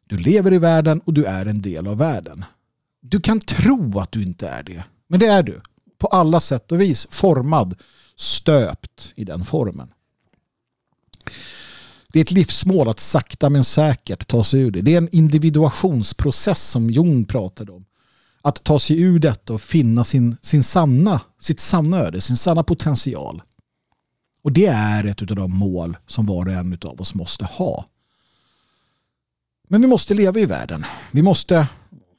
Du 0.08 0.18
lever 0.18 0.54
i 0.54 0.58
världen 0.58 1.02
och 1.06 1.14
du 1.14 1.26
är 1.26 1.46
en 1.46 1.62
del 1.62 1.88
av 1.88 1.98
världen. 1.98 2.46
Du 3.02 3.22
kan 3.22 3.40
tro 3.40 4.00
att 4.00 4.12
du 4.12 4.24
inte 4.24 4.48
är 4.48 4.64
det, 4.64 4.84
men 5.08 5.20
det 5.20 5.28
är 5.28 5.44
du. 5.44 5.62
På 5.98 6.08
alla 6.08 6.40
sätt 6.40 6.72
och 6.72 6.82
vis 6.82 7.08
formad, 7.10 7.76
stöpt 8.18 9.14
i 9.16 9.24
den 9.24 9.46
formen. 9.46 9.94
Det 12.08 12.20
är 12.20 12.24
ett 12.24 12.32
livsmål 12.32 12.90
att 12.90 13.00
sakta 13.00 13.50
men 13.50 13.64
säkert 13.64 14.28
ta 14.28 14.44
sig 14.44 14.60
ur 14.60 14.72
det. 14.72 14.82
Det 14.82 14.94
är 14.94 14.98
en 14.98 15.16
individuationsprocess 15.16 16.70
som 16.70 16.90
Jung 16.90 17.26
pratade 17.26 17.72
om. 17.72 17.86
Att 18.42 18.64
ta 18.64 18.80
sig 18.80 19.02
ur 19.02 19.20
detta 19.20 19.54
och 19.54 19.62
finna 19.62 20.04
sin, 20.04 20.38
sin 20.42 20.64
sanna, 20.64 21.22
sitt 21.40 21.60
sanna 21.60 21.98
öde, 21.98 22.22
sin 22.22 22.38
sanna 22.38 22.64
potential. 22.64 23.42
Och 24.42 24.52
det 24.52 24.66
är 24.66 25.04
ett 25.06 25.22
av 25.22 25.28
de 25.28 25.58
mål 25.58 25.98
som 26.08 26.26
var 26.26 26.46
och 26.46 26.52
en 26.52 26.80
av 26.82 27.02
oss 27.02 27.16
måste 27.16 27.46
ha. 27.46 27.86
Men 29.70 29.82
vi 29.82 29.88
måste 29.88 30.14
leva 30.14 30.40
i 30.40 30.46
världen. 30.46 30.86
Vi 31.12 31.22
måste 31.22 31.68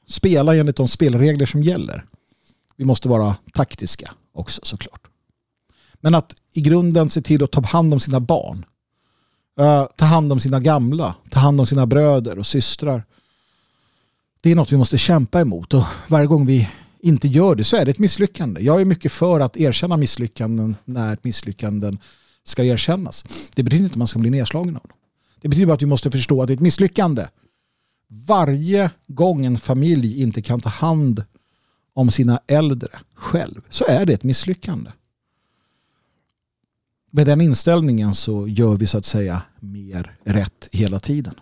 spela 0.07 0.55
enligt 0.55 0.75
de 0.75 0.87
spelregler 0.87 1.45
som 1.45 1.63
gäller. 1.63 2.05
Vi 2.75 2.85
måste 2.85 3.07
vara 3.09 3.35
taktiska 3.53 4.11
också 4.33 4.61
såklart. 4.63 5.08
Men 6.01 6.15
att 6.15 6.35
i 6.53 6.61
grunden 6.61 7.09
se 7.09 7.21
till 7.21 7.43
att 7.43 7.51
ta 7.51 7.61
hand 7.61 7.93
om 7.93 7.99
sina 7.99 8.19
barn. 8.19 8.65
Uh, 9.59 9.85
ta 9.95 10.05
hand 10.05 10.31
om 10.31 10.39
sina 10.39 10.59
gamla. 10.59 11.15
Ta 11.29 11.39
hand 11.39 11.59
om 11.59 11.67
sina 11.67 11.85
bröder 11.85 12.39
och 12.39 12.47
systrar. 12.47 13.03
Det 14.41 14.51
är 14.51 14.55
något 14.55 14.71
vi 14.71 14.77
måste 14.77 14.97
kämpa 14.97 15.41
emot 15.41 15.73
och 15.73 15.83
varje 16.07 16.27
gång 16.27 16.45
vi 16.45 16.69
inte 16.99 17.27
gör 17.27 17.55
det 17.55 17.63
så 17.63 17.75
är 17.75 17.85
det 17.85 17.91
ett 17.91 17.99
misslyckande. 17.99 18.61
Jag 18.61 18.81
är 18.81 18.85
mycket 18.85 19.11
för 19.11 19.39
att 19.39 19.57
erkänna 19.57 19.97
misslyckanden 19.97 20.75
när 20.85 21.17
misslyckanden 21.21 21.99
ska 22.43 22.63
erkännas. 22.63 23.25
Det 23.55 23.63
betyder 23.63 23.83
inte 23.83 23.93
att 23.93 23.97
man 23.97 24.07
ska 24.07 24.19
bli 24.19 24.29
nedslagen 24.29 24.75
av 24.75 24.81
dem. 24.81 24.97
Det 25.41 25.47
betyder 25.47 25.67
bara 25.67 25.73
att 25.73 25.81
vi 25.81 25.85
måste 25.85 26.11
förstå 26.11 26.41
att 26.41 26.47
det 26.47 26.53
är 26.53 26.55
ett 26.55 26.61
misslyckande. 26.61 27.25
Varje 28.07 28.91
gång 29.07 29.45
en 29.45 29.57
familj 29.57 30.21
inte 30.21 30.41
kan 30.41 30.61
ta 30.61 30.69
hand 30.69 31.23
om 31.93 32.11
sina 32.11 32.39
äldre 32.47 32.99
själv 33.13 33.61
så 33.69 33.85
är 33.87 34.05
det 34.05 34.13
ett 34.13 34.23
misslyckande. 34.23 34.91
Med 37.11 37.25
den 37.25 37.41
inställningen 37.41 38.13
så 38.15 38.47
gör 38.47 38.77
vi 38.77 38.87
så 38.87 38.97
att 38.97 39.05
säga 39.05 39.41
mer 39.59 40.15
rätt 40.23 40.69
hela 40.71 40.99
tiden. 40.99 41.33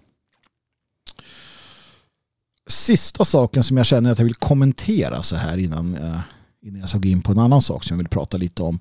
Sista 2.68 3.26
saken 3.26 3.64
som 3.64 3.78
jag 3.78 3.86
känner 3.86 4.12
att 4.12 4.18
jag 4.18 4.26
vill 4.26 4.36
kommentera 4.36 5.24
så 5.24 5.36
här 5.36 5.58
innan, 5.58 5.96
eh, 5.96 6.20
innan 6.62 6.80
jag 6.80 6.90
ska 6.90 6.98
gå 6.98 7.08
in 7.08 7.22
på 7.22 7.32
en 7.32 7.40
annan 7.40 7.62
sak 7.62 7.84
som 7.84 7.96
jag 7.96 7.98
vill 7.98 8.10
prata 8.10 8.38
lite 8.38 8.64
om. 8.64 8.80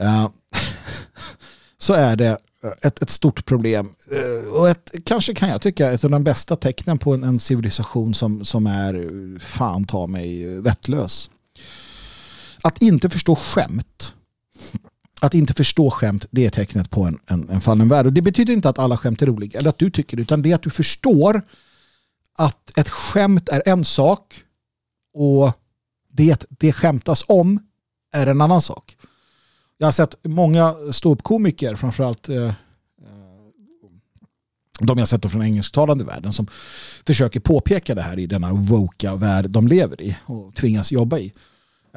Eh, 0.00 0.28
så 1.78 1.92
är 1.92 2.16
det 2.16 2.38
eh, 2.64 2.70
ett, 2.82 3.02
ett 3.02 3.10
stort 3.10 3.44
problem. 3.44 3.92
Och 4.52 4.68
ett, 4.68 4.92
kanske 5.04 5.34
kan 5.34 5.48
jag 5.48 5.62
tycka 5.62 5.92
ett 5.92 6.04
av 6.04 6.10
de 6.10 6.24
bästa 6.24 6.56
tecknen 6.56 6.98
på 6.98 7.14
en, 7.14 7.22
en 7.22 7.40
civilisation 7.40 8.14
som, 8.14 8.44
som 8.44 8.66
är 8.66 9.38
fan 9.38 9.84
ta 9.84 10.06
mig 10.06 10.60
vettlös. 10.60 11.30
Att 12.62 12.82
inte 12.82 13.10
förstå 13.10 13.36
skämt 13.36 14.14
att 15.20 15.34
inte 15.34 15.54
förstå 15.54 15.90
skämt 15.90 16.26
det 16.30 16.46
är 16.46 16.50
tecknet 16.50 16.90
på 16.90 17.04
en, 17.04 17.18
en, 17.26 17.50
en 17.50 17.60
fallen 17.60 17.88
värld. 17.88 18.06
Och 18.06 18.12
det 18.12 18.22
betyder 18.22 18.52
inte 18.52 18.68
att 18.68 18.78
alla 18.78 18.96
skämt 18.96 19.22
är 19.22 19.26
roliga 19.26 19.58
eller 19.58 19.68
att 19.68 19.78
du 19.78 19.90
tycker 19.90 20.16
det 20.16 20.22
utan 20.22 20.42
det 20.42 20.50
är 20.50 20.54
att 20.54 20.62
du 20.62 20.70
förstår 20.70 21.42
att 22.34 22.78
ett 22.78 22.88
skämt 22.88 23.48
är 23.48 23.62
en 23.66 23.84
sak 23.84 24.42
och 25.14 25.52
det 26.12 26.44
det 26.50 26.72
skämtas 26.72 27.24
om 27.28 27.60
är 28.12 28.26
en 28.26 28.40
annan 28.40 28.60
sak. 28.60 28.96
Jag 29.78 29.86
har 29.86 29.92
sett 29.92 30.14
många 30.24 30.74
ståuppkomiker, 30.92 31.76
framförallt 31.76 32.28
eh, 32.28 32.46
eh 32.46 32.54
de 34.80 34.98
jag 34.98 35.08
sett 35.08 35.30
från 35.30 35.42
engelsktalande 35.42 36.04
världen 36.04 36.32
som 36.32 36.46
försöker 37.06 37.40
påpeka 37.40 37.94
det 37.94 38.02
här 38.02 38.18
i 38.18 38.26
denna 38.26 38.52
woka 38.52 39.14
värld 39.14 39.50
de 39.50 39.68
lever 39.68 40.02
i 40.02 40.16
och 40.24 40.54
tvingas 40.54 40.92
jobba 40.92 41.18
i. 41.18 41.32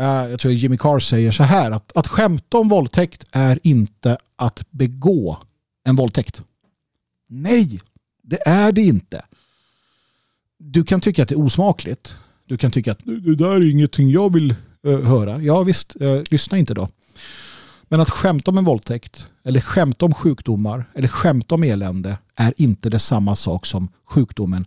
Eh, 0.02 0.30
jag 0.30 0.40
tror 0.40 0.54
Jimmy 0.54 0.78
Carr 0.78 1.00
säger 1.00 1.32
så 1.32 1.44
här 1.44 1.72
att 1.72 1.98
att 1.98 2.08
skämta 2.08 2.58
om 2.58 2.70
våldtäkt 2.70 3.26
är 3.32 3.60
inte 3.64 4.18
att 4.36 4.64
begå 4.70 5.38
en 5.84 5.96
våldtäkt. 5.96 6.42
Nej, 7.30 7.82
det 8.24 8.48
är 8.48 8.72
det 8.72 8.82
inte 8.82 9.22
du 10.64 10.84
kan 10.84 11.02
tycka 11.02 11.24
att 11.24 11.30
det 11.30 11.36
är 11.36 11.40
osmakligt. 11.40 12.16
Du 12.46 12.58
kan 12.58 12.72
tycka 12.72 12.92
att 12.92 13.00
det 13.06 13.36
där 13.36 13.52
är 13.52 13.72
ingenting 13.72 14.10
jag 14.10 14.34
vill 14.34 14.56
uh, 14.88 15.04
höra. 15.04 15.42
Ja 15.42 15.64
visst, 15.64 16.02
uh, 16.02 16.22
lyssna 16.30 16.58
inte 16.58 16.74
då. 16.74 16.90
Men 17.84 18.00
att 18.00 18.10
skämta 18.10 18.52
om 18.52 18.58
en 18.58 18.64
våldtäkt 18.64 19.28
eller 19.44 19.62
skämta 19.62 20.06
om 20.06 20.14
sjukdomar 20.14 20.86
eller 20.96 21.08
skämta 21.08 21.56
om 21.56 21.64
elände 21.64 22.18
är 22.36 22.54
inte 22.58 22.90
det 22.90 23.00
samma 23.00 23.36
sak 23.36 23.66
som 23.66 23.90
sjukdomen, 24.06 24.66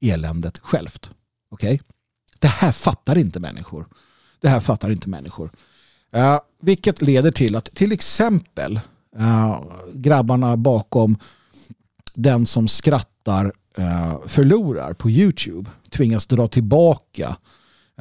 eländet 0.00 0.58
självt. 0.58 1.10
Okej? 1.50 1.74
Okay? 1.74 1.86
Det 2.38 2.48
här 2.48 2.72
fattar 2.72 3.18
inte 3.18 3.40
människor. 3.40 3.86
Det 4.44 4.50
här 4.50 4.60
fattar 4.60 4.90
inte 4.90 5.08
människor. 5.08 5.50
Uh, 6.16 6.38
vilket 6.62 7.02
leder 7.02 7.30
till 7.30 7.56
att 7.56 7.64
till 7.64 7.92
exempel 7.92 8.80
uh, 9.20 9.62
grabbarna 9.94 10.56
bakom 10.56 11.18
den 12.14 12.46
som 12.46 12.68
skrattar 12.68 13.52
uh, 13.78 14.26
förlorar 14.26 14.92
på 14.92 15.10
YouTube 15.10 15.70
tvingas 15.90 16.26
dra 16.26 16.48
tillbaka 16.48 17.36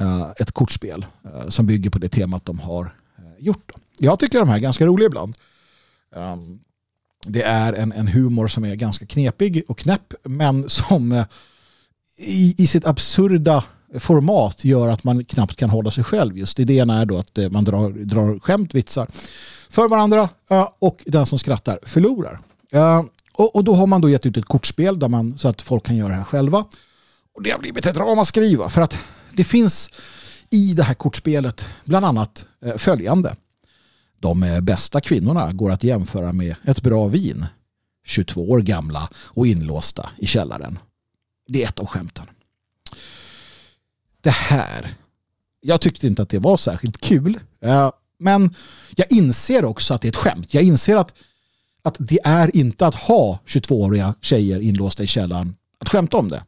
uh, 0.02 0.32
ett 0.38 0.52
kortspel 0.52 1.06
uh, 1.26 1.50
som 1.50 1.66
bygger 1.66 1.90
på 1.90 2.00
det 2.00 2.10
temat 2.10 2.46
de 2.46 2.60
har 2.60 2.96
gjort. 3.40 3.72
Jag 4.00 4.20
tycker 4.20 4.40
de 4.40 4.50
här 4.50 4.56
är 4.56 4.62
ganska 4.62 4.86
roliga 4.86 5.08
ibland. 5.08 5.36
Um, 6.16 6.60
det 7.26 7.44
är 7.44 7.74
en, 7.74 7.92
en 7.92 8.08
humor 8.08 8.48
som 8.48 8.66
är 8.66 8.76
ganska 8.76 9.06
knepig 9.06 9.64
och 9.68 9.78
knäpp 9.80 10.14
men 10.24 10.70
som 10.70 11.26
i, 12.18 12.56
i 12.58 12.68
sitt 12.68 12.86
absurda 12.86 13.64
format 14.00 14.66
gör 14.66 14.88
att 14.88 15.04
man 15.04 15.26
knappt 15.26 15.56
kan 15.56 15.70
hålla 15.70 15.92
sig 15.92 16.04
själv. 16.04 16.38
Just 16.38 16.60
idén 16.60 16.90
är 16.90 17.06
då 17.06 17.18
att 17.18 17.38
eh, 17.38 17.50
man 17.50 17.64
drar, 17.64 17.90
drar 17.90 18.40
skämt, 18.40 18.76
vitsar 18.76 19.08
för 19.70 19.88
varandra 19.88 20.30
eh, 20.50 20.70
och 20.80 21.04
den 21.06 21.26
som 21.26 21.40
skrattar 21.40 21.80
förlorar. 21.84 22.40
Eh, 22.72 23.04
och, 23.34 23.64
då 23.64 23.74
har 23.74 23.88
man 23.88 24.02
då 24.02 24.10
gett 24.10 24.26
ut 24.26 24.38
ett 24.38 24.46
kortspel 24.46 25.00
där 25.00 25.08
man, 25.08 25.38
så 25.38 25.48
att 25.48 25.62
folk 25.62 25.86
kan 25.86 25.96
göra 25.96 26.10
det 26.10 26.16
här 26.16 26.24
själva. 26.24 26.66
Och 27.36 27.44
det 27.44 27.52
har 27.52 27.60
blivit 27.60 27.86
ett 27.86 27.98
ramaskriva 27.98 28.70
för 28.70 28.82
att 28.82 28.98
det 29.32 29.44
finns 29.44 29.90
i 30.50 30.74
det 30.74 30.84
här 30.84 30.94
kortspelet 30.94 31.68
bland 31.86 32.06
annat 32.06 32.46
följande. 32.78 33.36
De 34.20 34.60
bästa 34.62 35.02
kvinnorna 35.02 35.52
går 35.52 35.72
att 35.72 35.84
jämföra 35.84 36.34
med 36.34 36.56
ett 36.64 36.82
bra 36.82 37.08
vin. 37.08 37.46
22 38.06 38.50
år 38.50 38.60
gamla 38.60 39.10
och 39.16 39.48
inlåsta 39.48 40.10
i 40.18 40.26
källaren. 40.26 40.80
Det 41.48 41.64
är 41.64 41.68
ett 41.68 41.80
av 41.80 41.86
skämten. 41.86 42.26
Det 44.24 44.30
här, 44.30 44.96
jag 45.62 45.82
tyckte 45.82 46.08
inte 46.08 46.22
att 46.22 46.30
det 46.30 46.40
var 46.40 46.58
särskilt 46.58 47.02
kul. 47.02 47.40
Eh, 47.62 47.92
men 48.20 48.56
jag 48.96 49.12
inser 49.12 49.66
också 49.66 49.94
att 49.94 50.02
det 50.02 50.08
är 50.08 50.10
ett 50.10 50.16
skämt. 50.16 50.54
Jag 50.54 50.64
inser 50.64 50.96
att 50.96 51.14
att 51.84 51.96
det 52.00 52.20
är 52.24 52.56
inte 52.56 52.88
att 52.88 52.96
ha 52.96 53.40
22-åriga 53.46 54.16
tjejer 54.22 54.60
inlåsta 54.60 55.04
i 55.04 55.08
källaren 55.08 55.56
att 55.80 55.90
skämta 55.90 56.18
om 56.18 56.30
det. 56.30 56.44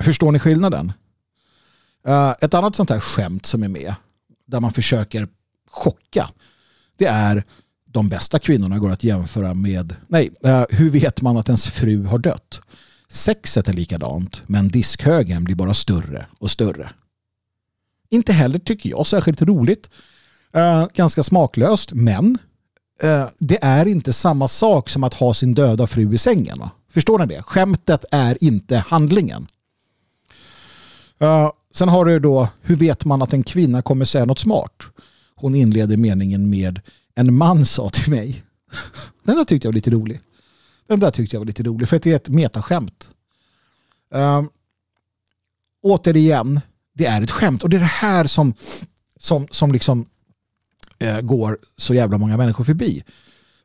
Förstår 0.00 0.32
ni 0.32 0.38
skillnaden? 0.38 0.92
Eh, 2.06 2.30
ett 2.40 2.54
annat 2.54 2.76
sånt 2.76 2.90
här 2.90 3.00
skämt 3.00 3.46
som 3.46 3.62
är 3.62 3.68
med 3.68 3.94
där 4.46 4.60
man 4.60 4.72
försöker 4.72 5.28
chocka. 5.70 6.28
Det 6.96 7.06
är 7.06 7.44
de 7.86 8.08
bästa 8.08 8.38
kvinnorna 8.38 8.78
går 8.78 8.90
att 8.90 9.04
jämföra 9.04 9.54
med, 9.54 9.96
nej, 10.08 10.30
eh, 10.44 10.64
hur 10.70 10.90
vet 10.90 11.22
man 11.22 11.36
att 11.36 11.48
ens 11.48 11.68
fru 11.68 12.04
har 12.04 12.18
dött? 12.18 12.60
Sexet 13.10 13.68
är 13.68 13.72
likadant, 13.72 14.42
men 14.46 14.68
diskhögen 14.68 15.44
blir 15.44 15.56
bara 15.56 15.74
större 15.74 16.26
och 16.38 16.50
större. 16.50 16.90
Inte 18.10 18.32
heller 18.32 18.58
tycker 18.58 18.90
jag 18.90 19.06
särskilt 19.06 19.42
roligt. 19.42 19.90
Uh, 20.56 20.86
ganska 20.94 21.22
smaklöst, 21.22 21.92
men 21.92 22.38
uh, 23.04 23.28
det 23.38 23.58
är 23.62 23.86
inte 23.86 24.12
samma 24.12 24.48
sak 24.48 24.88
som 24.88 25.04
att 25.04 25.14
ha 25.14 25.34
sin 25.34 25.54
döda 25.54 25.86
fru 25.86 26.14
i 26.14 26.18
sängen. 26.18 26.58
Va? 26.58 26.70
Förstår 26.90 27.18
ni 27.18 27.26
det? 27.26 27.42
Skämtet 27.42 28.04
är 28.10 28.44
inte 28.44 28.76
handlingen. 28.76 29.46
Uh, 31.22 31.50
sen 31.74 31.88
har 31.88 32.04
du 32.04 32.18
då, 32.18 32.48
hur 32.62 32.76
vet 32.76 33.04
man 33.04 33.22
att 33.22 33.32
en 33.32 33.42
kvinna 33.42 33.82
kommer 33.82 34.04
säga 34.04 34.24
något 34.24 34.38
smart? 34.38 34.82
Hon 35.34 35.54
inleder 35.54 35.96
meningen 35.96 36.50
med 36.50 36.80
en 37.14 37.34
man 37.34 37.64
sa 37.64 37.90
till 37.90 38.10
mig. 38.10 38.44
Den 39.24 39.36
där 39.36 39.44
tyckte 39.44 39.66
jag 39.66 39.72
var 39.72 39.74
lite 39.74 39.90
rolig. 39.90 40.20
Den 40.88 41.00
där 41.00 41.10
tyckte 41.10 41.36
jag 41.36 41.40
var 41.40 41.46
lite 41.46 41.62
rolig 41.62 41.88
för 41.88 41.96
att 41.96 42.02
det 42.02 42.12
är 42.12 42.16
ett 42.16 42.28
metaskämt. 42.28 43.10
Um, 44.10 44.50
återigen, 45.82 46.60
det 46.94 47.06
är 47.06 47.22
ett 47.22 47.30
skämt 47.30 47.62
och 47.62 47.70
det 47.70 47.76
är 47.76 47.80
det 47.80 47.86
här 47.86 48.26
som, 48.26 48.54
som, 49.18 49.48
som 49.50 49.72
liksom 49.72 50.06
uh, 51.02 51.20
går 51.20 51.58
så 51.76 51.94
jävla 51.94 52.18
många 52.18 52.36
människor 52.36 52.64
förbi. 52.64 53.04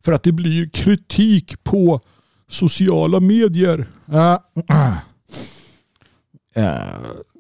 För 0.06 0.12
att 0.12 0.24
det 0.24 0.32
blir 0.32 0.70
kritik 0.70 1.64
på 1.64 2.02
sociala 2.50 3.20
medier. 3.20 3.90
Uh, 4.10 4.38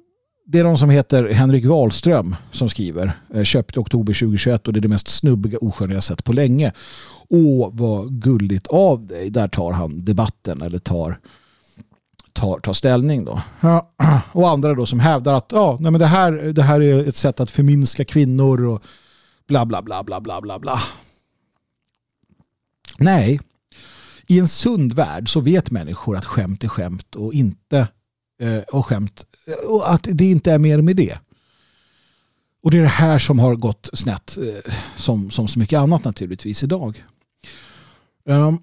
det 0.53 0.59
är 0.59 0.63
de 0.63 0.77
som 0.77 0.89
heter 0.89 1.29
Henrik 1.29 1.65
Wahlström 1.65 2.35
som 2.51 2.69
skriver. 2.69 3.19
Köpt 3.43 3.77
i 3.77 3.79
oktober 3.79 4.13
2021 4.13 4.67
och 4.67 4.73
det 4.73 4.79
är 4.79 4.81
det 4.81 4.87
mest 4.87 5.07
snubbiga 5.07 5.57
osköna 5.61 5.93
jag 5.93 6.03
sett 6.03 6.23
på 6.23 6.33
länge. 6.33 6.71
Åh, 7.29 7.69
vad 7.73 8.21
gulligt 8.21 8.67
av 8.67 9.07
dig. 9.07 9.29
Där 9.29 9.47
tar 9.47 9.71
han 9.71 10.05
debatten 10.05 10.61
eller 10.61 10.79
tar, 10.79 11.19
tar, 12.33 12.59
tar 12.59 12.73
ställning. 12.73 13.25
Då. 13.25 13.41
Och 14.31 14.49
andra 14.49 14.73
då 14.73 14.85
som 14.85 14.99
hävdar 14.99 15.33
att 15.33 15.49
ja, 15.51 15.77
nej 15.79 15.91
men 15.91 15.99
det, 15.99 16.07
här, 16.07 16.31
det 16.31 16.63
här 16.63 16.81
är 16.81 17.07
ett 17.07 17.15
sätt 17.15 17.39
att 17.39 17.51
förminska 17.51 18.05
kvinnor 18.05 18.65
och 18.65 18.83
bla 19.47 19.65
bla 19.65 19.81
bla 19.81 20.03
bla 20.03 20.21
bla 20.21 20.41
bla 20.41 20.59
bla. 20.59 20.79
Nej, 22.97 23.39
i 24.27 24.39
en 24.39 24.47
sund 24.47 24.93
värld 24.93 25.29
så 25.29 25.39
vet 25.39 25.71
människor 25.71 26.17
att 26.17 26.25
skämt 26.25 26.63
är 26.63 26.67
skämt 26.67 27.15
och 27.15 27.33
inte 27.33 27.77
eh, 27.79 27.85
Eh, 28.43 28.61
och 28.61 28.85
skämt 28.85 29.25
och 29.67 29.91
att 29.91 30.07
det 30.11 30.25
inte 30.25 30.51
är 30.51 30.59
mer 30.59 30.81
med 30.81 30.95
det. 30.95 31.17
Och 32.63 32.71
det 32.71 32.77
är 32.77 32.81
det 32.81 32.87
här 32.87 33.19
som 33.19 33.39
har 33.39 33.55
gått 33.55 33.89
snett 33.93 34.37
eh, 34.37 34.73
som, 34.95 35.31
som 35.31 35.47
så 35.47 35.59
mycket 35.59 35.79
annat 35.79 36.03
naturligtvis 36.03 36.63
idag. 36.63 37.03
Um, 38.25 38.59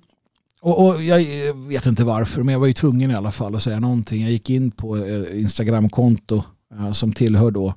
och, 0.61 0.87
och, 0.87 1.03
jag 1.03 1.20
eh, 1.20 1.55
vet 1.55 1.87
inte 1.87 2.05
varför 2.05 2.43
men 2.43 2.53
jag 2.53 2.61
var 2.61 2.66
ju 2.66 2.72
tvungen 2.72 3.11
i 3.11 3.14
alla 3.14 3.33
fall 3.33 3.55
att 3.55 3.62
säga 3.62 3.81
någonting. 3.81 4.22
Jag 4.22 4.31
gick 4.31 4.51
in 4.51 4.70
på 4.70 5.09
Instagramkonto 5.33 6.43
uh, 6.74 6.93
som 6.93 7.12
tillhör 7.12 7.51
då 7.51 7.74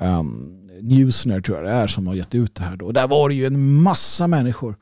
um, 0.00 0.68
Newsner 0.80 1.40
tror 1.40 1.56
jag 1.56 1.66
det 1.66 1.72
är 1.72 1.86
som 1.86 2.06
har 2.06 2.14
gett 2.14 2.34
ut 2.34 2.54
det 2.54 2.62
här 2.62 2.76
då. 2.76 2.86
Och 2.86 2.92
där 2.92 3.08
var 3.08 3.28
det 3.28 3.34
ju 3.34 3.46
en 3.46 3.82
massa 3.82 4.26
människor 4.26 4.76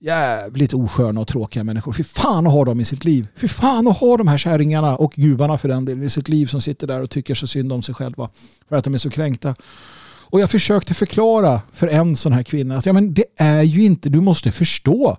jävligt 0.00 0.74
osköna 0.74 1.20
och 1.20 1.28
tråkiga 1.28 1.64
människor. 1.64 1.92
Fy 1.92 2.04
fan 2.04 2.46
att 2.46 2.52
ha 2.52 2.64
dem 2.64 2.80
i 2.80 2.84
sitt 2.84 3.04
liv. 3.04 3.28
Fy 3.36 3.48
fan 3.48 3.88
att 3.88 3.98
ha 3.98 4.16
de 4.16 4.28
här 4.28 4.38
kärringarna 4.38 4.96
och 4.96 5.12
gubarna 5.12 5.58
för 5.58 5.68
den 5.68 5.84
delen 5.84 6.02
i 6.02 6.10
sitt 6.10 6.28
liv 6.28 6.46
som 6.46 6.60
sitter 6.60 6.86
där 6.86 7.00
och 7.00 7.10
tycker 7.10 7.34
så 7.34 7.46
synd 7.46 7.72
om 7.72 7.82
sig 7.82 7.94
själva 7.94 8.30
för 8.68 8.76
att 8.76 8.84
de 8.84 8.94
är 8.94 8.98
så 8.98 9.10
kränkta. 9.10 9.54
Och 10.28 10.40
jag 10.40 10.50
försökte 10.50 10.94
förklara 10.94 11.60
för 11.72 11.88
en 11.88 12.16
sån 12.16 12.32
här 12.32 12.42
kvinna 12.42 12.76
att 12.76 12.86
ja, 12.86 12.92
men 12.92 13.14
det 13.14 13.24
är 13.36 13.62
ju 13.62 13.84
inte, 13.84 14.08
du 14.08 14.20
måste 14.20 14.52
förstå 14.52 15.16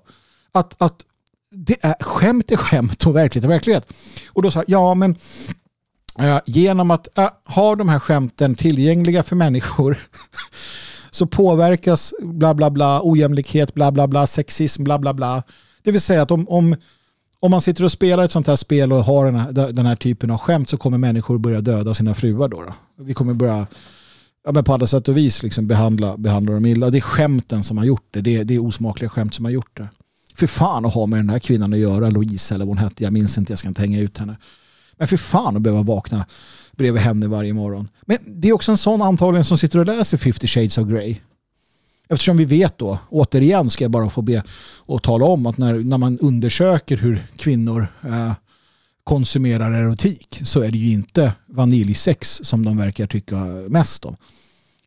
att, 0.51 0.81
att 0.81 1.05
det 1.51 1.77
är, 1.81 2.03
skämt 2.03 2.51
är 2.51 2.57
skämt 2.57 3.05
och 3.05 3.15
verklighet 3.15 3.43
är 3.43 3.49
verklighet. 3.49 3.93
Och 4.27 4.41
då 4.41 4.51
sa 4.51 4.59
jag, 4.59 4.69
ja 4.69 4.95
men 4.95 5.15
äh, 6.19 6.39
genom 6.45 6.91
att 6.91 7.17
äh, 7.17 7.29
ha 7.45 7.75
de 7.75 7.89
här 7.89 7.99
skämten 7.99 8.55
tillgängliga 8.55 9.23
för 9.23 9.35
människor 9.35 9.97
så 11.17 11.25
påverkas 11.25 12.13
bla 12.19 12.53
bla 12.53 12.69
bla, 12.69 13.01
ojämlikhet, 13.03 13.73
bla 13.73 13.91
bla 13.91 14.07
bla, 14.07 14.27
sexism, 14.27 14.83
bla 14.83 14.99
bla 14.99 15.13
bla. 15.13 15.43
Det 15.83 15.91
vill 15.91 16.01
säga 16.01 16.21
att 16.21 16.31
om, 16.31 16.49
om, 16.49 16.75
om 17.39 17.51
man 17.51 17.61
sitter 17.61 17.83
och 17.83 17.91
spelar 17.91 18.23
ett 18.23 18.31
sånt 18.31 18.47
här 18.47 18.55
spel 18.55 18.93
och 18.93 19.03
har 19.03 19.25
den 19.25 19.35
här, 19.35 19.51
den 19.51 19.85
här 19.85 19.95
typen 19.95 20.31
av 20.31 20.37
skämt 20.37 20.69
så 20.69 20.77
kommer 20.77 20.97
människor 20.97 21.37
börja 21.37 21.61
döda 21.61 21.93
sina 21.93 22.13
fruar 22.13 22.47
då. 22.47 22.63
då. 22.63 23.03
Vi 23.03 23.13
kommer 23.13 23.33
börja 23.33 23.67
ja, 24.45 24.51
men 24.51 24.63
på 24.63 24.73
alla 24.73 24.87
sätt 24.87 25.07
och 25.07 25.17
vis 25.17 25.43
liksom 25.43 25.67
behandla, 25.67 26.17
behandla 26.17 26.53
dem 26.53 26.65
illa. 26.65 26.89
Det 26.89 26.97
är 26.97 27.01
skämten 27.01 27.63
som 27.63 27.77
har 27.77 27.85
gjort 27.85 28.07
det. 28.11 28.21
Det 28.21 28.35
är, 28.35 28.43
det 28.43 28.55
är 28.55 28.65
osmakliga 28.65 29.09
skämt 29.09 29.33
som 29.33 29.45
har 29.45 29.51
gjort 29.51 29.77
det. 29.77 29.87
För 30.35 30.47
fan 30.47 30.85
att 30.85 30.93
ha 30.93 31.05
med 31.05 31.19
den 31.19 31.29
här 31.29 31.39
kvinnan 31.39 31.73
att 31.73 31.79
göra, 31.79 32.09
Louise 32.09 32.55
eller 32.55 32.65
vad 32.65 32.77
hon 32.77 32.83
hette, 32.83 33.03
jag 33.03 33.13
minns 33.13 33.37
inte, 33.37 33.51
jag 33.51 33.59
ska 33.59 33.67
inte 33.67 33.81
hänga 33.81 34.01
ut 34.01 34.17
henne. 34.17 34.37
Men 34.97 35.07
för 35.07 35.17
fan 35.17 35.55
att 35.55 35.61
behöva 35.61 35.83
vakna 35.83 36.25
bredvid 36.77 37.01
henne 37.01 37.27
varje 37.27 37.53
morgon. 37.53 37.89
Men 38.05 38.17
det 38.25 38.49
är 38.49 38.53
också 38.53 38.71
en 38.71 38.77
sån 38.77 39.01
antagligen 39.01 39.45
som 39.45 39.57
sitter 39.57 39.79
och 39.79 39.85
läser 39.85 40.17
50 40.17 40.47
shades 40.47 40.77
of 40.77 40.87
Grey. 40.87 41.17
Eftersom 42.09 42.37
vi 42.37 42.45
vet 42.45 42.77
då, 42.77 42.99
återigen 43.09 43.69
ska 43.69 43.83
jag 43.83 43.91
bara 43.91 44.09
få 44.09 44.21
be 44.21 44.43
och 44.75 45.03
tala 45.03 45.25
om 45.25 45.45
att 45.45 45.57
när, 45.57 45.73
när 45.73 45.97
man 45.97 46.19
undersöker 46.19 46.97
hur 46.97 47.27
kvinnor 47.37 47.87
eh, 48.03 48.33
konsumerar 49.03 49.73
erotik 49.73 50.41
så 50.43 50.61
är 50.61 50.71
det 50.71 50.77
ju 50.77 50.91
inte 50.91 51.33
vaniljsex 51.47 52.39
som 52.43 52.65
de 52.65 52.77
verkar 52.77 53.07
tycka 53.07 53.35
mest 53.69 54.05
om. 54.05 54.15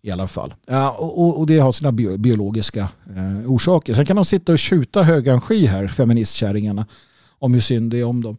I 0.03 0.11
alla 0.11 0.29
fall. 0.29 0.55
Eh, 0.67 0.77
ja, 0.77 0.91
och, 0.91 1.39
och 1.39 1.47
det 1.47 1.59
har 1.59 1.73
sina 1.73 1.93
bio, 1.93 2.17
biologiska 2.17 2.89
eh, 3.17 3.51
orsaker. 3.51 3.95
Sen 3.95 4.07
kan 4.07 4.17
de 4.17 4.25
sitta 4.25 4.53
och 4.53 4.59
tjuta 4.59 5.03
höganski 5.03 5.67
här, 5.67 5.89
feministkärringarna, 5.89 6.87
om 7.39 7.55
hur 7.55 7.61
synd 7.61 7.91
det 7.91 8.01
är 8.01 8.05
om 8.05 8.23
dem. 8.23 8.37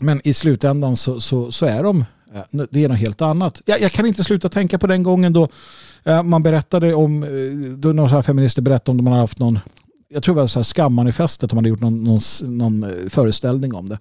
Men 0.00 0.20
i 0.24 0.34
slutändan 0.34 0.96
så, 0.96 1.20
så, 1.20 1.52
så 1.52 1.66
är 1.66 1.82
de 1.82 2.04
Eh, 2.34 2.62
det 2.70 2.84
är 2.84 2.88
något 2.88 2.98
helt 2.98 3.22
annat. 3.22 3.62
Jag, 3.64 3.80
jag, 3.80 3.92
kan 3.92 4.06
inte 4.06 4.24
sluta 4.24 4.48
tänka 4.48 4.78
på 4.78 4.86
den 4.86 5.02
gången 5.02 5.32
då 5.32 5.48
eh, 6.04 6.22
man 6.22 6.42
berättade 6.42 6.94
om, 6.94 7.22
eh, 7.22 7.28
då 7.76 7.88
några 7.88 8.22
feminister 8.22 8.62
berättade 8.62 8.90
om 8.90 8.96
de 8.96 9.06
hade 9.06 9.20
haft 9.20 9.38
någon, 9.38 9.58
jag 10.08 10.22
tror 10.22 10.34
det 10.34 10.40
var 10.40 10.46
så 10.46 10.58
här 10.58 10.64
skammanifestet, 10.64 11.50
de 11.50 11.56
hade 11.56 11.68
gjort 11.68 11.80
någon, 11.80 12.04
någon, 12.04 12.20
någon 12.42 12.86
föreställning 13.10 13.74
om 13.74 13.88
det. 13.88 13.98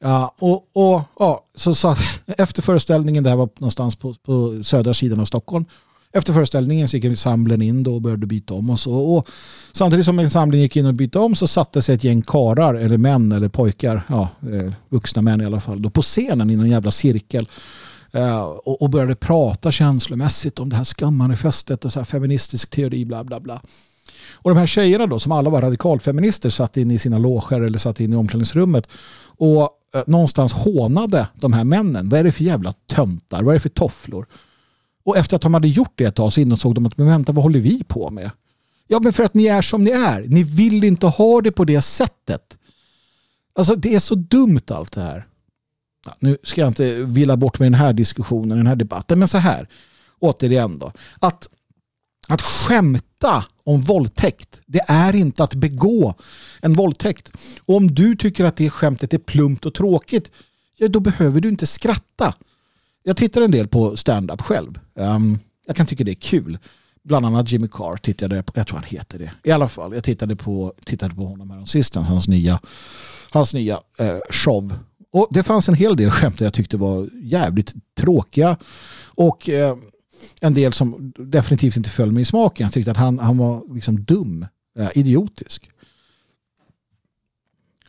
Ja, 0.00 0.34
och, 0.38 0.68
och 0.72 1.02
ja, 1.18 1.44
så, 1.54 1.74
så 1.74 1.96
efter 2.26 2.62
föreställningen, 2.62 3.24
det 3.24 3.30
här 3.30 3.36
var 3.36 3.48
någonstans 3.58 3.96
på, 3.96 4.14
på 4.14 4.64
södra 4.64 4.94
sidan 4.94 5.20
av 5.20 5.24
Stockholm, 5.24 5.64
efter 6.14 6.32
föreställningen 6.32 6.88
så 6.88 6.96
gick 6.96 7.04
ensemblen 7.04 7.62
in 7.62 7.82
då 7.82 7.94
och 7.94 8.02
började 8.02 8.26
byta 8.26 8.54
om 8.54 8.70
och 8.70 8.80
så. 8.80 8.94
Och 8.94 9.28
samtidigt 9.72 10.04
som 10.04 10.18
ensemblen 10.18 10.60
gick 10.60 10.76
in 10.76 10.86
och 10.86 10.94
bytte 10.94 11.18
om 11.18 11.34
så 11.34 11.46
satte 11.46 11.82
sig 11.82 11.94
ett 11.94 12.04
gäng 12.04 12.22
karar 12.22 12.74
eller 12.74 12.96
män 12.96 13.32
eller 13.32 13.48
pojkar, 13.48 14.02
ja, 14.08 14.28
eh, 14.52 14.72
vuxna 14.88 15.22
män 15.22 15.40
i 15.40 15.44
alla 15.44 15.60
fall, 15.60 15.82
då 15.82 15.90
på 15.90 16.02
scenen 16.02 16.50
i 16.50 16.56
någon 16.56 16.70
jävla 16.70 16.90
cirkel 16.90 17.48
eh, 18.12 18.42
och, 18.42 18.82
och 18.82 18.90
började 18.90 19.14
prata 19.14 19.72
känslomässigt 19.72 20.58
om 20.58 20.68
det 20.68 20.76
här 20.76 20.84
skammanifestet 20.84 21.84
och 21.84 21.92
så 21.92 22.00
här 22.00 22.04
feministisk 22.04 22.70
teori 22.70 23.04
bla 23.04 23.24
bla 23.24 23.40
bla. 23.40 23.62
Och 24.32 24.50
de 24.50 24.58
här 24.58 24.66
tjejerna 24.66 25.06
då 25.06 25.18
som 25.18 25.32
alla 25.32 25.50
var 25.50 25.60
radikalfeminister 25.60 26.50
satt 26.50 26.76
in 26.76 26.90
i 26.90 26.98
sina 26.98 27.18
loger 27.18 27.60
eller 27.60 27.78
satt 27.78 28.00
in 28.00 28.12
i 28.12 28.16
omklädningsrummet 28.16 28.88
och 29.36 29.62
eh, 29.94 30.02
någonstans 30.06 30.52
hånade 30.52 31.28
de 31.34 31.52
här 31.52 31.64
männen. 31.64 32.08
Vad 32.08 32.20
är 32.20 32.24
det 32.24 32.32
för 32.32 32.44
jävla 32.44 32.72
töntar? 32.72 33.42
Vad 33.42 33.54
är 33.54 33.54
det 33.54 33.60
för 33.60 33.68
tofflor? 33.68 34.26
Och 35.04 35.16
efter 35.16 35.36
att 35.36 35.42
de 35.42 35.54
hade 35.54 35.68
gjort 35.68 35.92
det 35.94 36.04
ett 36.04 36.14
tag 36.14 36.32
så 36.32 36.40
insåg 36.40 36.74
de 36.74 36.86
att 36.86 36.98
men 36.98 37.06
vänta, 37.06 37.32
vad 37.32 37.42
håller 37.42 37.60
vi 37.60 37.84
på 37.84 38.10
med? 38.10 38.30
Ja, 38.86 39.00
men 39.00 39.12
för 39.12 39.24
att 39.24 39.34
ni 39.34 39.46
är 39.46 39.62
som 39.62 39.84
ni 39.84 39.90
är. 39.90 40.24
Ni 40.28 40.42
vill 40.42 40.84
inte 40.84 41.06
ha 41.06 41.40
det 41.40 41.52
på 41.52 41.64
det 41.64 41.82
sättet. 41.82 42.58
Alltså 43.54 43.76
det 43.76 43.94
är 43.94 44.00
så 44.00 44.14
dumt 44.14 44.60
allt 44.68 44.92
det 44.92 45.00
här. 45.00 45.26
Ja, 46.06 46.14
nu 46.18 46.38
ska 46.42 46.60
jag 46.60 46.70
inte 46.70 46.94
villa 46.94 47.36
bort 47.36 47.58
med 47.58 47.66
den 47.66 47.74
här 47.74 47.92
diskussionen, 47.92 48.58
den 48.58 48.66
här 48.66 48.76
debatten, 48.76 49.18
men 49.18 49.28
så 49.28 49.38
här. 49.38 49.68
Återigen 50.18 50.78
då. 50.78 50.92
Att, 51.20 51.48
att 52.28 52.42
skämta 52.42 53.44
om 53.64 53.80
våldtäkt, 53.80 54.60
det 54.66 54.80
är 54.88 55.14
inte 55.14 55.44
att 55.44 55.54
begå 55.54 56.14
en 56.60 56.72
våldtäkt. 56.72 57.32
Och 57.60 57.76
om 57.76 57.94
du 57.94 58.16
tycker 58.16 58.44
att 58.44 58.56
det 58.56 58.70
skämtet 58.70 59.14
är 59.14 59.18
plumpt 59.18 59.66
och 59.66 59.74
tråkigt, 59.74 60.30
ja 60.76 60.88
då 60.88 61.00
behöver 61.00 61.40
du 61.40 61.48
inte 61.48 61.66
skratta 61.66 62.34
jag 63.04 63.16
tittar 63.16 63.42
en 63.42 63.50
del 63.50 63.68
på 63.68 63.96
stand-up 63.96 64.40
själv. 64.40 64.78
Um, 64.94 65.38
jag 65.66 65.76
kan 65.76 65.86
tycka 65.86 66.04
det 66.04 66.10
är 66.10 66.14
kul. 66.14 66.58
Bland 67.02 67.26
annat 67.26 67.52
Jimmy 67.52 67.68
Carr 67.68 67.96
tittade 67.96 68.36
jag 68.36 68.46
på, 68.46 68.52
jag 68.56 68.66
tror 68.66 68.78
han 68.78 68.86
heter 68.86 69.18
det. 69.18 69.32
I 69.44 69.50
alla 69.50 69.68
fall, 69.68 69.94
jag 69.94 70.04
tittade 70.04 70.36
på, 70.36 70.74
tittade 70.84 71.14
på 71.14 71.26
honom 71.26 71.50
här 71.50 71.64
sistens, 71.64 72.08
hans 72.08 72.28
nya, 72.28 72.60
hans 73.30 73.54
nya 73.54 73.80
eh, 73.98 74.18
show. 74.30 74.74
Och 75.12 75.28
det 75.30 75.42
fanns 75.42 75.68
en 75.68 75.74
hel 75.74 75.96
del 75.96 76.10
skämt 76.10 76.40
jag 76.40 76.54
tyckte 76.54 76.76
var 76.76 77.08
jävligt 77.22 77.74
tråkiga. 77.96 78.56
Och 79.04 79.48
eh, 79.48 79.76
en 80.40 80.54
del 80.54 80.72
som 80.72 81.12
definitivt 81.18 81.76
inte 81.76 81.90
föll 81.90 82.12
mig 82.12 82.22
i 82.22 82.24
smaken. 82.24 82.64
Jag 82.64 82.72
tyckte 82.72 82.90
att 82.90 82.96
han, 82.96 83.18
han 83.18 83.38
var 83.38 83.74
liksom 83.74 84.04
dum, 84.04 84.46
eh, 84.78 84.88
idiotisk. 84.94 85.70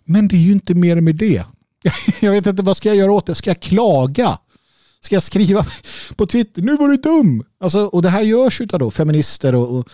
Men 0.04 0.28
det 0.28 0.36
är 0.36 0.42
ju 0.42 0.52
inte 0.52 0.74
mer 0.74 1.02
med 1.02 1.16
det. 1.16 1.44
Jag 2.20 2.32
vet 2.32 2.46
inte, 2.46 2.64
vad 2.64 2.78
ska 2.78 2.90
jag 2.90 2.96
göra 2.96 3.12
åt 3.12 3.26
det? 3.26 3.36
Ska 3.36 3.50
jag 3.50 3.60
klaga? 3.60 4.40
Ska 5.06 5.16
jag 5.16 5.24
skriva 5.24 5.66
på 6.16 6.28
Twitter, 6.28 6.62
nu 6.62 6.78
var 6.78 6.90
du 6.90 6.98
dum? 6.98 7.44
Alltså, 7.60 7.86
och 7.86 8.02
det 8.02 8.10
här 8.10 8.22
görs 8.22 8.62
av 8.62 8.80
då 8.80 8.92
feminister 8.92 9.56
och, 9.56 9.80
och 9.80 9.90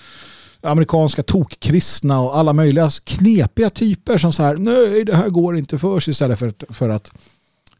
amerikanska 0.61 1.23
tokkristna 1.23 2.19
och 2.19 2.37
alla 2.37 2.53
möjliga 2.53 2.89
knepiga 3.03 3.69
typer 3.69 4.17
som 4.17 4.33
så 4.33 4.43
här, 4.43 4.57
nej 4.57 5.05
det 5.05 5.15
här 5.15 5.29
går 5.29 5.57
inte 5.57 5.77
för 5.77 5.99
sig 5.99 6.11
istället 6.11 6.39
för, 6.39 6.53
för 6.69 6.89
att, 6.89 7.11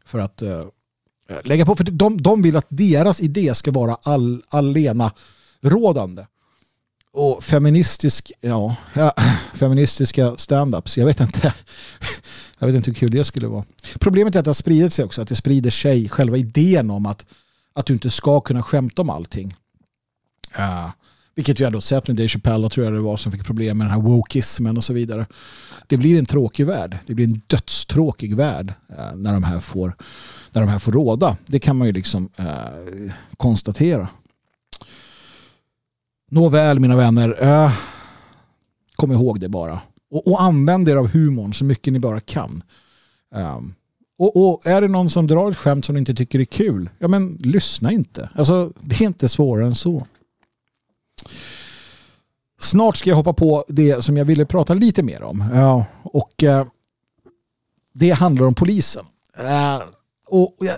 för 0.06 0.18
att 0.18 0.42
uh, 0.42 0.64
lägga 1.44 1.66
på. 1.66 1.76
För 1.76 1.84
de, 1.84 2.22
de 2.22 2.42
vill 2.42 2.56
att 2.56 2.66
deras 2.68 3.20
idé 3.20 3.54
ska 3.54 3.70
vara 3.70 3.96
all, 4.02 4.42
allena 4.48 5.12
rådande. 5.62 6.26
Och 7.12 7.44
feministisk, 7.44 8.32
ja, 8.40 8.76
ja 8.94 9.14
feministiska 9.54 10.34
stand-ups, 10.36 10.98
jag 10.98 11.06
vet 11.06 11.20
inte. 11.20 11.54
Jag 12.62 12.66
vet 12.66 12.76
inte 12.76 12.90
hur 12.90 12.94
kul 12.94 13.10
det 13.10 13.24
skulle 13.24 13.46
vara. 13.46 13.64
Problemet 14.00 14.34
är 14.34 14.38
att 14.38 14.44
det 14.44 14.48
har 14.48 14.54
spridit 14.54 14.92
sig 14.92 15.04
också, 15.04 15.22
att 15.22 15.28
det 15.28 15.34
sprider 15.34 15.70
sig 15.70 16.08
själva 16.08 16.36
idén 16.36 16.90
om 16.90 17.06
att, 17.06 17.24
att 17.72 17.86
du 17.86 17.92
inte 17.92 18.10
ska 18.10 18.40
kunna 18.40 18.62
skämta 18.62 19.02
om 19.02 19.10
allting. 19.10 19.54
Uh, 20.58 20.90
vilket 21.34 21.60
vi 21.60 21.64
har 21.64 21.80
sett 21.80 22.08
med 22.08 22.16
Dave 22.16 22.28
Chappelle, 22.28 22.68
tror 22.68 22.84
jag 22.86 22.94
det 22.94 23.00
var, 23.00 23.16
som 23.16 23.32
fick 23.32 23.44
problem 23.44 23.78
med 23.78 23.86
den 23.86 23.92
här 23.92 24.00
wokeismen 24.00 24.76
och 24.76 24.84
så 24.84 24.92
vidare. 24.92 25.26
Det 25.86 25.96
blir 25.96 26.18
en 26.18 26.26
tråkig 26.26 26.66
värld. 26.66 26.98
Det 27.06 27.14
blir 27.14 27.24
en 27.24 27.42
dödstråkig 27.46 28.36
värld 28.36 28.74
uh, 28.90 29.16
när, 29.16 29.32
de 29.32 29.44
här 29.44 29.60
får, 29.60 29.96
när 30.52 30.60
de 30.60 30.70
här 30.70 30.78
får 30.78 30.92
råda. 30.92 31.36
Det 31.46 31.58
kan 31.58 31.76
man 31.76 31.86
ju 31.86 31.92
liksom 31.92 32.28
uh, 32.40 33.12
konstatera. 33.36 34.08
Nåväl 36.30 36.80
mina 36.80 36.96
vänner, 36.96 37.72
kom 38.96 39.12
ihåg 39.12 39.40
det 39.40 39.48
bara. 39.48 39.80
Och, 40.12 40.26
och 40.26 40.42
använd 40.42 40.88
er 40.88 40.96
av 40.96 41.08
humorn 41.08 41.54
så 41.54 41.64
mycket 41.64 41.92
ni 41.92 41.98
bara 41.98 42.20
kan. 42.20 42.62
Um, 43.34 43.74
och, 44.18 44.36
och, 44.36 44.66
är 44.66 44.80
det 44.80 44.88
någon 44.88 45.10
som 45.10 45.26
drar 45.26 45.50
ett 45.50 45.56
skämt 45.56 45.84
som 45.84 45.94
ni 45.94 45.98
inte 45.98 46.14
tycker 46.14 46.38
är 46.38 46.44
kul, 46.44 46.90
ja 46.98 47.08
men 47.08 47.38
lyssna 47.40 47.92
inte. 47.92 48.30
Alltså 48.34 48.72
det 48.80 49.00
är 49.00 49.02
inte 49.02 49.28
svårare 49.28 49.66
än 49.66 49.74
så. 49.74 50.06
Snart 52.60 52.96
ska 52.96 53.10
jag 53.10 53.16
hoppa 53.16 53.32
på 53.32 53.64
det 53.68 54.04
som 54.04 54.16
jag 54.16 54.24
ville 54.24 54.46
prata 54.46 54.74
lite 54.74 55.02
mer 55.02 55.22
om. 55.22 55.44
Ja, 55.54 55.84
och 56.02 56.42
uh, 56.42 56.64
det 57.92 58.10
handlar 58.10 58.46
om 58.46 58.54
polisen. 58.54 59.04
Uh, 59.40 59.82
och 60.26 60.56
jag, 60.60 60.76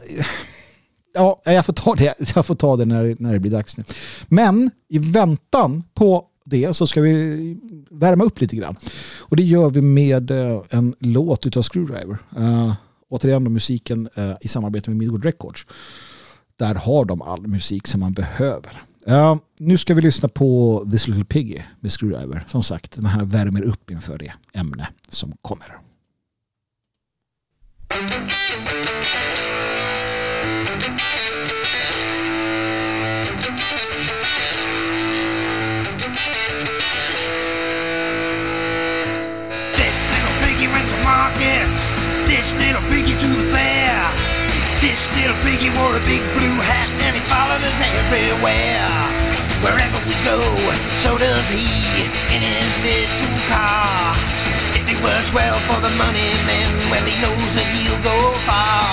ja, 1.15 1.41
jag 1.45 1.67
får 1.67 1.73
ta 1.73 1.95
det, 1.95 2.15
jag 2.35 2.47
får 2.47 2.55
ta 2.55 2.77
det 2.77 2.85
när, 2.85 3.17
när 3.19 3.33
det 3.33 3.41
blir 3.41 3.53
dags 3.53 3.77
nu. 3.77 3.85
Men 4.29 4.71
i 4.89 4.99
väntan 4.99 5.83
på 5.95 6.29
det 6.45 6.75
så 6.75 6.87
ska 6.87 7.01
vi 7.01 7.57
värma 7.91 8.25
upp 8.25 8.41
lite 8.41 8.57
grann. 8.57 8.77
Och 9.21 9.37
det 9.37 9.43
gör 9.43 9.71
vi 9.71 9.83
med 9.83 10.31
eh, 10.31 10.63
en 10.71 10.95
låt 10.99 11.47
utav 11.47 11.63
Screwdriver. 11.63 12.19
Uh, 12.39 12.75
återigen 13.09 13.45
då 13.45 13.51
musiken 13.51 14.09
uh, 14.19 14.35
i 14.41 14.49
samarbete 14.49 14.91
med 14.91 14.97
Midwood 14.97 15.25
Records. 15.25 15.67
Där 16.57 16.75
har 16.75 17.05
de 17.05 17.23
all 17.23 17.47
musik 17.47 17.87
som 17.87 18.01
man 18.01 18.13
behöver. 18.13 18.83
Uh, 19.09 19.37
nu 19.59 19.79
ska 19.79 19.95
vi 19.95 20.03
lyssna 20.03 20.29
på 20.29 20.81
This 20.91 21.09
Little 21.09 21.25
Piggy 21.25 21.61
med 21.81 21.93
Screwdriver. 21.93 22.45
Som 22.49 22.63
sagt, 22.63 22.93
den 22.97 23.07
här 23.07 23.25
värmer 23.25 23.63
upp 23.63 23.91
inför 23.91 24.19
det 24.19 24.33
ämne 24.53 24.89
som 25.09 25.33
kommer. 25.43 25.79
Little 45.25 45.41
piggy 45.41 45.73
wore 45.81 45.97
a 45.97 46.05
big 46.05 46.21
blue 46.37 46.61
hat 46.61 46.85
and 47.01 47.17
he 47.17 47.23
followed 47.33 47.65
us 47.65 47.79
everywhere. 47.81 48.85
Wherever 49.65 49.97
we 50.05 50.13
go, 50.21 50.37
so 51.01 51.17
does 51.17 51.49
he 51.49 51.65
in 52.29 52.45
his 52.45 52.69
little 52.85 53.33
car. 53.49 54.13
If 54.77 54.85
he 54.85 55.01
works 55.01 55.33
well 55.33 55.57
for 55.65 55.81
the 55.81 55.97
money 55.97 56.29
man, 56.45 56.77
well 56.93 57.01
he 57.09 57.17
knows 57.25 57.51
that 57.57 57.65
he'll 57.73 57.97
go 58.05 58.37
far. 58.45 58.85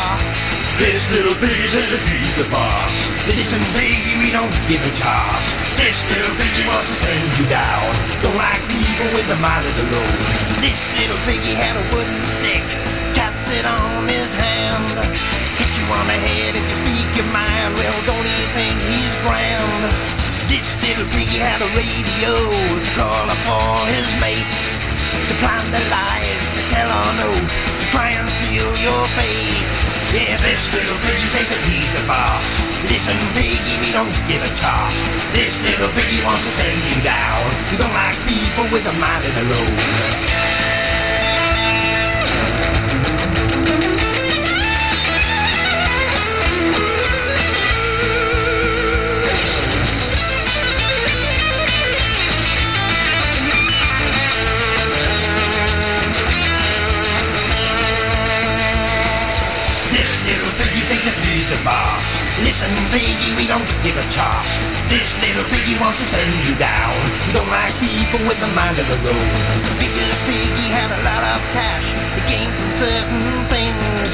This 0.79 1.03
little 1.11 1.35
piggy 1.35 1.67
says 1.67 1.91
that 1.91 2.03
he's 2.07 2.35
the 2.39 2.47
boss. 2.47 2.95
Listen, 3.27 3.59
piggy, 3.75 4.15
we 4.23 4.31
don't 4.31 4.55
give 4.71 4.79
a 4.87 4.93
toss. 4.95 5.43
This 5.75 5.99
little 6.15 6.31
piggy 6.39 6.63
wants 6.63 6.87
to 6.87 6.95
send 6.95 7.27
you 7.43 7.45
down. 7.51 7.91
Don't 8.23 8.39
like 8.39 8.63
people 8.71 9.11
with 9.11 9.27
the 9.27 9.39
mind 9.43 9.67
of 9.67 9.73
their 9.75 9.99
own. 9.99 10.15
This 10.63 10.79
little 10.95 11.19
piggy 11.27 11.59
had 11.59 11.75
a 11.75 11.83
wooden 11.91 12.23
stick, 12.39 12.63
taps 13.11 13.51
it 13.51 13.67
on 13.67 14.07
his 14.07 14.11
hand. 14.11 14.11
Hit 14.11 14.19
you 14.19 14.20
on 15.91 16.07
the 16.07 16.15
head 16.15 16.55
if 16.55 16.63
you 16.63 16.77
speak 16.83 17.09
your 17.19 17.29
mind. 17.35 17.75
Well, 17.75 17.97
don't 18.07 18.23
you 18.23 18.47
think 18.55 18.75
he's 18.87 19.13
grand? 19.27 19.83
This 20.47 20.65
little 20.87 21.07
piggy 21.11 21.39
had 21.39 21.59
a 21.59 21.69
radio 21.75 22.31
to 22.79 22.89
call 22.95 23.27
up 23.27 23.43
all 23.47 23.83
his 23.87 24.07
mates. 24.23 24.79
To 25.27 25.33
plan 25.39 25.63
their 25.71 25.87
lives, 25.91 26.45
to 26.55 26.61
tell 26.71 26.89
or 26.91 27.11
no, 27.19 27.29
to 27.31 27.85
try 27.91 28.15
and 28.15 28.27
steal 28.27 28.71
your 28.79 29.03
faith. 29.15 29.63
Yeah, 30.11 30.35
this 30.43 30.63
little 30.75 30.99
piggy 31.07 31.27
says 31.31 31.47
that 31.55 31.61
he's 31.63 31.87
the 31.95 32.03
boss. 32.03 32.43
Listen, 32.91 33.15
piggy, 33.31 33.79
we 33.79 33.95
don't 33.95 34.11
give 34.27 34.43
a 34.43 34.51
toss. 34.59 34.95
This 35.31 35.55
little 35.63 35.87
piggy 35.95 36.19
wants 36.23 36.43
to 36.43 36.51
send 36.51 36.83
you 36.91 36.99
down. 36.99 37.39
We 37.71 37.79
don't 37.79 37.95
like 37.95 38.19
people 38.27 38.67
with 38.75 38.83
a 38.91 38.95
mind 38.99 39.23
of 39.23 39.33
their 39.39 39.49
own. 39.55 40.40
Boss. 61.63 62.01
Listen, 62.41 62.69
piggy, 62.89 63.33
we 63.37 63.45
don't 63.45 63.65
give 63.85 63.97
a 63.97 64.05
toss. 64.09 64.57
This 64.89 65.09
little 65.21 65.45
piggy 65.53 65.77
wants 65.77 66.01
to 66.01 66.07
send 66.09 66.31
you 66.45 66.55
down. 66.57 66.93
Don't 67.33 67.47
like 67.53 67.73
people 67.77 68.21
with 68.25 68.39
the 68.41 68.49
mind 68.57 68.77
of 68.81 68.85
their 68.89 69.03
own. 69.05 69.27
The 69.69 69.75
biggest 69.77 70.25
piggy 70.25 70.67
had 70.73 70.89
a 70.89 71.01
lot 71.05 71.23
of 71.35 71.39
cash. 71.53 71.93
He 72.17 72.21
gained 72.25 72.53
from 72.57 72.71
certain 72.81 73.25
things. 73.49 74.09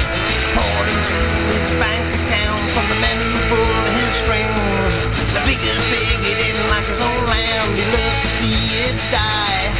Poured 0.52 0.88
into 0.88 1.16
his 1.48 1.70
bank 1.80 2.04
account 2.26 2.64
from 2.76 2.86
the 2.92 2.98
men 3.00 3.16
who 3.16 3.38
pulled 3.48 3.88
his 3.96 4.12
strings. 4.20 4.92
The 5.32 5.42
biggest 5.48 5.82
piggy 5.88 6.32
didn't 6.36 6.68
like 6.68 6.84
his 6.84 7.00
own 7.00 7.22
land. 7.28 7.68
He 7.76 7.84
loved 7.88 8.20
to 8.24 8.30
see 8.40 8.60
it 8.84 8.96
die. 9.08 9.72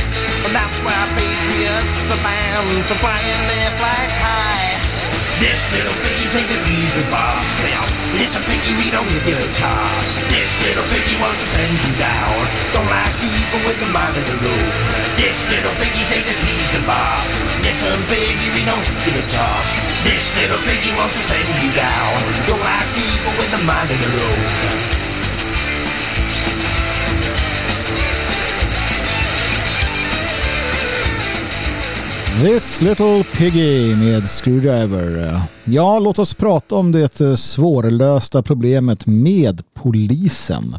And 0.49 0.53
that's 0.57 0.79
why 0.81 0.97
patriots 1.19 2.09
banned 2.25 2.85
from 2.89 2.99
flying 3.05 3.43
their 3.51 3.71
flag 3.77 4.11
high. 4.25 4.78
This 5.39 5.62
little 5.70 5.95
piggy 6.03 6.26
thinks 6.34 6.51
that 6.51 6.66
he's 6.66 6.91
the 6.99 7.07
boss. 7.14 7.47
Now, 7.62 7.86
listen, 8.18 8.43
piggy, 8.51 8.74
we 8.74 8.91
don't 8.91 9.07
give 9.22 9.39
a 9.39 9.47
toss. 9.55 10.07
This 10.34 10.51
little 10.66 10.82
piggy 10.91 11.14
wants 11.22 11.39
to 11.39 11.49
send 11.55 11.78
you 11.78 11.95
down. 11.95 12.34
Don't 12.74 12.91
like 12.91 13.07
people 13.22 13.62
with 13.62 13.78
the 13.78 13.86
mind 13.86 14.18
of 14.18 14.26
the 14.26 14.34
road. 14.43 14.66
This 15.14 15.39
little 15.47 15.70
piggy 15.78 16.03
says 16.11 16.26
that 16.26 16.39
he's 16.43 16.68
the 16.74 16.82
boss. 16.91 17.22
Listen, 17.62 17.95
piggy, 18.11 18.51
we 18.51 18.66
don't 18.66 18.82
give 19.07 19.14
a 19.14 19.24
toss. 19.30 19.68
This 20.03 20.26
little 20.43 20.59
piggy 20.66 20.91
wants 20.99 21.14
to 21.14 21.22
send 21.22 21.47
you 21.62 21.70
down. 21.70 22.18
Don't 22.51 22.59
like 22.59 22.86
people 22.99 23.32
with 23.39 23.51
the 23.55 23.62
mind 23.62 23.95
of 23.95 23.99
the 24.03 24.11
road. 24.18 24.78
This 32.43 32.82
little 32.82 33.24
piggy 33.24 33.97
med 33.97 34.28
Screwdriver. 34.28 35.43
Ja, 35.64 35.99
låt 35.99 36.18
oss 36.18 36.34
prata 36.34 36.74
om 36.74 36.93
det 36.93 37.20
eh, 37.20 37.34
svårlösta 37.34 38.43
problemet 38.43 39.07
med 39.07 39.62
polisen. 39.74 40.76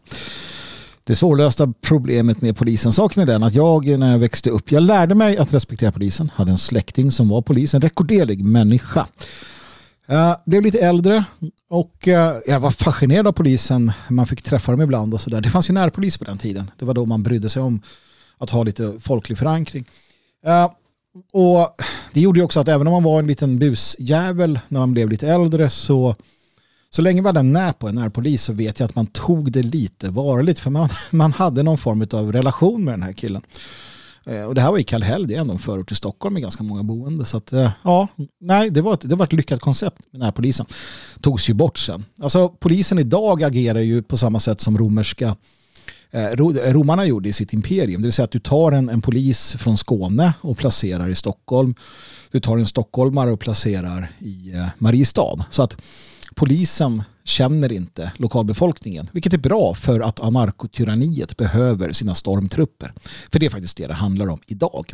Det 1.03 1.15
svårlösta 1.15 1.73
problemet 1.81 2.41
med 2.41 2.57
polisen. 2.57 2.93
Saken 2.93 3.21
är 3.21 3.25
den 3.25 3.43
att 3.43 3.53
jag 3.53 3.89
eh, 3.89 3.97
när 3.97 4.11
jag 4.11 4.19
växte 4.19 4.49
upp, 4.49 4.71
jag 4.71 4.83
lärde 4.83 5.15
mig 5.15 5.37
att 5.37 5.53
respektera 5.53 5.91
polisen. 5.91 6.31
Hade 6.35 6.51
en 6.51 6.57
släkting 6.57 7.11
som 7.11 7.29
var 7.29 7.41
polis, 7.41 7.73
en 7.73 7.81
rekorderlig 7.81 8.45
människa. 8.45 9.07
Jag 10.05 10.37
blev 10.45 10.61
lite 10.61 10.79
äldre 10.79 11.23
och 11.69 12.07
jag 12.45 12.59
var 12.59 12.71
fascinerad 12.71 13.27
av 13.27 13.31
polisen. 13.31 13.91
Man 14.09 14.27
fick 14.27 14.41
träffa 14.41 14.71
dem 14.71 14.81
ibland 14.81 15.13
och 15.13 15.21
sådär. 15.21 15.41
Det 15.41 15.49
fanns 15.49 15.69
ju 15.69 15.73
närpolis 15.73 16.17
på 16.17 16.25
den 16.25 16.37
tiden. 16.37 16.71
Det 16.79 16.85
var 16.85 16.93
då 16.93 17.05
man 17.05 17.23
brydde 17.23 17.49
sig 17.49 17.61
om 17.61 17.81
att 18.37 18.49
ha 18.49 18.63
lite 18.63 18.93
folklig 19.01 19.37
förankring. 19.37 19.85
Och 21.31 21.75
det 22.13 22.19
gjorde 22.19 22.39
ju 22.39 22.45
också 22.45 22.59
att 22.59 22.67
även 22.67 22.87
om 22.87 22.93
man 22.93 23.03
var 23.03 23.19
en 23.19 23.27
liten 23.27 23.59
busjävel 23.59 24.59
när 24.67 24.79
man 24.79 24.93
blev 24.93 25.09
lite 25.09 25.27
äldre 25.27 25.69
så 25.69 26.15
så 26.89 27.01
länge 27.01 27.21
man 27.21 27.29
hade 27.29 27.39
en 27.39 27.53
när 27.53 27.73
på 27.73 27.87
en 27.87 27.95
närpolis 27.95 28.43
så 28.43 28.53
vet 28.53 28.79
jag 28.79 28.85
att 28.89 28.95
man 28.95 29.07
tog 29.07 29.51
det 29.51 29.63
lite 29.63 30.09
varligt 30.09 30.59
för 30.59 30.69
man, 30.69 30.89
man 31.11 31.31
hade 31.31 31.63
någon 31.63 31.77
form 31.77 32.07
av 32.11 32.31
relation 32.31 32.83
med 32.83 32.93
den 32.93 33.03
här 33.03 33.13
killen. 33.13 33.41
Eh, 34.25 34.43
och 34.43 34.55
det 34.55 34.61
här 34.61 34.71
var 34.71 34.77
i 34.77 34.83
Kallhäll, 34.83 35.27
det 35.27 35.35
är 35.35 35.39
ändå 35.39 35.53
en 35.53 35.59
förort 35.59 35.87
till 35.87 35.95
Stockholm 35.95 36.33
med 36.33 36.41
ganska 36.41 36.63
många 36.63 36.83
boende. 36.83 37.25
Så 37.25 37.37
att, 37.37 37.53
eh, 37.53 37.71
ja, 37.83 38.07
nej, 38.41 38.69
det 38.69 38.81
var, 38.81 38.93
ett, 38.93 39.09
det 39.09 39.15
var 39.15 39.25
ett 39.25 39.33
lyckat 39.33 39.61
koncept 39.61 39.97
med 40.11 40.19
närpolisen. 40.19 40.65
Togs 41.21 41.49
ju 41.49 41.53
bort 41.53 41.77
sen. 41.77 42.05
Alltså 42.21 42.49
polisen 42.49 42.99
idag 42.99 43.43
agerar 43.43 43.79
ju 43.79 44.01
på 44.03 44.17
samma 44.17 44.39
sätt 44.39 44.61
som 44.61 44.77
romerska 44.77 45.35
Eh, 46.11 46.25
eh, 46.25 46.73
romarna 46.73 47.05
gjorde 47.05 47.29
i 47.29 47.33
sitt 47.33 47.53
imperium. 47.53 48.01
Det 48.01 48.05
vill 48.05 48.13
säga 48.13 48.23
att 48.23 48.31
du 48.31 48.39
tar 48.39 48.71
en, 48.71 48.89
en 48.89 49.01
polis 49.01 49.55
från 49.59 49.77
Skåne 49.77 50.33
och 50.41 50.57
placerar 50.57 51.09
i 51.09 51.15
Stockholm. 51.15 51.75
Du 52.31 52.39
tar 52.39 52.57
en 52.57 52.65
stockholmare 52.65 53.31
och 53.31 53.39
placerar 53.39 54.11
i 54.19 54.51
eh, 54.53 54.67
Mariestad. 54.77 55.45
Så 55.51 55.63
att 55.63 55.77
polisen 56.35 57.03
känner 57.23 57.71
inte 57.71 58.11
lokalbefolkningen. 58.17 59.09
Vilket 59.11 59.33
är 59.33 59.37
bra 59.37 59.73
för 59.75 59.99
att 59.99 60.19
anarkotyranniet 60.19 61.37
behöver 61.37 61.91
sina 61.91 62.15
stormtrupper. 62.15 62.93
För 63.31 63.39
det 63.39 63.45
är 63.45 63.49
faktiskt 63.49 63.77
det 63.77 63.87
det 63.87 63.93
handlar 63.93 64.27
om 64.27 64.39
idag. 64.47 64.93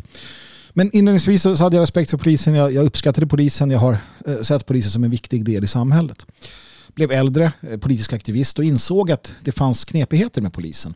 Men 0.72 0.96
inledningsvis 0.96 1.42
så 1.42 1.54
hade 1.54 1.76
jag 1.76 1.82
respekt 1.82 2.10
för 2.10 2.18
polisen. 2.18 2.54
Jag, 2.54 2.72
jag 2.72 2.86
uppskattade 2.86 3.26
polisen. 3.26 3.70
Jag 3.70 3.78
har 3.78 3.98
eh, 4.26 4.40
sett 4.42 4.66
polisen 4.66 4.90
som 4.90 5.04
en 5.04 5.10
viktig 5.10 5.44
del 5.44 5.64
i 5.64 5.66
samhället. 5.66 6.26
Blev 6.96 7.12
äldre, 7.12 7.52
eh, 7.60 7.78
politisk 7.78 8.12
aktivist 8.12 8.58
och 8.58 8.64
insåg 8.64 9.10
att 9.10 9.34
det 9.42 9.52
fanns 9.52 9.84
knepigheter 9.84 10.42
med 10.42 10.52
polisen. 10.52 10.94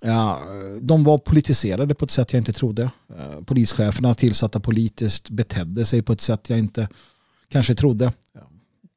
Ja, 0.00 0.40
de 0.80 1.04
var 1.04 1.18
politiserade 1.18 1.94
på 1.94 2.04
ett 2.04 2.10
sätt 2.10 2.32
jag 2.32 2.40
inte 2.40 2.52
trodde. 2.52 2.90
Eh, 3.16 3.40
polischeferna 3.44 4.14
tillsatta 4.14 4.60
politiskt 4.60 5.30
betedde 5.30 5.84
sig 5.84 6.02
på 6.02 6.12
ett 6.12 6.20
sätt 6.20 6.50
jag 6.50 6.58
inte 6.58 6.88
kanske 7.48 7.74
trodde. 7.74 8.04
Eh, 8.04 8.42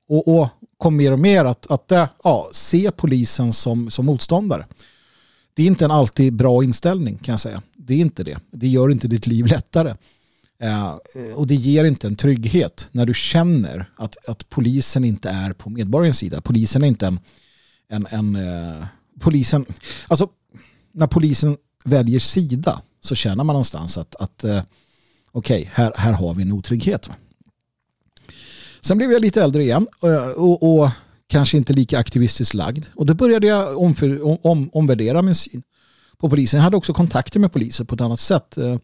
och, 0.09 0.27
och 0.27 0.49
kom 0.77 0.95
mer 0.97 1.11
och 1.11 1.19
mer 1.19 1.45
att, 1.45 1.71
att 1.71 1.91
ja, 2.23 2.49
se 2.51 2.91
polisen 2.91 3.53
som, 3.53 3.91
som 3.91 4.05
motståndare. 4.05 4.65
Det 5.53 5.63
är 5.63 5.67
inte 5.67 5.85
en 5.85 5.91
alltid 5.91 6.33
bra 6.33 6.63
inställning 6.63 7.17
kan 7.17 7.33
jag 7.33 7.39
säga. 7.39 7.61
Det 7.77 7.93
är 7.93 7.97
inte 7.97 8.23
det. 8.23 8.39
Det 8.51 8.67
gör 8.67 8.91
inte 8.91 9.07
ditt 9.07 9.27
liv 9.27 9.45
lättare. 9.45 9.95
Eh, 10.59 10.97
och 11.35 11.47
det 11.47 11.55
ger 11.55 11.83
inte 11.85 12.07
en 12.07 12.15
trygghet 12.15 12.87
när 12.91 13.05
du 13.05 13.13
känner 13.13 13.89
att, 13.95 14.29
att 14.29 14.49
polisen 14.49 15.03
inte 15.03 15.29
är 15.29 15.53
på 15.53 15.69
medborgarens 15.69 16.17
sida. 16.17 16.41
Polisen 16.41 16.83
är 16.83 16.87
inte 16.87 17.07
en, 17.07 17.19
en, 17.89 18.07
en 18.09 18.35
eh, 18.35 18.85
polisen, 19.19 19.65
alltså 20.07 20.29
när 20.91 21.07
polisen 21.07 21.57
väljer 21.85 22.19
sida 22.19 22.81
så 23.01 23.15
känner 23.15 23.43
man 23.43 23.53
någonstans 23.53 23.97
att, 23.97 24.15
att 24.15 24.43
eh, 24.43 24.63
okej, 25.31 25.69
här, 25.73 25.93
här 25.95 26.13
har 26.13 26.33
vi 26.33 26.41
en 26.41 26.51
otrygghet. 26.51 27.09
Sen 28.81 28.97
blev 28.97 29.11
jag 29.11 29.21
lite 29.21 29.43
äldre 29.43 29.63
igen 29.63 29.87
och, 29.99 30.37
och, 30.37 30.79
och 30.79 30.89
kanske 31.27 31.57
inte 31.57 31.73
lika 31.73 31.99
aktivistiskt 31.99 32.53
lagd. 32.53 32.85
Och 32.95 33.05
då 33.05 33.13
började 33.13 33.47
jag 33.47 33.77
omför, 33.77 34.25
om, 34.25 34.37
om, 34.41 34.69
omvärdera 34.73 35.21
min 35.21 35.35
syn 35.35 35.63
på 36.17 36.29
polisen. 36.29 36.57
Jag 36.57 36.63
hade 36.63 36.77
också 36.77 36.93
kontakter 36.93 37.39
med 37.39 37.53
poliser 37.53 37.83
på 37.83 37.95
ett 37.95 38.01
annat 38.01 38.19
sätt. 38.19 38.57
Eh, 38.57 38.77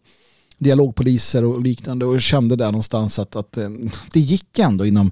Dialogpoliser 0.64 1.44
och 1.44 1.62
liknande 1.62 2.04
och 2.04 2.22
kände 2.22 2.56
där 2.56 2.66
någonstans 2.66 3.18
att, 3.18 3.36
att 3.36 3.56
eh, 3.56 3.68
det 4.12 4.20
gick 4.20 4.58
ändå 4.58 4.86
inom 4.86 5.10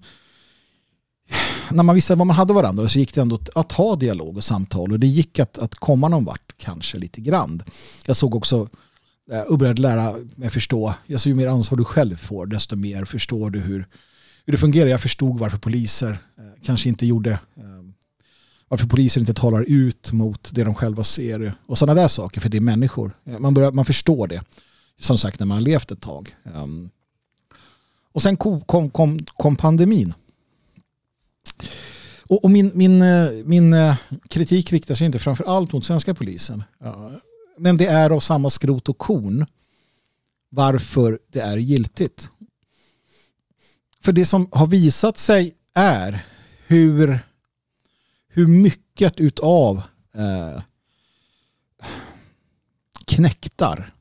när 1.70 1.82
man 1.82 1.94
visste 1.94 2.14
vad 2.14 2.26
man 2.26 2.36
hade 2.36 2.52
varandra 2.52 2.88
så 2.88 2.98
gick 2.98 3.14
det 3.14 3.20
ändå 3.20 3.38
att 3.54 3.72
ha 3.72 3.96
dialog 3.96 4.36
och 4.36 4.44
samtal 4.44 4.92
och 4.92 5.00
det 5.00 5.06
gick 5.06 5.38
att, 5.38 5.58
att 5.58 5.74
komma 5.74 6.08
någon 6.08 6.24
vart 6.24 6.52
kanske 6.56 6.98
lite 6.98 7.20
grann. 7.20 7.62
Jag 8.06 8.16
såg 8.16 8.34
också 8.34 8.68
eh, 9.32 9.40
och 9.40 9.58
började 9.58 9.82
lära 9.82 10.14
mig 10.36 10.50
förstå, 10.50 10.94
alltså 11.12 11.28
ju 11.28 11.34
mer 11.34 11.46
ansvar 11.46 11.78
du 11.78 11.84
själv 11.84 12.16
får 12.16 12.46
desto 12.46 12.76
mer 12.76 13.04
förstår 13.04 13.50
du 13.50 13.60
hur, 13.60 13.86
hur 14.46 14.52
det 14.52 14.58
fungerar. 14.58 14.88
Jag 14.88 15.00
förstod 15.00 15.38
varför 15.38 15.58
poliser 15.58 16.10
eh, 16.10 16.44
kanske 16.64 16.88
inte 16.88 17.06
gjorde 17.06 17.38
ehm, 17.56 17.94
varför 18.68 18.86
poliser 18.86 19.20
inte 19.20 19.34
talar 19.34 19.62
ut 19.62 20.12
mot 20.12 20.50
det 20.52 20.64
de 20.64 20.74
själva 20.74 21.04
ser 21.04 21.54
och 21.66 21.78
sådana 21.78 22.00
där 22.00 22.08
saker 22.08 22.40
för 22.40 22.48
det 22.48 22.56
är 22.56 22.60
människor. 22.60 23.16
Man, 23.38 23.54
börjar, 23.54 23.72
man 23.72 23.84
förstår 23.84 24.26
det 24.26 24.42
som 25.02 25.18
sagt 25.18 25.40
när 25.40 25.46
man 25.46 25.56
har 25.56 25.62
levt 25.62 25.90
ett 25.90 26.00
tag. 26.00 26.36
Um, 26.54 26.90
och 28.12 28.22
sen 28.22 28.36
kom, 28.36 28.60
kom, 28.60 28.90
kom, 28.90 29.18
kom 29.24 29.56
pandemin. 29.56 30.14
Och, 32.28 32.44
och 32.44 32.50
min, 32.50 32.70
min, 32.74 33.02
eh, 33.02 33.28
min 33.44 33.72
eh, 33.72 33.96
kritik 34.28 34.72
riktar 34.72 34.94
sig 34.94 35.06
inte 35.06 35.18
framför 35.18 35.44
allt 35.44 35.72
mot 35.72 35.84
svenska 35.84 36.14
polisen. 36.14 36.64
Ja, 36.78 37.10
Men 37.58 37.76
det 37.76 37.86
är 37.86 38.10
av 38.10 38.20
samma 38.20 38.50
skrot 38.50 38.88
och 38.88 38.98
korn 38.98 39.46
varför 40.48 41.18
det 41.28 41.40
är 41.40 41.56
giltigt. 41.56 42.28
För 44.00 44.12
det 44.12 44.26
som 44.26 44.48
har 44.52 44.66
visat 44.66 45.18
sig 45.18 45.54
är 45.74 46.26
hur, 46.66 47.18
hur 48.28 48.46
mycket 48.46 49.20
utav 49.20 49.82
eh, 50.14 50.62
knäktar 53.04 53.92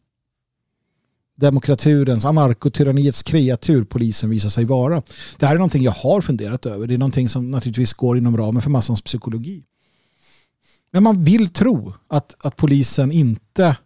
demokraturens, 1.42 2.26
anarkotyranniets 2.26 3.24
kreatur 3.24 3.84
polisen 3.84 4.30
visar 4.30 4.50
sig 4.50 4.66
vara. 4.66 5.04
Det 5.38 5.46
här 5.46 5.54
är 5.54 5.58
någonting 5.58 5.84
jag 5.84 5.92
har 5.92 6.22
funderat 6.22 6.66
över. 6.66 6.88
Det 6.88 6.94
är 6.94 6.98
någonting 6.98 7.30
som 7.30 7.52
naturligtvis 7.52 7.94
går 7.94 8.18
inom 8.18 8.38
ramen 8.38 8.62
för 8.62 8.70
massans 8.70 9.02
psykologi. 9.02 9.64
Men 10.92 11.04
man 11.04 11.24
vill 11.24 11.50
tro 11.50 11.94
att, 12.08 12.36
att 12.46 12.56
polisen 12.56 13.12
inte 13.12 13.78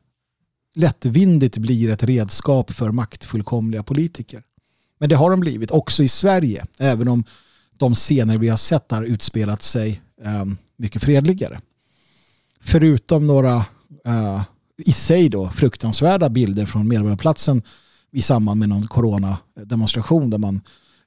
lättvindigt 0.75 1.57
blir 1.57 1.89
ett 1.89 2.03
redskap 2.03 2.71
för 2.71 2.91
maktfullkomliga 2.91 3.83
politiker. 3.83 4.43
Men 4.99 5.09
det 5.09 5.15
har 5.15 5.31
de 5.31 5.39
blivit, 5.39 5.71
också 5.71 6.03
i 6.03 6.07
Sverige, 6.07 6.65
även 6.79 7.07
om 7.07 7.23
de 7.77 7.95
scener 7.95 8.37
vi 8.37 8.49
har 8.49 8.57
sett 8.57 8.91
har 8.91 9.03
utspelat 9.03 9.63
sig 9.63 10.01
eh, 10.23 10.45
mycket 10.77 11.03
fredligare. 11.03 11.59
Förutom 12.61 13.27
några 13.27 13.55
eh, 14.05 14.43
i 14.78 14.91
sig 14.91 15.30
då 15.30 15.49
fruktansvärda 15.49 16.30
bilder 16.30 16.65
från 16.65 16.88
Medborgarplatsen 16.88 17.61
i 18.11 18.21
samband 18.21 18.59
med 18.59 18.69
någon 18.69 18.88
coronademonstration 18.88 20.30
där 20.30 20.38
man 20.38 20.61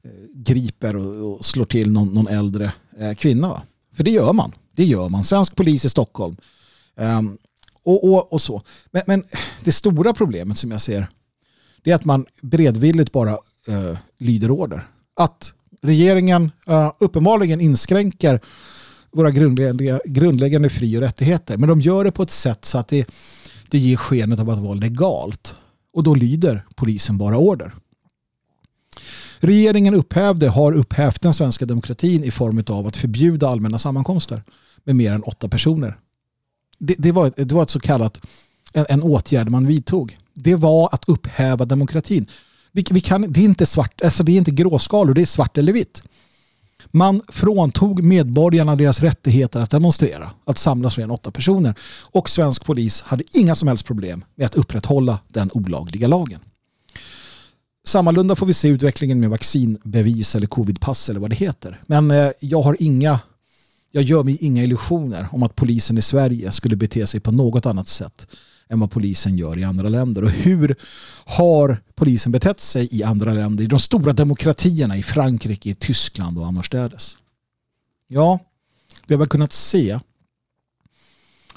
eh, 0.04 0.10
griper 0.34 0.96
och, 0.96 1.44
slår 1.44 1.64
till 1.64 1.92
någon, 1.92 2.08
någon 2.08 2.28
äldre 2.28 2.72
eh, 2.98 3.14
kvinna. 3.14 3.48
Va? 3.48 3.62
För 3.94 4.04
det 4.04 4.10
gör 4.10 4.32
man. 4.32 4.52
Det 4.72 4.84
gör 4.84 5.08
man. 5.08 5.24
Svensk 5.24 5.56
polis 5.56 5.84
i 5.84 5.88
Stockholm. 5.88 6.36
Um, 6.96 7.38
och, 7.82 8.04
och, 8.04 8.32
och 8.32 8.42
så. 8.42 8.62
Men, 8.90 9.02
men 9.06 9.24
det 9.64 9.72
stora 9.72 10.12
problemet 10.12 10.58
som 10.58 10.70
jag 10.70 10.80
ser 10.80 11.06
det 11.82 11.90
är 11.90 11.94
att 11.94 12.04
man 12.04 12.26
beredvilligt 12.40 13.12
bara 13.12 13.32
uh, 13.68 13.98
lyder 14.18 14.50
order. 14.50 14.88
Att 15.16 15.52
regeringen 15.82 16.50
uh, 16.70 16.92
uppenbarligen 16.98 17.60
inskränker 17.60 18.40
våra 19.12 19.30
grundläggande, 19.30 20.00
grundläggande 20.04 20.70
fri 20.70 20.96
och 20.96 21.00
rättigheter. 21.00 21.56
Men 21.56 21.68
de 21.68 21.80
gör 21.80 22.04
det 22.04 22.12
på 22.12 22.22
ett 22.22 22.30
sätt 22.30 22.64
så 22.64 22.78
att 22.78 22.88
det, 22.88 23.06
det 23.70 23.78
ger 23.78 23.96
skenet 23.96 24.40
av 24.40 24.50
att 24.50 24.58
vara 24.58 24.74
legalt. 24.74 25.54
Och 25.92 26.02
då 26.02 26.14
lyder 26.14 26.66
polisen 26.74 27.18
bara 27.18 27.38
order. 27.38 27.74
Regeringen 29.38 29.94
upphävde, 29.94 30.48
har 30.48 30.72
upphävt 30.72 31.22
den 31.22 31.34
svenska 31.34 31.66
demokratin 31.66 32.24
i 32.24 32.30
form 32.30 32.64
av 32.68 32.86
att 32.86 32.96
förbjuda 32.96 33.48
allmänna 33.48 33.78
sammankomster 33.78 34.42
med 34.84 34.96
mer 34.96 35.12
än 35.12 35.22
åtta 35.22 35.48
personer. 35.48 35.98
Det, 36.78 36.94
det, 36.98 37.12
var, 37.12 37.26
ett, 37.26 37.36
det 37.36 37.52
var 37.52 37.62
ett 37.62 37.70
så 37.70 37.80
kallat 37.80 38.20
en, 38.72 38.86
en 38.88 39.02
åtgärd 39.02 39.50
man 39.50 39.66
vidtog. 39.66 40.16
Det 40.34 40.54
var 40.54 40.88
att 40.92 41.08
upphäva 41.08 41.64
demokratin. 41.64 42.26
Vi, 42.72 42.84
vi 42.90 43.00
kan, 43.00 43.32
det, 43.32 43.40
är 43.40 43.44
inte 43.44 43.66
svart, 43.66 44.00
alltså 44.04 44.22
det 44.22 44.32
är 44.32 44.36
inte 44.36 44.50
gråskalor, 44.50 45.14
det 45.14 45.22
är 45.22 45.26
svart 45.26 45.58
eller 45.58 45.72
vitt. 45.72 46.02
Man 46.86 47.22
fråntog 47.28 48.02
medborgarna 48.02 48.76
deras 48.76 49.00
rättigheter 49.00 49.60
att 49.60 49.70
demonstrera, 49.70 50.30
att 50.44 50.58
samlas 50.58 50.94
fler 50.94 51.04
än 51.04 51.10
åtta 51.10 51.30
personer. 51.30 51.74
Och 52.10 52.30
svensk 52.30 52.64
polis 52.64 53.00
hade 53.00 53.24
inga 53.32 53.54
som 53.54 53.68
helst 53.68 53.84
problem 53.84 54.24
med 54.34 54.46
att 54.46 54.54
upprätthålla 54.54 55.20
den 55.28 55.50
olagliga 55.52 56.08
lagen. 56.08 56.40
Sammalunda 57.86 58.36
får 58.36 58.46
vi 58.46 58.54
se 58.54 58.68
utvecklingen 58.68 59.20
med 59.20 59.30
vaccinbevis 59.30 60.36
eller 60.36 60.46
covidpass 60.46 61.10
eller 61.10 61.20
vad 61.20 61.30
det 61.30 61.36
heter. 61.36 61.82
Men 61.86 62.10
eh, 62.10 62.30
jag 62.40 62.62
har 62.62 62.76
inga, 62.78 63.20
jag 63.90 64.04
gör 64.04 64.24
mig 64.24 64.38
inga 64.40 64.64
illusioner 64.64 65.28
om 65.32 65.42
att 65.42 65.56
polisen 65.56 65.98
i 65.98 66.02
Sverige 66.02 66.52
skulle 66.52 66.76
bete 66.76 67.06
sig 67.06 67.20
på 67.20 67.32
något 67.32 67.66
annat 67.66 67.88
sätt 67.88 68.26
än 68.68 68.80
vad 68.80 68.90
polisen 68.90 69.36
gör 69.36 69.58
i 69.58 69.64
andra 69.64 69.88
länder. 69.88 70.24
Och 70.24 70.30
hur 70.30 70.76
har 71.24 71.82
polisen 71.94 72.32
betett 72.32 72.60
sig 72.60 72.88
i 72.90 73.02
andra 73.02 73.32
länder, 73.32 73.64
i 73.64 73.66
de 73.66 73.80
stora 73.80 74.12
demokratierna 74.12 74.96
i 74.96 75.02
Frankrike, 75.02 75.70
i 75.70 75.74
Tyskland 75.74 76.38
och 76.38 76.46
annorstädes? 76.46 77.18
Ja, 78.08 78.38
det 79.06 79.14
har 79.14 79.26
kunnat 79.26 79.52
se 79.52 79.98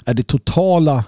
är 0.04 0.14
det 0.14 0.22
totala 0.22 1.04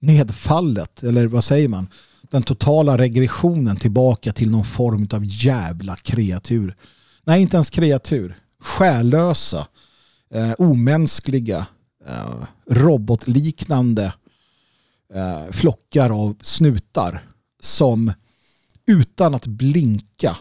nedfallet, 0.00 1.02
eller 1.02 1.26
vad 1.26 1.44
säger 1.44 1.68
man, 1.68 1.88
den 2.30 2.42
totala 2.42 2.98
regressionen 2.98 3.76
tillbaka 3.76 4.32
till 4.32 4.50
någon 4.50 4.64
form 4.64 5.08
av 5.12 5.22
jävla 5.24 5.96
kreatur. 5.96 6.76
Nej, 7.24 7.42
inte 7.42 7.56
ens 7.56 7.70
kreatur. 7.70 8.38
Själlösa, 8.60 9.66
eh, 10.34 10.52
omänskliga, 10.58 11.66
eh, 12.06 12.44
robotliknande 12.70 14.12
eh, 15.14 15.52
flockar 15.52 16.10
av 16.10 16.36
snutar 16.42 17.28
som 17.60 18.12
utan 18.86 19.34
att 19.34 19.46
blinka 19.46 20.36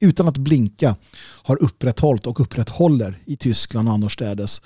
utan 0.00 0.28
att 0.28 0.38
blinka 0.38 0.96
har 1.42 1.62
upprätthållit 1.62 2.26
och 2.26 2.40
upprätthåller 2.40 3.18
i 3.24 3.36
Tyskland 3.36 3.88
och 3.88 3.94
annorstädes 3.94 4.62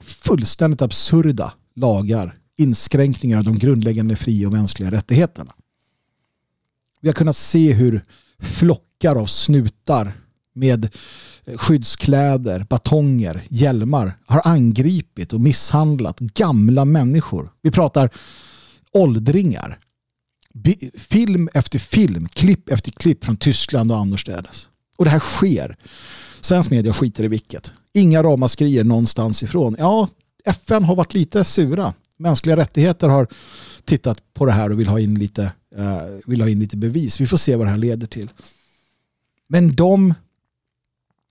fullständigt 0.00 0.82
absurda 0.82 1.52
lagar, 1.74 2.36
inskränkningar 2.56 3.38
av 3.38 3.44
de 3.44 3.58
grundläggande 3.58 4.16
fri 4.16 4.46
och 4.46 4.52
mänskliga 4.52 4.90
rättigheterna. 4.90 5.52
Vi 7.00 7.08
har 7.08 7.14
kunnat 7.14 7.36
se 7.36 7.72
hur 7.72 8.04
flockar 8.38 9.16
av 9.16 9.26
snutar 9.26 10.12
med 10.54 10.84
eh, 11.44 11.56
skyddskläder, 11.56 12.66
batonger, 12.70 13.44
hjälmar 13.48 14.12
har 14.26 14.40
angripit 14.44 15.32
och 15.32 15.40
misshandlat 15.40 16.18
gamla 16.18 16.84
människor. 16.84 17.52
Vi 17.62 17.70
pratar 17.70 18.10
åldringar. 18.92 19.78
Film 20.96 21.48
efter 21.54 21.78
film, 21.78 22.28
klipp 22.28 22.68
efter 22.68 22.92
klipp 22.92 23.24
från 23.24 23.36
Tyskland 23.36 23.92
och 23.92 23.98
annorstädes. 23.98 24.68
Och 24.96 25.04
det 25.04 25.10
här 25.10 25.20
sker. 25.20 25.76
Svensk 26.40 26.70
media 26.70 26.92
skiter 26.92 27.24
i 27.24 27.28
vilket. 27.28 27.72
Inga 27.92 28.22
ramaskrier 28.22 28.84
någonstans 28.84 29.42
ifrån. 29.42 29.76
Ja, 29.78 30.08
FN 30.44 30.84
har 30.84 30.96
varit 30.96 31.14
lite 31.14 31.44
sura. 31.44 31.94
Mänskliga 32.16 32.56
rättigheter 32.56 33.08
har 33.08 33.26
tittat 33.84 34.18
på 34.34 34.46
det 34.46 34.52
här 34.52 34.70
och 34.70 34.80
vill 34.80 34.88
ha 34.88 35.00
in 35.00 35.14
lite, 35.14 35.42
uh, 35.78 36.20
vill 36.26 36.40
ha 36.40 36.48
in 36.48 36.60
lite 36.60 36.76
bevis. 36.76 37.20
Vi 37.20 37.26
får 37.26 37.36
se 37.36 37.56
vad 37.56 37.66
det 37.66 37.70
här 37.70 37.78
leder 37.78 38.06
till. 38.06 38.30
Men 39.48 39.74
de, 39.74 40.14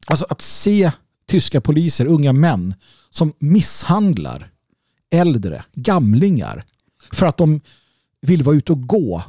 alltså 0.10 0.26
att 0.30 0.42
se 0.42 0.92
tyska 1.26 1.62
poliser, 1.62 2.06
unga 2.06 2.34
män 2.34 2.76
som 3.10 3.34
misshandlar 3.40 4.52
äldre, 5.12 5.64
gamlingar 5.74 6.64
för 7.12 7.26
att 7.26 7.38
de 7.38 7.62
vill 8.22 8.44
vara 8.44 8.56
ute 8.56 8.72
och 8.72 8.88
gå. 8.88 9.24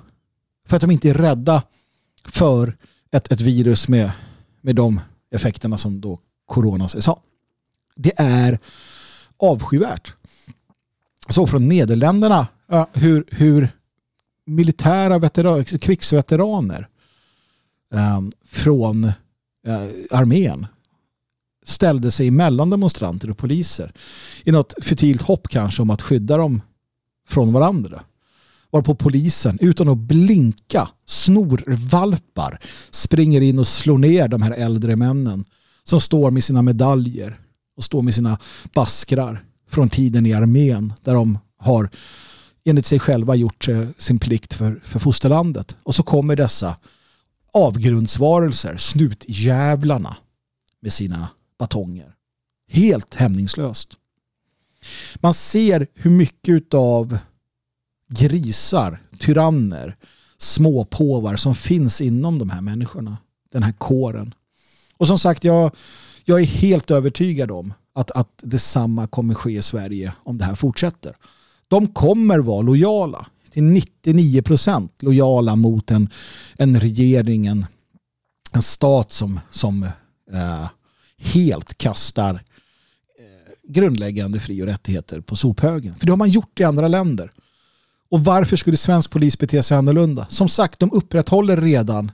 För 0.69 0.77
att 0.77 0.81
de 0.81 0.91
inte 0.91 1.11
är 1.11 1.15
rädda 1.15 1.63
för 2.25 2.77
ett, 3.11 3.33
ett 3.33 3.41
virus 3.41 3.89
med, 3.89 4.13
med 4.61 4.77
de 4.77 5.01
effekterna 5.31 5.79
som 5.79 6.01
då 6.01 6.21
corona 6.47 6.89
sägs 6.89 7.07
ha. 7.07 7.23
Det 7.97 8.13
är 8.17 8.59
avskyvärt. 9.37 10.15
Så 11.29 11.47
från 11.47 11.69
Nederländerna 11.69 12.47
hur, 12.93 13.25
hur 13.31 13.69
militära 14.45 15.19
veteran, 15.19 15.65
krigsveteraner 15.65 16.89
um, 17.91 18.33
från 18.45 19.13
Eh, 19.67 19.83
armén 20.11 20.67
ställde 21.65 22.11
sig 22.11 22.31
mellan 22.31 22.71
demonstranter 22.71 23.31
och 23.31 23.39
poliser 23.39 23.93
i 24.45 24.53
något 24.53 24.75
futilt 24.83 25.23
hopp 25.23 25.49
kanske 25.49 25.83
om 25.83 25.91
att 25.91 26.03
skydda 26.03 26.37
dem 26.37 26.63
från 27.29 27.53
varandra. 27.53 28.03
Varpå 28.71 28.95
polisen 28.95 29.59
utan 29.61 29.89
att 29.89 29.99
blinka 29.99 30.89
snorvalpar 31.07 32.61
springer 32.91 33.41
in 33.41 33.59
och 33.59 33.69
slår 33.69 33.99
ner 33.99 34.29
de 34.29 34.43
här 34.43 34.53
äldre 34.53 34.97
männen 34.97 35.45
som 35.85 36.01
står 36.01 36.31
med 36.31 36.45
sina 36.45 36.63
medaljer 36.63 37.41
och 37.77 37.85
står 37.85 38.03
med 38.03 38.15
sina 38.15 38.39
baskrar 38.75 39.45
från 39.69 39.89
tiden 39.89 40.27
i 40.27 40.33
armén 40.33 40.93
där 41.05 41.15
de 41.15 41.39
har 41.57 41.91
enligt 42.65 42.87
sig 42.87 42.99
själva 42.99 43.35
gjort 43.35 43.69
eh, 43.69 43.89
sin 43.99 44.19
plikt 44.19 44.55
för, 44.55 44.81
för 44.85 44.99
fosterlandet. 44.99 45.77
Och 45.83 45.95
så 45.95 46.03
kommer 46.03 46.37
dessa 46.37 46.77
avgrundsvarelser, 47.53 48.77
snutjävlarna 48.77 50.17
med 50.81 50.93
sina 50.93 51.29
batonger. 51.59 52.15
Helt 52.69 53.15
hämningslöst. 53.15 53.97
Man 55.17 55.35
ser 55.35 55.87
hur 55.95 56.11
mycket 56.11 56.75
av 56.75 57.19
grisar, 58.09 59.03
tyranner, 59.19 59.97
småpåvar 60.39 61.37
som 61.37 61.55
finns 61.55 62.01
inom 62.01 62.39
de 62.39 62.51
här 62.51 62.61
människorna. 62.61 63.17
Den 63.53 63.63
här 63.63 63.73
kåren. 63.73 64.35
Och 64.97 65.09
som 65.09 65.19
sagt, 65.19 65.45
jag, 65.45 65.77
jag 66.25 66.41
är 66.41 66.45
helt 66.45 66.91
övertygad 66.91 67.51
om 67.51 67.75
att, 67.93 68.11
att 68.11 68.41
detsamma 68.43 69.07
kommer 69.07 69.35
ske 69.35 69.51
i 69.51 69.63
Sverige 69.63 70.13
om 70.25 70.39
det 70.39 70.45
här 70.45 70.55
fortsätter. 70.55 71.17
De 71.69 71.87
kommer 71.87 72.39
vara 72.39 72.63
lojala 72.63 73.27
till 73.51 73.63
99 73.63 74.43
procent 74.43 75.03
lojala 75.03 75.57
mot 75.57 75.91
en, 75.91 76.09
en 76.59 76.81
regering, 76.81 77.47
en, 77.47 77.67
en 78.53 78.63
stat 78.63 79.13
som, 79.13 79.41
som 79.51 79.83
eh, 80.33 80.69
helt 81.19 81.79
kastar 81.79 82.35
eh, 82.35 83.73
grundläggande 83.73 84.41
fri 84.41 84.63
och 84.63 84.67
rättigheter 84.67 85.21
på 85.21 85.37
sophögen. 85.37 85.95
För 85.95 86.07
det 86.07 86.13
har 86.13 86.17
man 86.17 86.31
gjort 86.31 86.61
i 86.61 86.65
andra 86.65 86.89
länder. 86.89 87.31
Och 88.11 88.25
varför 88.25 88.57
skulle 88.57 88.77
svensk 88.77 89.11
polis 89.11 89.39
bete 89.39 89.63
sig 89.63 89.77
annorlunda? 89.77 90.27
Som 90.31 90.49
sagt, 90.49 90.79
de 90.81 90.93
upprätthåller 90.93 91.57
redan 91.57 92.13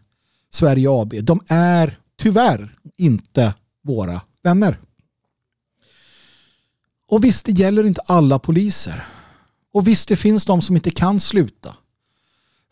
Sverige 0.50 0.88
AB. 0.90 1.14
De 1.22 1.40
är 1.48 1.98
tyvärr 2.18 2.74
inte 2.96 3.54
våra 3.82 4.20
vänner. 4.42 4.78
Och 7.08 7.24
visst, 7.24 7.46
det 7.46 7.52
gäller 7.52 7.84
inte 7.84 8.00
alla 8.06 8.38
poliser. 8.38 9.04
Och 9.76 9.88
visst, 9.88 10.08
det 10.08 10.16
finns 10.16 10.44
de 10.44 10.62
som 10.62 10.76
inte 10.76 10.90
kan 10.90 11.20
sluta 11.20 11.76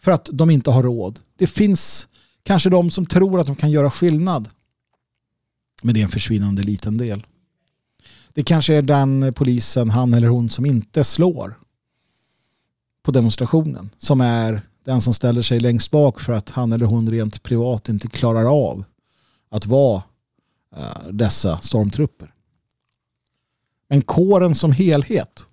för 0.01 0.13
att 0.13 0.29
de 0.33 0.51
inte 0.51 0.71
har 0.71 0.83
råd. 0.83 1.21
Det 1.37 1.47
finns 1.47 2.09
kanske 2.43 2.71
de 2.71 2.91
som 2.91 3.07
tror 3.07 3.41
att 3.41 3.47
de 3.47 3.57
kan 3.57 3.71
göra 3.71 3.91
skillnad. 3.91 4.49
Men 5.83 5.95
det 5.95 6.01
är 6.01 6.05
en 6.05 6.11
försvinnande 6.11 6.63
liten 6.63 6.99
del. 6.99 7.27
Det 8.35 8.43
kanske 8.43 8.75
är 8.75 8.83
den 8.83 9.33
polisen, 9.37 9.91
han 9.91 10.15
eller 10.15 10.29
hon, 10.29 10.51
som 10.51 10.67
inte 10.67 11.05
slår 11.05 11.59
på 13.03 13.11
demonstrationen. 13.11 13.91
Som 13.99 14.21
är 14.21 14.63
den 14.85 15.01
som 15.01 15.15
ställer 15.15 15.43
sig 15.43 15.61
längst 15.61 15.91
bak 15.91 16.21
för 16.21 16.33
att 16.33 16.51
han 16.51 16.73
eller 16.73 16.87
hon 16.87 17.11
rent 17.11 17.43
privat 17.43 17.89
inte 17.89 18.09
klarar 18.09 18.45
av 18.45 18.85
att 19.49 19.67
vara 19.67 20.03
eh, 20.77 21.09
dessa 21.13 21.61
stormtrupper. 21.61 22.35
Men 23.89 24.03
kåren 24.03 24.55
som 24.55 24.73
helhet, 24.73 25.47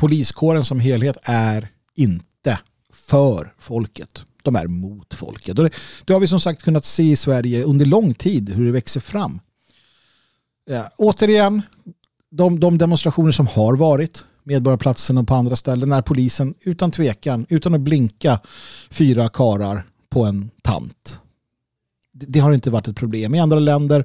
poliskåren 0.00 0.64
som 0.64 0.80
helhet 0.80 1.16
är 1.22 1.68
inte 1.94 2.58
för 2.92 3.54
folket. 3.58 4.24
De 4.42 4.56
är 4.56 4.66
mot 4.66 5.14
folket. 5.14 5.58
Och 5.58 5.64
det, 5.64 5.70
det 6.04 6.12
har 6.12 6.20
vi 6.20 6.26
som 6.26 6.40
sagt 6.40 6.62
kunnat 6.62 6.84
se 6.84 7.02
i 7.02 7.16
Sverige 7.16 7.64
under 7.64 7.86
lång 7.86 8.14
tid 8.14 8.48
hur 8.48 8.64
det 8.64 8.72
växer 8.72 9.00
fram. 9.00 9.40
Ja, 10.64 10.90
återigen, 10.96 11.62
de, 12.30 12.60
de 12.60 12.78
demonstrationer 12.78 13.32
som 13.32 13.46
har 13.46 13.76
varit, 13.76 14.24
Medborgarplatsen 14.42 15.18
och 15.18 15.28
på 15.28 15.34
andra 15.34 15.56
ställen, 15.56 15.88
när 15.88 16.02
polisen 16.02 16.54
utan 16.60 16.90
tvekan, 16.90 17.46
utan 17.48 17.74
att 17.74 17.80
blinka, 17.80 18.40
fyra 18.90 19.28
karar 19.28 19.86
på 20.08 20.24
en 20.24 20.50
tant. 20.62 21.20
Det, 22.12 22.26
det 22.28 22.40
har 22.40 22.52
inte 22.52 22.70
varit 22.70 22.88
ett 22.88 22.96
problem. 22.96 23.34
I 23.34 23.40
andra 23.40 23.58
länder 23.58 24.04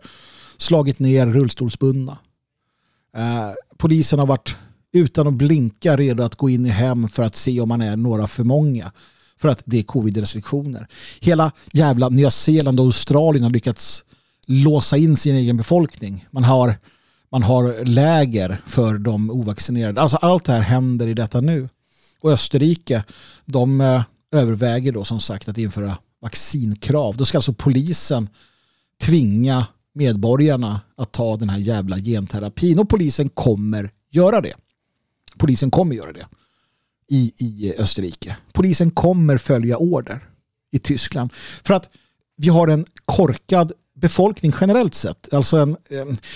slagit 0.58 1.00
ner 1.00 1.26
rullstolsbundna. 1.26 2.18
Eh, 3.16 3.52
polisen 3.78 4.20
har 4.20 4.26
varit 4.26 4.58
utan 4.96 5.28
att 5.28 5.34
blinka 5.34 5.98
redo 5.98 6.24
att 6.24 6.36
gå 6.36 6.50
in 6.50 6.66
i 6.66 6.70
hem 6.70 7.10
för 7.10 7.24
att 7.24 7.36
se 7.36 7.62
om 7.62 7.70
man 7.70 7.82
är 7.82 7.96
några 7.96 8.28
för 8.28 8.44
många. 8.44 8.92
För 9.38 9.50
att 9.50 9.62
det 9.66 9.80
är 9.80 9.84
covid-restriktioner. 9.84 10.88
Hela 11.20 11.52
jävla 11.72 12.10
Nya 12.10 12.32
Zeeland 12.32 12.80
och 12.80 12.86
Australien 12.86 13.44
har 13.44 13.52
lyckats 13.52 14.04
låsa 14.48 14.98
in 14.98 15.18
sin 15.18 15.36
egen 15.36 15.58
befolkning. 15.58 16.28
Man 16.32 16.44
har, 16.44 16.76
man 17.32 17.44
har 17.44 17.86
läger 17.86 18.62
för 18.66 18.98
de 18.98 19.32
ovaccinerade. 19.32 20.02
Alltså 20.02 20.18
allt 20.18 20.46
det 20.46 20.54
här 20.54 20.62
händer 20.62 21.08
i 21.08 21.14
detta 21.14 21.42
nu. 21.42 21.70
Och 22.22 22.32
Österrike, 22.32 23.04
de 23.46 23.82
eh, 23.82 24.04
överväger 24.32 24.92
då 24.92 25.04
som 25.04 25.20
sagt 25.20 25.50
att 25.50 25.58
införa 25.58 25.98
vaccinkrav. 26.22 27.18
Då 27.18 27.26
ska 27.26 27.38
alltså 27.38 27.54
polisen 27.54 28.30
tvinga 29.04 29.66
medborgarna 29.94 30.82
att 30.98 31.12
ta 31.12 31.38
den 31.38 31.50
här 31.50 31.60
jävla 31.60 31.98
genterapin 31.98 32.80
och 32.80 32.90
polisen 32.90 33.30
kommer 33.30 33.92
göra 34.12 34.42
det. 34.42 34.54
Polisen 35.38 35.72
kommer 35.72 35.96
göra 35.96 36.14
det 36.14 36.28
i, 37.08 37.34
i 37.38 37.70
eh, 37.70 37.82
Österrike. 37.84 38.38
Polisen 38.54 38.92
kommer 38.92 39.38
följa 39.38 39.78
order 39.78 40.30
i 40.72 40.80
Tyskland. 40.80 41.34
För 41.64 41.74
att 41.74 41.90
vi 42.38 42.50
har 42.50 42.68
en 42.68 42.86
korkad 43.06 43.72
befolkning 43.96 44.54
generellt 44.62 44.96
sett. 44.96 45.34
Alltså 45.34 45.58
en, 45.58 45.78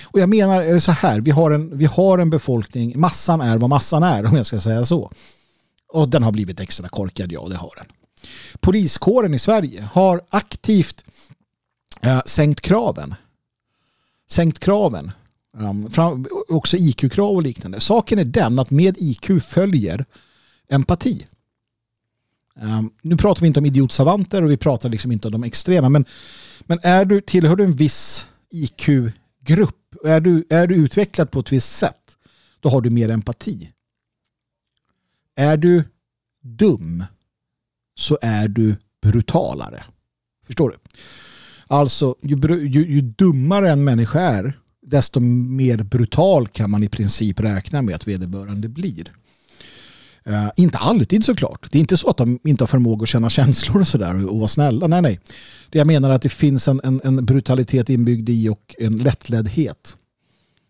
och 0.03 0.19
jag 0.19 0.29
menar 0.29 0.61
är 0.61 0.73
det 0.73 0.81
så 0.81 0.91
här, 0.91 1.19
vi 1.19 1.31
har, 1.31 1.51
en, 1.51 1.77
vi 1.77 1.85
har 1.85 2.19
en 2.19 2.29
befolkning, 2.29 2.99
massan 2.99 3.41
är 3.41 3.57
vad 3.57 3.69
massan 3.69 4.03
är 4.03 4.25
om 4.25 4.35
jag 4.35 4.45
ska 4.45 4.59
säga 4.59 4.85
så. 4.85 5.11
Och 5.87 6.09
den 6.09 6.23
har 6.23 6.31
blivit 6.31 6.59
extra 6.59 6.89
korkad, 6.89 7.31
ja 7.31 7.47
det 7.47 7.55
har 7.55 7.73
den. 7.77 7.85
Poliskåren 8.59 9.33
i 9.33 9.39
Sverige 9.39 9.89
har 9.93 10.21
aktivt 10.29 11.03
eh, 12.01 12.21
sänkt 12.25 12.61
kraven. 12.61 13.15
Sänkt 14.29 14.59
kraven 14.59 15.11
Um, 15.57 15.91
fram, 15.91 16.27
också 16.47 16.77
IQ-krav 16.77 17.35
och 17.35 17.43
liknande. 17.43 17.79
Saken 17.79 18.19
är 18.19 18.25
den 18.25 18.59
att 18.59 18.71
med 18.71 18.95
IQ 18.97 19.43
följer 19.43 20.05
empati. 20.69 21.25
Um, 22.55 22.91
nu 23.01 23.15
pratar 23.15 23.41
vi 23.41 23.47
inte 23.47 23.59
om 23.59 23.65
idiotsavanter 23.65 24.43
och 24.43 24.51
vi 24.51 24.57
pratar 24.57 24.89
liksom 24.89 25.11
inte 25.11 25.27
om 25.27 25.31
de 25.31 25.43
extrema. 25.43 25.89
Men, 25.89 26.05
men 26.59 26.79
är 26.83 27.05
du, 27.05 27.21
tillhör 27.21 27.55
du 27.55 27.63
en 27.63 27.75
viss 27.75 28.27
IQ-grupp, 28.49 29.95
är 30.05 30.21
du, 30.21 30.45
är 30.49 30.67
du 30.67 30.75
utvecklad 30.75 31.31
på 31.31 31.39
ett 31.39 31.51
visst 31.51 31.77
sätt, 31.77 32.17
då 32.59 32.69
har 32.69 32.81
du 32.81 32.89
mer 32.89 33.09
empati. 33.09 33.71
Är 35.35 35.57
du 35.57 35.83
dum 36.41 37.03
så 37.95 38.17
är 38.21 38.47
du 38.47 38.75
brutalare. 39.01 39.83
Förstår 40.45 40.69
du? 40.69 40.77
Alltså, 41.67 42.15
ju, 42.21 42.35
ju, 42.67 42.93
ju 42.93 43.01
dummare 43.01 43.71
en 43.71 43.83
människa 43.83 44.19
är, 44.19 44.59
desto 44.89 45.19
mer 45.19 45.77
brutal 45.77 46.47
kan 46.47 46.71
man 46.71 46.83
i 46.83 46.89
princip 46.89 47.39
räkna 47.39 47.81
med 47.81 47.95
att 47.95 48.07
vederbörande 48.07 48.69
blir. 48.69 49.11
Uh, 50.27 50.49
inte 50.55 50.77
alltid 50.77 51.25
såklart. 51.25 51.71
Det 51.71 51.77
är 51.77 51.79
inte 51.79 51.97
så 51.97 52.09
att 52.09 52.17
de 52.17 52.39
inte 52.43 52.63
har 52.63 52.67
förmåga 52.67 53.03
att 53.03 53.09
känna 53.09 53.29
känslor 53.29 53.81
och 53.81 53.87
sådär 53.87 54.25
och 54.25 54.37
vara 54.37 54.47
snälla. 54.47 54.87
Nej, 54.87 55.01
nej. 55.01 55.19
Det 55.69 55.77
jag 55.77 55.87
menar 55.87 56.09
är 56.09 56.13
att 56.13 56.21
det 56.21 56.29
finns 56.29 56.67
en, 56.67 56.81
en, 56.83 57.01
en, 57.03 57.25
brutalitet 57.25 57.89
inbyggd 57.89 58.29
i 58.29 58.49
och 58.49 58.75
en 58.79 58.97
lättledhet. 58.97 59.97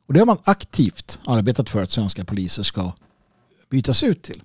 Och 0.07 0.13
det 0.13 0.20
har 0.20 0.26
man 0.26 0.38
aktivt 0.43 1.20
arbetat 1.26 1.70
för 1.70 1.84
att 1.84 1.91
svenska 1.91 2.26
poliser 2.26 2.63
ska 2.63 2.93
bytas 3.70 4.03
ut 4.03 4.22
till. 4.22 4.43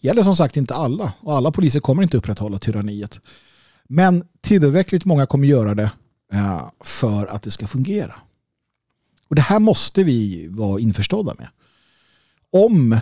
Det 0.00 0.08
gäller 0.08 0.22
som 0.22 0.36
sagt 0.36 0.56
inte 0.56 0.74
alla 0.74 1.12
och 1.20 1.36
alla 1.36 1.52
poliser 1.52 1.80
kommer 1.80 2.02
inte 2.02 2.16
upprätthålla 2.16 2.58
tyranniet. 2.58 3.20
Men 3.88 4.24
tillräckligt 4.40 5.04
många 5.04 5.26
kommer 5.26 5.48
göra 5.48 5.74
det 5.74 5.90
uh, 6.34 6.70
för 6.84 7.26
att 7.26 7.42
det 7.42 7.50
ska 7.50 7.66
fungera. 7.66 8.14
Och 9.28 9.34
det 9.34 9.42
här 9.42 9.60
måste 9.60 10.02
vi 10.02 10.48
vara 10.48 10.80
införstådda 10.80 11.34
med. 11.38 11.48
Om 12.52 13.00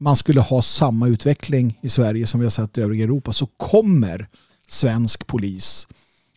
man 0.00 0.16
skulle 0.16 0.40
ha 0.40 0.62
samma 0.62 1.08
utveckling 1.08 1.78
i 1.82 1.88
Sverige 1.88 2.26
som 2.26 2.40
vi 2.40 2.46
har 2.46 2.50
sett 2.50 2.78
i 2.78 2.80
övriga 2.80 3.04
Europa 3.04 3.32
så 3.32 3.46
kommer 3.46 4.28
svensk 4.66 5.26
polis 5.26 5.88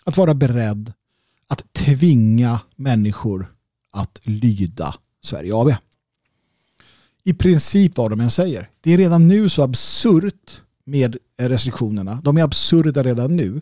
att 0.04 0.18
vara 0.18 0.34
beredd 0.34 0.94
att 1.48 1.74
tvinga 1.74 2.60
människor 2.76 3.52
att 3.92 4.20
lyda 4.24 4.96
Sverige 5.24 5.56
AB. 5.56 5.74
I 7.24 7.34
princip 7.34 7.98
vad 7.98 8.12
de 8.12 8.20
än 8.20 8.32
säger. 8.32 8.70
Det 8.82 8.94
är 8.94 8.98
redan 8.98 9.28
nu 9.28 9.50
så 9.50 9.64
absurt 9.64 10.62
med 10.84 11.18
restriktionerna. 11.38 12.22
De 12.24 12.38
är 12.38 12.44
absurda 12.44 13.04
redan 13.04 13.36
nu. 13.36 13.62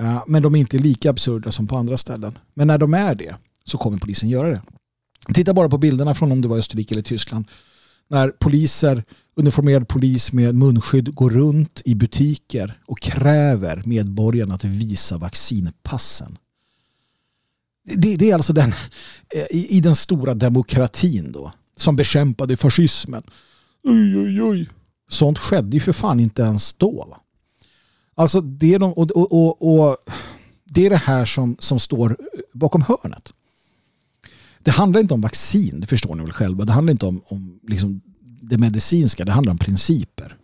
Eh, 0.00 0.22
men 0.26 0.42
de 0.42 0.54
är 0.54 0.58
inte 0.58 0.78
lika 0.78 1.10
absurda 1.10 1.52
som 1.52 1.66
på 1.66 1.76
andra 1.76 1.96
ställen. 1.96 2.38
Men 2.54 2.66
när 2.66 2.78
de 2.78 2.94
är 2.94 3.14
det 3.14 3.36
så 3.64 3.78
kommer 3.78 3.98
polisen 3.98 4.28
göra 4.28 4.50
det. 4.50 4.62
Titta 5.34 5.54
bara 5.54 5.68
på 5.68 5.78
bilderna 5.78 6.14
från 6.14 6.32
om 6.32 6.40
det 6.40 6.48
var 6.48 6.58
Österrike 6.58 6.94
eller 6.94 7.02
Tyskland. 7.02 7.46
När 8.08 8.28
poliser, 8.28 9.04
uniformerad 9.36 9.88
polis 9.88 10.32
med 10.32 10.54
munskydd 10.54 11.14
går 11.14 11.30
runt 11.30 11.82
i 11.84 11.94
butiker 11.94 12.78
och 12.86 13.00
kräver 13.00 13.82
medborgarna 13.86 14.54
att 14.54 14.64
visa 14.64 15.18
vaccinpassen. 15.18 16.38
Det, 17.84 18.16
det 18.16 18.30
är 18.30 18.34
alltså 18.34 18.52
den, 18.52 18.72
eh, 19.34 19.46
i, 19.50 19.66
i, 19.76 19.80
den 19.80 19.96
stora 19.96 20.34
demokratin 20.34 21.32
då, 21.32 21.52
som 21.76 21.96
bekämpade 21.96 22.56
fascismen. 22.56 23.22
Oj, 23.84 24.18
oj, 24.18 24.42
oj. 24.42 24.68
Sånt 25.08 25.38
skedde 25.38 25.76
ju 25.76 25.80
för 25.80 25.92
fan 25.92 26.20
inte 26.20 26.42
ens 26.42 26.74
då. 26.74 27.06
Va? 27.10 27.20
Alltså 28.14 28.40
det 28.40 28.74
är, 28.74 28.78
de, 28.78 28.92
och, 28.92 29.10
och, 29.10 29.32
och, 29.32 29.88
och, 29.88 29.96
det 30.64 30.86
är 30.86 30.90
det 30.90 30.96
här 30.96 31.24
som, 31.24 31.56
som 31.58 31.78
står 31.78 32.16
bakom 32.52 32.82
hörnet. 32.82 33.32
Det 34.62 34.70
handlar 34.70 35.00
inte 35.00 35.14
om 35.14 35.20
vaccin, 35.20 35.80
det 35.80 35.86
förstår 35.86 36.14
ni 36.14 36.22
väl 36.22 36.32
själva. 36.32 36.64
Det 36.64 36.72
handlar 36.72 36.90
inte 36.90 37.06
om, 37.06 37.22
om 37.26 37.60
liksom 37.68 38.00
det 38.40 38.58
medicinska, 38.58 39.24
det 39.24 39.32
handlar 39.32 39.50
om 39.50 39.58
principer. 39.58 40.36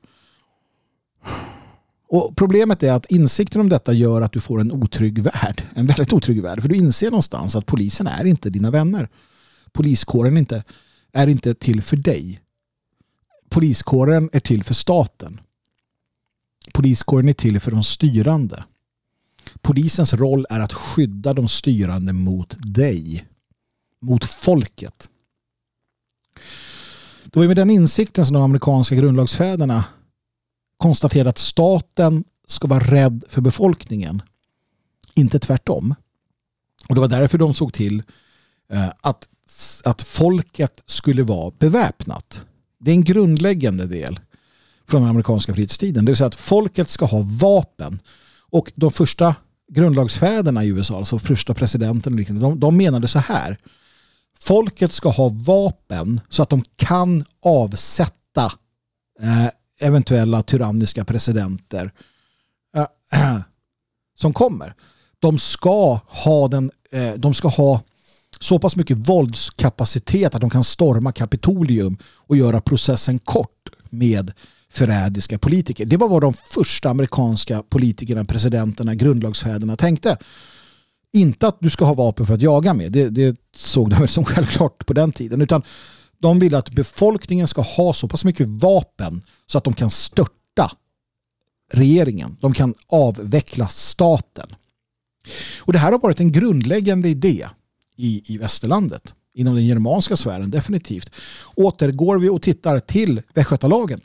Och 2.08 2.36
Problemet 2.36 2.82
är 2.82 2.92
att 2.92 3.06
insikten 3.06 3.60
om 3.60 3.68
detta 3.68 3.92
gör 3.92 4.22
att 4.22 4.32
du 4.32 4.40
får 4.40 4.60
en 4.60 4.72
otrygg 4.72 5.18
värld. 5.18 5.62
En 5.74 5.86
väldigt 5.86 6.12
otrygg 6.12 6.42
värld. 6.42 6.62
För 6.62 6.68
du 6.68 6.76
inser 6.76 7.10
någonstans 7.10 7.56
att 7.56 7.66
polisen 7.66 8.06
är 8.06 8.24
inte 8.24 8.50
dina 8.50 8.70
vänner. 8.70 9.08
Poliskåren 9.72 10.36
inte, 10.36 10.64
är 11.12 11.26
inte 11.26 11.54
till 11.54 11.82
för 11.82 11.96
dig. 11.96 12.40
Poliskåren 13.48 14.30
är 14.32 14.40
till 14.40 14.64
för 14.64 14.74
staten. 14.74 15.40
Poliskåren 16.72 17.28
är 17.28 17.32
till 17.32 17.60
för 17.60 17.70
de 17.70 17.84
styrande. 17.84 18.64
Polisens 19.60 20.14
roll 20.14 20.46
är 20.50 20.60
att 20.60 20.72
skydda 20.72 21.34
de 21.34 21.48
styrande 21.48 22.12
mot 22.12 22.54
dig 22.58 23.28
mot 24.00 24.24
folket. 24.24 25.08
Det 27.24 27.38
var 27.38 27.46
med 27.46 27.56
den 27.56 27.70
insikten 27.70 28.26
som 28.26 28.34
de 28.34 28.42
amerikanska 28.42 28.94
grundlagsfäderna 28.94 29.84
konstaterade 30.76 31.30
att 31.30 31.38
staten 31.38 32.24
ska 32.46 32.68
vara 32.68 32.84
rädd 32.84 33.24
för 33.28 33.40
befolkningen. 33.40 34.22
Inte 35.14 35.38
tvärtom. 35.38 35.94
Och 36.88 36.94
det 36.94 37.00
var 37.00 37.08
därför 37.08 37.38
de 37.38 37.54
såg 37.54 37.72
till 37.72 38.02
eh, 38.72 38.88
att, 39.00 39.28
att 39.84 40.02
folket 40.02 40.82
skulle 40.86 41.22
vara 41.22 41.52
beväpnat. 41.58 42.44
Det 42.80 42.90
är 42.90 42.94
en 42.94 43.04
grundläggande 43.04 43.86
del 43.86 44.20
från 44.86 45.00
den 45.00 45.10
amerikanska 45.10 45.54
frihetstiden. 45.54 46.04
Det 46.04 46.10
vill 46.10 46.16
säga 46.16 46.26
att 46.26 46.34
folket 46.34 46.90
ska 46.90 47.04
ha 47.04 47.22
vapen. 47.22 47.98
Och 48.50 48.72
de 48.74 48.90
första 48.90 49.34
grundlagsfäderna 49.72 50.64
i 50.64 50.68
USA, 50.68 50.96
alltså 50.96 51.18
första 51.18 51.54
presidenten, 51.54 52.40
de, 52.40 52.60
de 52.60 52.76
menade 52.76 53.08
så 53.08 53.18
här. 53.18 53.58
Folket 54.40 54.92
ska 54.92 55.08
ha 55.08 55.28
vapen 55.28 56.20
så 56.28 56.42
att 56.42 56.50
de 56.50 56.62
kan 56.76 57.24
avsätta 57.42 58.52
eh, 59.22 59.48
eventuella 59.80 60.42
tyranniska 60.42 61.04
presidenter 61.04 61.92
eh, 63.12 63.38
som 64.18 64.32
kommer. 64.32 64.74
De 65.18 65.38
ska 65.38 66.00
ha 66.06 66.48
den, 66.48 66.70
eh, 66.92 67.12
de 67.12 67.34
ska 67.34 67.48
ha 67.48 67.82
så 68.40 68.58
pass 68.58 68.76
mycket 68.76 69.08
våldskapacitet 69.08 70.34
att 70.34 70.40
de 70.40 70.50
kan 70.50 70.64
storma 70.64 71.12
Kapitolium 71.12 71.98
och 72.02 72.36
göra 72.36 72.60
processen 72.60 73.18
kort 73.18 73.68
med 73.90 74.32
förrädiska 74.70 75.38
politiker. 75.38 75.86
Det 75.86 75.96
var 75.96 76.08
vad 76.08 76.22
de 76.22 76.32
första 76.34 76.90
amerikanska 76.90 77.62
politikerna, 77.62 78.24
presidenterna, 78.24 78.94
grundlagsfäderna 78.94 79.76
tänkte. 79.76 80.16
Inte 81.12 81.48
att 81.48 81.58
du 81.60 81.70
ska 81.70 81.84
ha 81.84 81.94
vapen 81.94 82.26
för 82.26 82.34
att 82.34 82.42
jaga 82.42 82.74
med, 82.74 82.92
det, 82.92 83.10
det 83.10 83.36
såg 83.56 83.90
de 83.90 83.98
väl 83.98 84.08
som 84.18 84.24
självklart 84.24 84.86
på 84.86 84.92
den 84.92 85.12
tiden, 85.12 85.40
utan 85.40 85.62
de 86.18 86.38
vill 86.38 86.54
att 86.54 86.70
befolkningen 86.70 87.48
ska 87.48 87.60
ha 87.60 87.92
så 87.92 88.08
pass 88.08 88.24
mycket 88.24 88.48
vapen 88.48 89.22
så 89.46 89.58
att 89.58 89.64
de 89.64 89.74
kan 89.74 89.90
störta 89.90 90.70
regeringen. 91.72 92.36
De 92.40 92.52
kan 92.52 92.74
avveckla 92.88 93.68
staten. 93.68 94.48
Och 95.58 95.72
det 95.72 95.78
här 95.78 95.92
har 95.92 95.98
varit 95.98 96.20
en 96.20 96.32
grundläggande 96.32 97.08
idé 97.08 97.46
i, 97.96 98.34
i 98.34 98.38
västerlandet. 98.38 99.14
Inom 99.34 99.54
den 99.54 99.66
germanska 99.66 100.16
sfären, 100.16 100.50
definitivt. 100.50 101.10
Återgår 101.54 102.18
vi 102.18 102.28
och 102.28 102.42
tittar 102.42 102.78
till 102.78 103.22
Västgötalagen. 103.34 104.00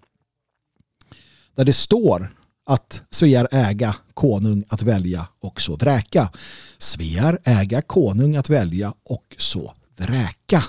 Där 1.55 1.65
det 1.65 1.73
står 1.73 2.35
att 2.65 3.01
Svear 3.09 3.47
äga 3.51 3.95
konung 4.13 4.63
att 4.69 4.83
välja 4.83 5.27
och 5.39 5.61
så 5.61 5.75
vräka. 5.75 6.31
Svear 6.77 7.39
äga 7.43 7.81
konung 7.81 8.35
att 8.35 8.49
välja 8.49 8.93
och 9.03 9.35
så 9.37 9.73
vräka. 9.97 10.63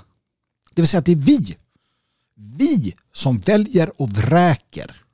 Det 0.74 0.82
vill 0.82 0.88
säga 0.88 0.98
att 0.98 1.06
det 1.06 1.12
är 1.12 1.16
vi. 1.16 1.56
Vi 2.34 2.94
som 3.12 3.38
väljer 3.38 4.02
och 4.02 4.10
vräker 4.10 5.04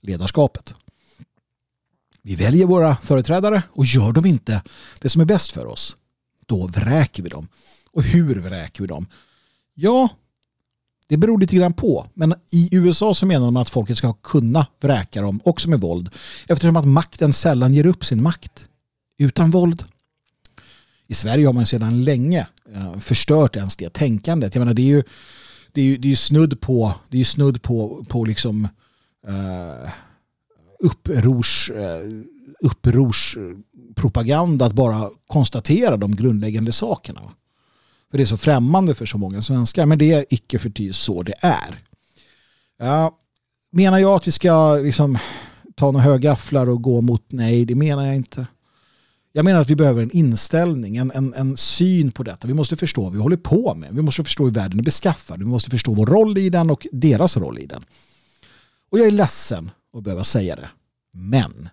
ledarskapet. 0.00 0.74
Vi 2.22 2.34
väljer 2.34 2.66
våra 2.66 2.96
företrädare 2.96 3.62
och 3.70 3.86
gör 3.86 4.12
de 4.12 4.26
inte 4.26 4.62
det 5.00 5.08
som 5.08 5.20
är 5.20 5.24
bäst 5.24 5.52
för 5.52 5.66
oss, 5.66 5.96
då 6.46 6.66
vräker 6.66 7.22
vi 7.22 7.28
dem. 7.28 7.48
Och 7.92 8.02
hur 8.02 8.40
vräker 8.40 8.80
vi 8.80 8.86
dem? 8.86 9.06
Ja, 9.74 10.08
det 11.08 11.16
beror 11.16 11.38
lite 11.38 11.56
grann 11.56 11.72
på. 11.72 12.06
Men 12.14 12.34
i 12.50 12.68
USA 12.72 13.14
så 13.14 13.26
menar 13.26 13.50
man 13.50 13.60
att 13.60 13.70
folket 13.70 13.98
ska 13.98 14.12
kunna 14.12 14.66
vräka 14.80 15.22
dem 15.22 15.40
också 15.44 15.70
med 15.70 15.80
våld. 15.80 16.10
Eftersom 16.48 16.76
att 16.76 16.86
makten 16.86 17.32
sällan 17.32 17.74
ger 17.74 17.86
upp 17.86 18.04
sin 18.04 18.22
makt 18.22 18.68
utan 19.18 19.50
våld. 19.50 19.84
I 21.06 21.14
Sverige 21.14 21.46
har 21.46 21.52
man 21.52 21.66
sedan 21.66 22.04
länge 22.04 22.46
eh, 22.74 22.98
förstört 22.98 23.56
ens 23.56 23.76
det 23.76 23.92
tänkandet. 23.92 24.54
Jag 24.54 24.60
menar, 24.60 24.74
det 24.74 24.82
är 24.82 24.96
ju, 24.96 25.02
det 25.72 25.80
är 25.80 25.84
ju, 25.84 25.98
det 25.98 26.12
är 26.12 26.16
snudd 26.16 26.60
på, 26.60 26.94
det 27.10 27.20
är 27.20 27.24
snudd 27.24 27.62
på, 27.62 28.04
på 28.08 28.24
liksom 28.24 28.68
uh, 29.28 29.88
upprors, 30.78 31.70
uh, 31.70 31.76
upprorspropaganda 32.60 34.66
att 34.66 34.72
bara 34.72 35.10
konstatera 35.26 35.96
de 35.96 36.16
grundläggande 36.16 36.72
sakerna. 36.72 37.20
För 38.10 38.18
det 38.18 38.24
är 38.24 38.26
så 38.26 38.36
främmande 38.36 38.94
för 38.94 39.06
så 39.06 39.18
många 39.18 39.42
svenskar. 39.42 39.86
Men 39.86 39.98
det 39.98 40.12
är 40.12 40.26
icke 40.30 40.58
förty 40.58 40.92
så 40.92 41.22
det 41.22 41.34
är. 41.40 41.82
Ja, 42.78 43.18
menar 43.72 43.98
jag 43.98 44.14
att 44.14 44.26
vi 44.26 44.32
ska 44.32 44.74
liksom 44.74 45.18
ta 45.76 45.90
några 45.90 46.04
högafflar 46.04 46.68
och 46.68 46.82
gå 46.82 47.00
mot 47.00 47.24
nej, 47.28 47.64
det 47.64 47.74
menar 47.74 48.06
jag 48.06 48.16
inte. 48.16 48.46
Jag 49.32 49.44
menar 49.44 49.60
att 49.60 49.70
vi 49.70 49.76
behöver 49.76 50.02
en 50.02 50.10
inställning, 50.10 50.96
en, 50.96 51.10
en, 51.14 51.34
en 51.34 51.56
syn 51.56 52.10
på 52.10 52.22
detta. 52.22 52.48
Vi 52.48 52.54
måste 52.54 52.76
förstå 52.76 53.02
vad 53.02 53.12
vi 53.12 53.18
håller 53.18 53.36
på 53.36 53.74
med. 53.74 53.94
Vi 53.94 54.02
måste 54.02 54.24
förstå 54.24 54.44
hur 54.44 54.50
världen 54.50 54.78
är 54.78 54.82
beskaffad. 54.82 55.38
Vi 55.38 55.44
måste 55.44 55.70
förstå 55.70 55.94
vår 55.94 56.06
roll 56.06 56.38
i 56.38 56.50
den 56.50 56.70
och 56.70 56.86
deras 56.92 57.36
roll 57.36 57.58
i 57.58 57.66
den. 57.66 57.84
Och 58.90 58.98
jag 58.98 59.06
är 59.06 59.10
ledsen 59.10 59.70
att 59.96 60.04
behöva 60.04 60.24
säga 60.24 60.56
det. 60.56 60.68
Men 61.12 61.68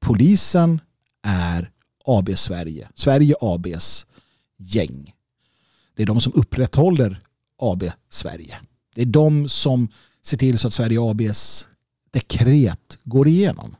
polisen 0.00 0.80
är 1.22 1.70
AB 2.04 2.38
Sverige. 2.38 2.88
Sverige 2.94 3.34
ABs 3.40 4.06
gäng. 4.58 5.12
Det 5.96 6.02
är 6.02 6.06
de 6.06 6.20
som 6.20 6.32
upprätthåller 6.36 7.20
AB 7.58 7.82
Sverige. 8.08 8.58
Det 8.94 9.02
är 9.02 9.06
de 9.06 9.48
som 9.48 9.88
ser 10.22 10.36
till 10.36 10.58
så 10.58 10.66
att 10.66 10.72
Sverige 10.72 11.00
ABs 11.00 11.68
dekret 12.10 12.98
går 13.04 13.28
igenom. 13.28 13.76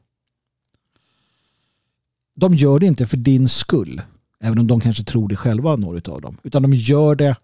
De 2.35 2.55
gör 2.55 2.79
det 2.79 2.87
inte 2.87 3.07
för 3.07 3.17
din 3.17 3.49
skull, 3.49 4.03
även 4.41 4.59
om 4.59 4.67
de 4.67 4.81
kanske 4.81 5.05
tror 5.05 5.29
det 5.29 5.37
själva, 5.37 5.77
några 5.77 6.13
av 6.13 6.21
dem, 6.21 6.39
utan 6.43 6.63
de 6.63 6.75
gör 6.75 7.15
det 7.15 7.37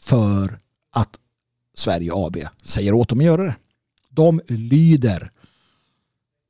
för 0.00 0.58
att 0.90 1.18
Sverige 1.74 2.10
AB 2.14 2.36
säger 2.62 2.94
åt 2.94 3.08
dem 3.08 3.18
att 3.18 3.24
göra 3.24 3.44
det. 3.44 3.56
De 4.08 4.40
lyder. 4.48 5.30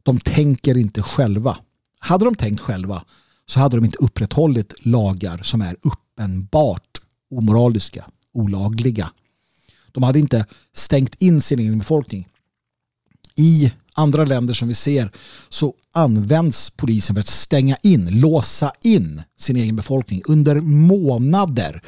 De 0.03 0.19
tänker 0.19 0.77
inte 0.77 1.03
själva. 1.03 1.59
Hade 1.99 2.25
de 2.25 2.35
tänkt 2.35 2.61
själva 2.61 3.05
så 3.47 3.61
hade 3.61 3.77
de 3.77 3.85
inte 3.85 3.99
upprätthållit 3.99 4.87
lagar 4.87 5.39
som 5.43 5.61
är 5.61 5.77
uppenbart 5.83 6.94
omoraliska, 7.39 8.05
olagliga. 8.35 9.11
De 9.93 10.03
hade 10.03 10.19
inte 10.19 10.47
stängt 10.73 11.23
in 11.23 11.41
sin 11.41 11.59
egen 11.59 11.79
befolkning. 11.79 12.29
I 13.37 13.73
andra 13.95 14.25
länder 14.25 14.55
som 14.55 14.69
vi 14.69 14.75
ser 14.75 15.11
så 15.49 15.75
används 15.93 16.71
polisen 16.71 17.17
för 17.17 17.21
att 17.21 17.27
stänga 17.27 17.77
in, 17.83 18.21
låsa 18.21 18.73
in 18.83 19.23
sin 19.39 19.57
egen 19.57 19.77
befolkning 19.77 20.23
under 20.27 20.61
månader. 20.61 21.83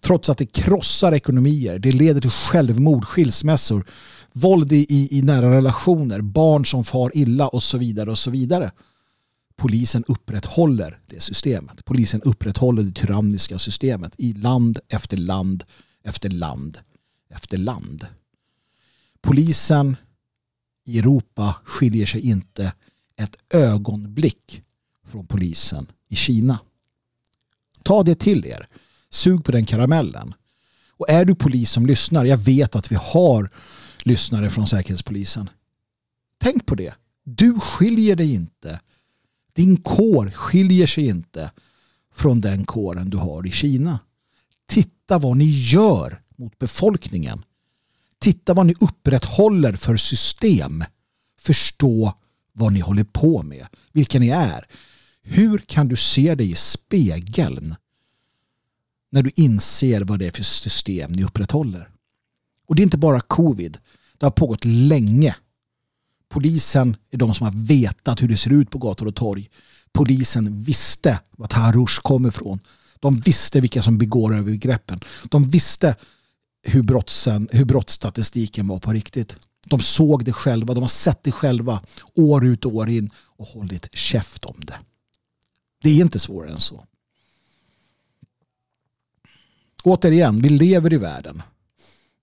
Trots 0.00 0.28
att 0.28 0.38
det 0.38 0.46
krossar 0.46 1.12
ekonomier, 1.12 1.78
det 1.78 1.92
leder 1.92 2.20
till 2.20 2.30
självmord, 2.30 3.04
skilsmässor, 3.04 3.84
våld 4.32 4.72
i, 4.72 5.08
i 5.18 5.22
nära 5.22 5.56
relationer, 5.56 6.20
barn 6.20 6.66
som 6.66 6.84
far 6.84 7.10
illa 7.14 7.48
och 7.48 7.62
så 7.62 7.78
vidare 7.78 8.10
och 8.10 8.18
så 8.18 8.30
vidare. 8.30 8.70
Polisen 9.56 10.04
upprätthåller 10.06 11.00
det 11.06 11.20
systemet. 11.20 11.84
Polisen 11.84 12.22
upprätthåller 12.22 12.82
det 12.82 12.92
tyranniska 12.92 13.58
systemet 13.58 14.14
i 14.18 14.32
land 14.32 14.78
efter 14.88 15.16
land 15.16 15.64
efter 16.04 16.30
land 16.30 16.78
efter 17.28 17.58
land. 17.58 18.06
Polisen 19.20 19.96
i 20.84 20.98
Europa 20.98 21.56
skiljer 21.64 22.06
sig 22.06 22.20
inte 22.20 22.72
ett 23.16 23.36
ögonblick 23.50 24.62
från 25.06 25.26
polisen 25.26 25.86
i 26.08 26.16
Kina. 26.16 26.58
Ta 27.82 28.02
det 28.02 28.14
till 28.14 28.46
er. 28.46 28.66
Sug 29.10 29.44
på 29.44 29.52
den 29.52 29.66
karamellen. 29.66 30.34
Och 30.88 31.10
är 31.10 31.24
du 31.24 31.34
polis 31.34 31.70
som 31.70 31.86
lyssnar, 31.86 32.24
jag 32.24 32.36
vet 32.36 32.76
att 32.76 32.92
vi 32.92 32.96
har 32.96 33.50
lyssnare 34.02 34.50
från 34.50 34.66
Säkerhetspolisen. 34.66 35.50
Tänk 36.38 36.66
på 36.66 36.74
det. 36.74 36.94
Du 37.24 37.60
skiljer 37.60 38.16
dig 38.16 38.34
inte. 38.34 38.80
Din 39.54 39.76
kår 39.76 40.30
skiljer 40.30 40.86
sig 40.86 41.06
inte 41.06 41.50
från 42.14 42.40
den 42.40 42.64
kåren 42.64 43.10
du 43.10 43.16
har 43.16 43.46
i 43.46 43.50
Kina. 43.50 43.98
Titta 44.68 45.18
vad 45.18 45.36
ni 45.36 45.44
gör 45.44 46.20
mot 46.36 46.58
befolkningen. 46.58 47.42
Titta 48.18 48.54
vad 48.54 48.66
ni 48.66 48.74
upprätthåller 48.80 49.72
för 49.72 49.96
system. 49.96 50.84
Förstå 51.40 52.14
vad 52.52 52.72
ni 52.72 52.80
håller 52.80 53.04
på 53.04 53.42
med. 53.42 53.66
Vilka 53.92 54.18
ni 54.18 54.28
är. 54.28 54.66
Hur 55.22 55.58
kan 55.58 55.88
du 55.88 55.96
se 55.96 56.34
dig 56.34 56.50
i 56.50 56.54
spegeln 56.54 57.74
när 59.10 59.22
du 59.22 59.30
inser 59.36 60.00
vad 60.00 60.18
det 60.18 60.26
är 60.26 60.30
för 60.30 60.42
system 60.42 61.12
ni 61.12 61.24
upprätthåller? 61.24 61.90
Och 62.66 62.76
det 62.76 62.82
är 62.82 62.84
inte 62.84 62.98
bara 62.98 63.20
covid. 63.20 63.78
Det 64.18 64.26
har 64.26 64.30
pågått 64.30 64.64
länge. 64.64 65.36
Polisen 66.34 66.96
är 67.10 67.18
de 67.18 67.34
som 67.34 67.44
har 67.44 67.52
vetat 67.66 68.22
hur 68.22 68.28
det 68.28 68.36
ser 68.36 68.52
ut 68.52 68.70
på 68.70 68.78
gator 68.78 69.06
och 69.06 69.14
torg. 69.14 69.50
Polisen 69.92 70.62
visste 70.62 71.20
var 71.30 71.46
Tarush 71.46 72.00
kommer 72.02 72.28
ifrån. 72.28 72.60
De 73.00 73.16
visste 73.16 73.60
vilka 73.60 73.82
som 73.82 73.98
begår 73.98 74.36
övergreppen. 74.36 75.00
De 75.24 75.44
visste 75.44 75.96
hur, 76.62 76.82
brottsen, 76.82 77.48
hur 77.52 77.64
brottsstatistiken 77.64 78.68
var 78.68 78.78
på 78.78 78.92
riktigt. 78.92 79.36
De 79.66 79.80
såg 79.80 80.24
det 80.24 80.32
själva, 80.32 80.74
de 80.74 80.80
har 80.80 80.88
sett 80.88 81.22
det 81.22 81.32
själva 81.32 81.82
år 82.14 82.46
ut 82.46 82.64
och 82.64 82.74
år 82.74 82.88
in 82.88 83.10
och 83.16 83.46
hållit 83.46 83.94
käft 83.94 84.44
om 84.44 84.56
det. 84.66 84.78
Det 85.82 85.90
är 85.90 86.00
inte 86.00 86.18
svårare 86.18 86.52
än 86.52 86.60
så. 86.60 86.84
Återigen, 89.84 90.42
vi 90.42 90.48
lever 90.48 90.92
i 90.92 90.96
världen. 90.96 91.42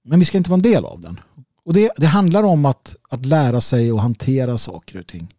Men 0.03 0.19
vi 0.19 0.25
ska 0.25 0.37
inte 0.37 0.49
vara 0.49 0.57
en 0.57 0.71
del 0.71 0.85
av 0.85 1.01
den. 1.01 1.19
Och 1.71 1.75
det, 1.75 1.91
det 1.97 2.07
handlar 2.07 2.43
om 2.43 2.65
att, 2.65 2.95
att 3.09 3.25
lära 3.25 3.61
sig 3.61 3.91
och 3.91 4.01
hantera 4.01 4.57
saker 4.57 4.99
och 4.99 5.07
ting. 5.07 5.35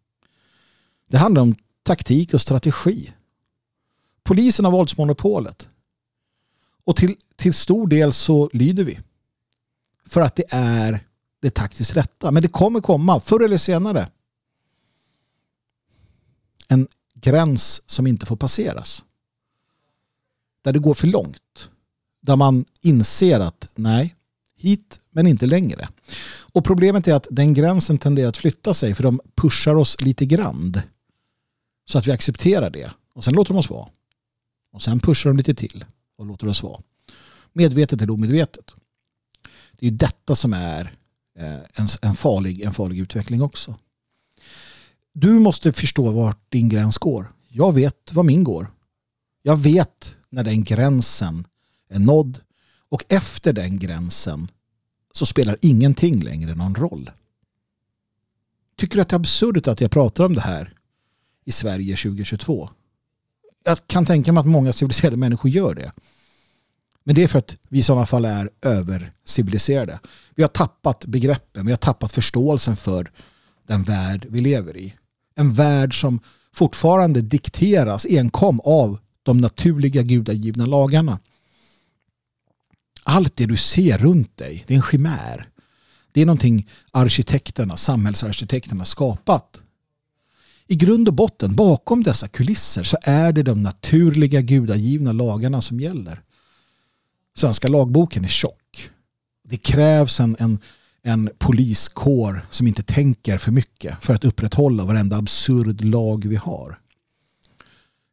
Det 1.07 1.17
handlar 1.17 1.41
om 1.41 1.55
taktik 1.83 2.33
och 2.33 2.41
strategi. 2.41 3.13
Polisen 4.23 4.65
har 4.65 4.71
våldsmonopolet. 4.71 5.67
Och 6.83 6.95
till, 6.95 7.15
till 7.35 7.53
stor 7.53 7.87
del 7.87 8.13
så 8.13 8.49
lyder 8.53 8.83
vi. 8.83 8.99
För 10.05 10.21
att 10.21 10.35
det 10.35 10.43
är 10.49 11.05
det 11.39 11.49
taktiskt 11.49 11.95
rätta. 11.95 12.31
Men 12.31 12.43
det 12.43 12.49
kommer 12.49 12.81
komma, 12.81 13.19
förr 13.19 13.43
eller 13.43 13.57
senare. 13.57 14.09
En 16.67 16.87
gräns 17.13 17.81
som 17.85 18.07
inte 18.07 18.25
får 18.25 18.35
passeras. 18.35 19.03
Där 20.61 20.73
det 20.73 20.79
går 20.79 20.93
för 20.93 21.07
långt. 21.07 21.69
Där 22.21 22.35
man 22.35 22.65
inser 22.81 23.39
att 23.39 23.71
nej, 23.75 24.15
hit 24.55 24.99
men 25.09 25.27
inte 25.27 25.45
längre. 25.45 25.89
Och 26.53 26.65
problemet 26.65 27.07
är 27.07 27.13
att 27.13 27.27
den 27.31 27.53
gränsen 27.53 27.97
tenderar 27.97 28.29
att 28.29 28.37
flytta 28.37 28.73
sig 28.73 28.95
för 28.95 29.03
de 29.03 29.19
pushar 29.35 29.75
oss 29.75 30.01
lite 30.01 30.25
grann. 30.25 30.73
Så 31.85 31.97
att 31.97 32.07
vi 32.07 32.11
accepterar 32.11 32.69
det. 32.69 32.91
Och 33.13 33.23
sen 33.23 33.33
låter 33.33 33.53
de 33.53 33.59
oss 33.59 33.69
vara. 33.69 33.87
Och 34.71 34.81
sen 34.81 34.99
pushar 34.99 35.29
de 35.29 35.37
lite 35.37 35.55
till 35.55 35.85
och 36.17 36.25
låter 36.25 36.47
oss 36.47 36.63
vara. 36.63 36.81
Medvetet 37.53 38.01
eller 38.01 38.13
omedvetet. 38.13 38.73
Det 39.71 39.87
är 39.87 39.91
detta 39.91 40.35
som 40.35 40.53
är 40.53 40.93
eh, 41.39 41.53
en, 41.53 41.87
en, 42.01 42.15
farlig, 42.15 42.61
en 42.61 42.73
farlig 42.73 42.99
utveckling 42.99 43.41
också. 43.41 43.75
Du 45.13 45.31
måste 45.31 45.73
förstå 45.73 46.11
vart 46.11 46.51
din 46.51 46.69
gräns 46.69 46.97
går. 46.97 47.33
Jag 47.47 47.73
vet 47.73 48.13
var 48.13 48.23
min 48.23 48.43
går. 48.43 48.67
Jag 49.41 49.57
vet 49.57 50.15
när 50.29 50.43
den 50.43 50.63
gränsen 50.63 51.47
är 51.89 51.99
nådd 51.99 52.39
och 52.89 53.05
efter 53.07 53.53
den 53.53 53.79
gränsen 53.79 54.47
så 55.13 55.25
spelar 55.25 55.57
ingenting 55.61 56.23
längre 56.23 56.55
någon 56.55 56.75
roll. 56.75 57.11
Tycker 58.77 58.95
du 58.95 59.01
att 59.01 59.09
det 59.09 59.13
är 59.13 59.19
absurt 59.19 59.67
att 59.67 59.81
jag 59.81 59.91
pratar 59.91 60.25
om 60.25 60.33
det 60.33 60.41
här 60.41 60.73
i 61.45 61.51
Sverige 61.51 61.95
2022? 61.95 62.69
Jag 63.63 63.87
kan 63.87 64.05
tänka 64.05 64.31
mig 64.31 64.41
att 64.41 64.47
många 64.47 64.73
civiliserade 64.73 65.17
människor 65.17 65.51
gör 65.51 65.75
det. 65.75 65.91
Men 67.03 67.15
det 67.15 67.23
är 67.23 67.27
för 67.27 67.39
att 67.39 67.57
vi 67.69 67.79
i 67.79 67.83
sådana 67.83 68.05
fall 68.05 68.25
är 68.25 68.49
överciviliserade. 68.61 69.99
Vi 70.35 70.43
har 70.43 70.47
tappat 70.47 71.05
begreppen, 71.05 71.65
vi 71.65 71.71
har 71.71 71.77
tappat 71.77 72.11
förståelsen 72.11 72.75
för 72.75 73.11
den 73.67 73.83
värld 73.83 74.25
vi 74.29 74.41
lever 74.41 74.77
i. 74.77 74.93
En 75.35 75.53
värld 75.53 76.01
som 76.01 76.19
fortfarande 76.53 77.21
dikteras 77.21 78.05
enkom 78.09 78.59
av 78.59 78.99
de 79.23 79.37
naturliga 79.37 80.01
gudagivna 80.01 80.65
lagarna. 80.65 81.19
Allt 83.03 83.37
det 83.37 83.45
du 83.45 83.57
ser 83.57 83.97
runt 83.97 84.37
dig, 84.37 84.63
det 84.67 84.73
är 84.73 84.77
en 84.77 84.83
chimär. 84.83 85.49
Det 86.11 86.21
är 86.21 86.25
någonting 86.25 86.69
arkitekterna, 86.91 87.77
samhällsarkitekterna 87.77 88.85
skapat. 88.85 89.61
I 90.67 90.75
grund 90.75 91.07
och 91.07 91.13
botten, 91.13 91.55
bakom 91.55 92.03
dessa 92.03 92.27
kulisser 92.27 92.83
så 92.83 92.97
är 93.01 93.31
det 93.31 93.43
de 93.43 93.63
naturliga 93.63 94.41
gudagivna 94.41 95.11
lagarna 95.11 95.61
som 95.61 95.79
gäller 95.79 96.21
svenska 97.33 97.67
lagboken 97.67 98.23
är 98.23 98.27
tjock. 98.27 98.89
Det 99.43 99.57
krävs 99.57 100.19
en, 100.19 100.35
en, 100.39 100.59
en 101.01 101.29
poliskår 101.37 102.47
som 102.49 102.67
inte 102.67 102.83
tänker 102.83 103.37
för 103.37 103.51
mycket 103.51 104.03
för 104.03 104.13
att 104.13 104.25
upprätthålla 104.25 104.85
varenda 104.85 105.17
absurd 105.17 105.83
lag 105.83 106.27
vi 106.27 106.35
har. 106.35 106.79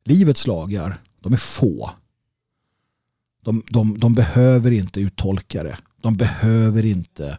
Livets 0.04 0.46
lagar, 0.46 1.02
de 1.20 1.32
är 1.32 1.36
få. 1.36 1.90
De, 3.42 3.62
de, 3.70 3.98
de 3.98 4.14
behöver 4.14 4.70
inte 4.70 5.00
uttolkare. 5.00 5.78
De 6.02 6.14
behöver 6.14 6.84
inte 6.84 7.38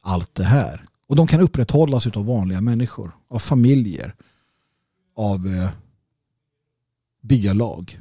allt 0.00 0.34
det 0.34 0.44
här. 0.44 0.84
Och 1.06 1.16
de 1.16 1.26
kan 1.26 1.40
upprätthållas 1.40 2.06
av 2.06 2.26
vanliga 2.26 2.60
människor, 2.60 3.12
av 3.28 3.38
familjer, 3.38 4.14
av 5.16 5.46
eh, 5.46 5.70
byalag. 7.22 8.00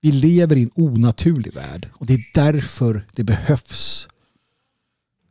Vi 0.00 0.12
lever 0.12 0.56
i 0.56 0.62
en 0.62 0.70
onaturlig 0.74 1.54
värld 1.54 1.88
och 1.94 2.06
det 2.06 2.14
är 2.14 2.30
därför 2.34 3.06
det 3.14 3.24
behövs 3.24 4.08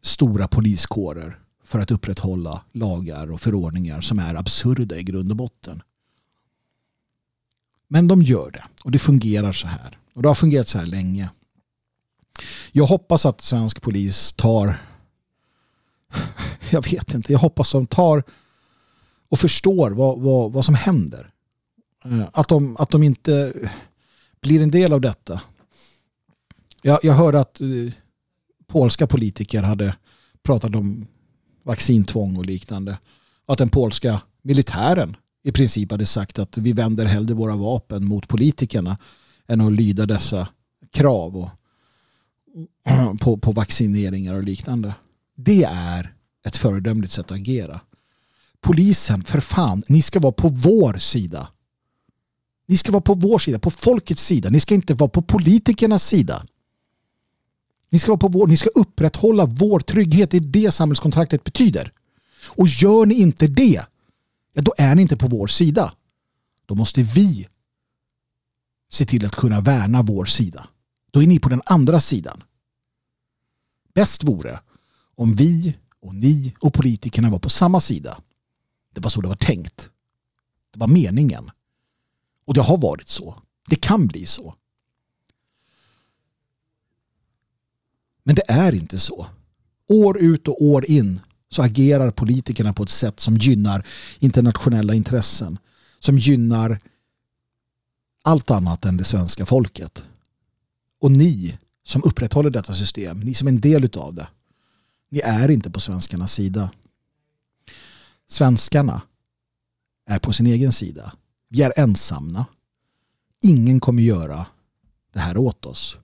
stora 0.02 0.48
poliskårer 0.48 1.40
för 1.64 1.80
att 1.80 1.92
upprätthålla 1.92 2.64
lagar 2.72 3.32
och 3.32 3.42
förordningar 3.42 4.02
som 4.02 4.20
är 4.20 4.36
absurda 4.36 4.98
i 4.98 5.04
grund 5.04 5.32
och 5.32 5.38
botten. 5.38 5.82
Men 7.88 8.08
de 8.08 8.22
gör 8.22 8.52
det 8.52 8.64
och 8.84 8.92
det 8.92 9.00
fungerar 9.00 9.52
så 9.52 9.68
här. 9.68 9.99
Och 10.20 10.24
det 10.24 10.30
har 10.30 10.36
fungerat 10.36 10.68
så 10.68 10.78
här 10.78 10.86
länge. 10.86 11.30
Jag 12.72 12.86
hoppas 12.86 13.26
att 13.26 13.42
svensk 13.42 13.82
polis 13.82 14.34
tar 14.34 14.82
jag 16.72 16.92
vet 16.92 17.14
inte, 17.14 17.32
jag 17.32 17.40
hoppas 17.40 17.76
att 17.76 17.82
de 17.82 17.86
tar 17.86 18.24
och 19.30 19.40
förstår 19.40 19.92
vad, 19.92 20.20
vad, 20.20 20.52
vad 20.52 20.66
som 20.66 20.76
händer. 20.76 21.32
Eh, 22.06 22.30
att 22.34 22.48
de, 22.48 22.78
att 22.78 22.90
de 22.90 23.04
inte 23.04 23.54
blir 24.42 24.62
en 24.62 24.72
del 24.72 24.94
av 24.94 25.02
detta. 25.02 25.42
Jag, 26.82 27.00
jag 27.04 27.14
hörde 27.14 27.40
att 27.40 27.62
uh, 27.62 27.92
polska 28.68 29.08
politiker 29.08 29.64
hade 29.64 29.96
pratat 30.44 30.76
om 30.76 31.08
vaccintvång 31.64 32.38
och 32.38 32.46
liknande. 32.46 32.98
Att 33.46 33.58
den 33.58 33.70
polska 33.70 34.22
militären 34.42 35.16
i 35.44 35.52
princip 35.52 35.92
hade 35.92 36.06
sagt 36.06 36.40
att 36.40 36.58
vi 36.58 36.74
vänder 36.74 37.06
hellre 37.06 37.34
våra 37.34 37.56
vapen 37.56 38.06
mot 38.06 38.28
politikerna 38.28 38.98
än 39.50 39.62
att 39.62 39.74
lyda 39.74 40.06
dessa 40.06 40.48
krav. 40.92 41.38
Och, 41.38 41.50
på, 43.20 43.38
på 43.38 43.52
vaccineringar 43.52 44.34
och 44.34 44.44
liknande. 44.44 44.96
Det 45.36 45.64
är 45.72 46.14
ett 46.46 46.58
föredömligt 46.58 47.14
sätt 47.14 47.26
att 47.26 47.32
agera. 47.32 47.82
Polisen, 48.62 49.24
för 49.24 49.40
fan, 49.40 49.84
ni 49.88 50.02
ska 50.02 50.20
vara 50.20 50.32
på 50.32 50.50
vår 50.50 50.94
sida. 50.94 51.50
Ni 52.68 52.78
ska 52.78 52.92
vara 52.92 53.02
på 53.02 53.14
vår 53.14 53.40
sida, 53.40 53.60
på 53.60 53.72
folkets 53.72 54.26
sida. 54.26 54.50
Ni 54.50 54.60
ska 54.60 54.76
inte 54.76 54.94
vara 54.94 55.10
på 55.10 55.22
politikernas 55.22 56.04
sida. 56.04 56.46
Ni 57.90 58.00
ska, 58.00 58.12
vara 58.12 58.20
på 58.20 58.28
vår, 58.28 58.48
ni 58.48 58.58
ska 58.58 58.70
upprätthålla 58.70 59.46
vår 59.46 59.80
trygghet. 59.80 60.32
Det 60.32 60.38
är 60.38 60.42
det 60.42 60.72
samhällskontraktet 60.72 61.44
betyder. 61.44 61.92
Och 62.46 62.68
gör 62.68 63.06
ni 63.06 63.16
inte 63.16 63.48
det, 63.48 63.86
ja, 64.54 64.62
då 64.62 64.74
är 64.78 64.96
ni 64.96 65.02
inte 65.02 65.18
på 65.18 65.28
vår 65.28 65.48
sida. 65.48 65.94
Då 66.66 66.76
måste 66.76 67.02
vi 67.02 67.48
se 68.90 69.06
till 69.06 69.26
att 69.26 69.36
kunna 69.36 69.62
värna 69.62 70.02
vår 70.02 70.26
sida. 70.26 70.68
Då 71.12 71.24
är 71.24 71.28
ni 71.28 71.40
på 71.40 71.50
den 71.50 71.62
andra 71.66 72.00
sidan. 72.00 72.44
Bäst 73.94 74.24
vore 74.24 74.60
om 75.16 75.36
vi 75.36 75.78
och 76.00 76.16
ni 76.16 76.56
och 76.60 76.74
politikerna 76.74 77.30
var 77.30 77.40
på 77.40 77.50
samma 77.50 77.80
sida. 77.80 78.22
Det 78.94 79.02
var 79.02 79.10
så 79.10 79.22
det 79.22 79.28
var 79.28 79.36
tänkt. 79.36 79.90
Det 80.74 80.80
var 80.80 80.88
meningen. 80.88 81.52
Och 82.46 82.54
det 82.54 82.62
har 82.62 82.78
varit 82.78 83.10
så. 83.10 83.42
Det 83.68 83.76
kan 83.76 84.08
bli 84.08 84.26
så. 84.26 84.56
Men 88.24 88.36
det 88.36 88.44
är 88.48 88.74
inte 88.74 89.00
så. 89.00 89.28
År 89.88 90.18
ut 90.18 90.48
och 90.48 90.64
år 90.64 90.86
in 90.86 91.22
så 91.50 91.62
agerar 91.62 92.12
politikerna 92.12 92.74
på 92.74 92.84
ett 92.84 92.90
sätt 92.90 93.20
som 93.20 93.38
gynnar 93.38 93.88
internationella 94.20 94.94
intressen. 94.94 95.58
Som 96.00 96.18
gynnar 96.18 96.80
allt 98.24 98.52
annat 98.52 98.86
än 98.86 98.98
det 98.98 99.04
svenska 99.04 99.46
folket. 99.46 100.04
Och 101.02 101.12
ni 101.12 101.58
som 101.84 102.04
upprätthåller 102.04 102.50
detta 102.50 102.74
system, 102.74 103.20
ni 103.20 103.34
som 103.34 103.48
är 103.48 103.52
en 103.52 103.62
del 103.62 103.90
av 103.98 104.14
det, 104.14 104.28
ni 105.10 105.20
är 105.20 105.52
inte 105.52 105.72
på 105.72 105.80
svenskarnas 105.80 106.34
sida. 106.34 106.72
Svenskarna 108.28 109.02
är 110.06 110.20
på 110.20 110.34
sin 110.34 110.46
egen 110.46 110.72
sida. 110.72 111.14
Vi 111.48 111.62
är 111.62 111.74
ensamma. 111.76 112.46
Ingen 113.42 113.80
kommer 113.80 114.04
göra 114.04 114.46
det 115.14 115.20
här 115.20 115.38
åt 115.38 115.66
oss. 115.66 115.98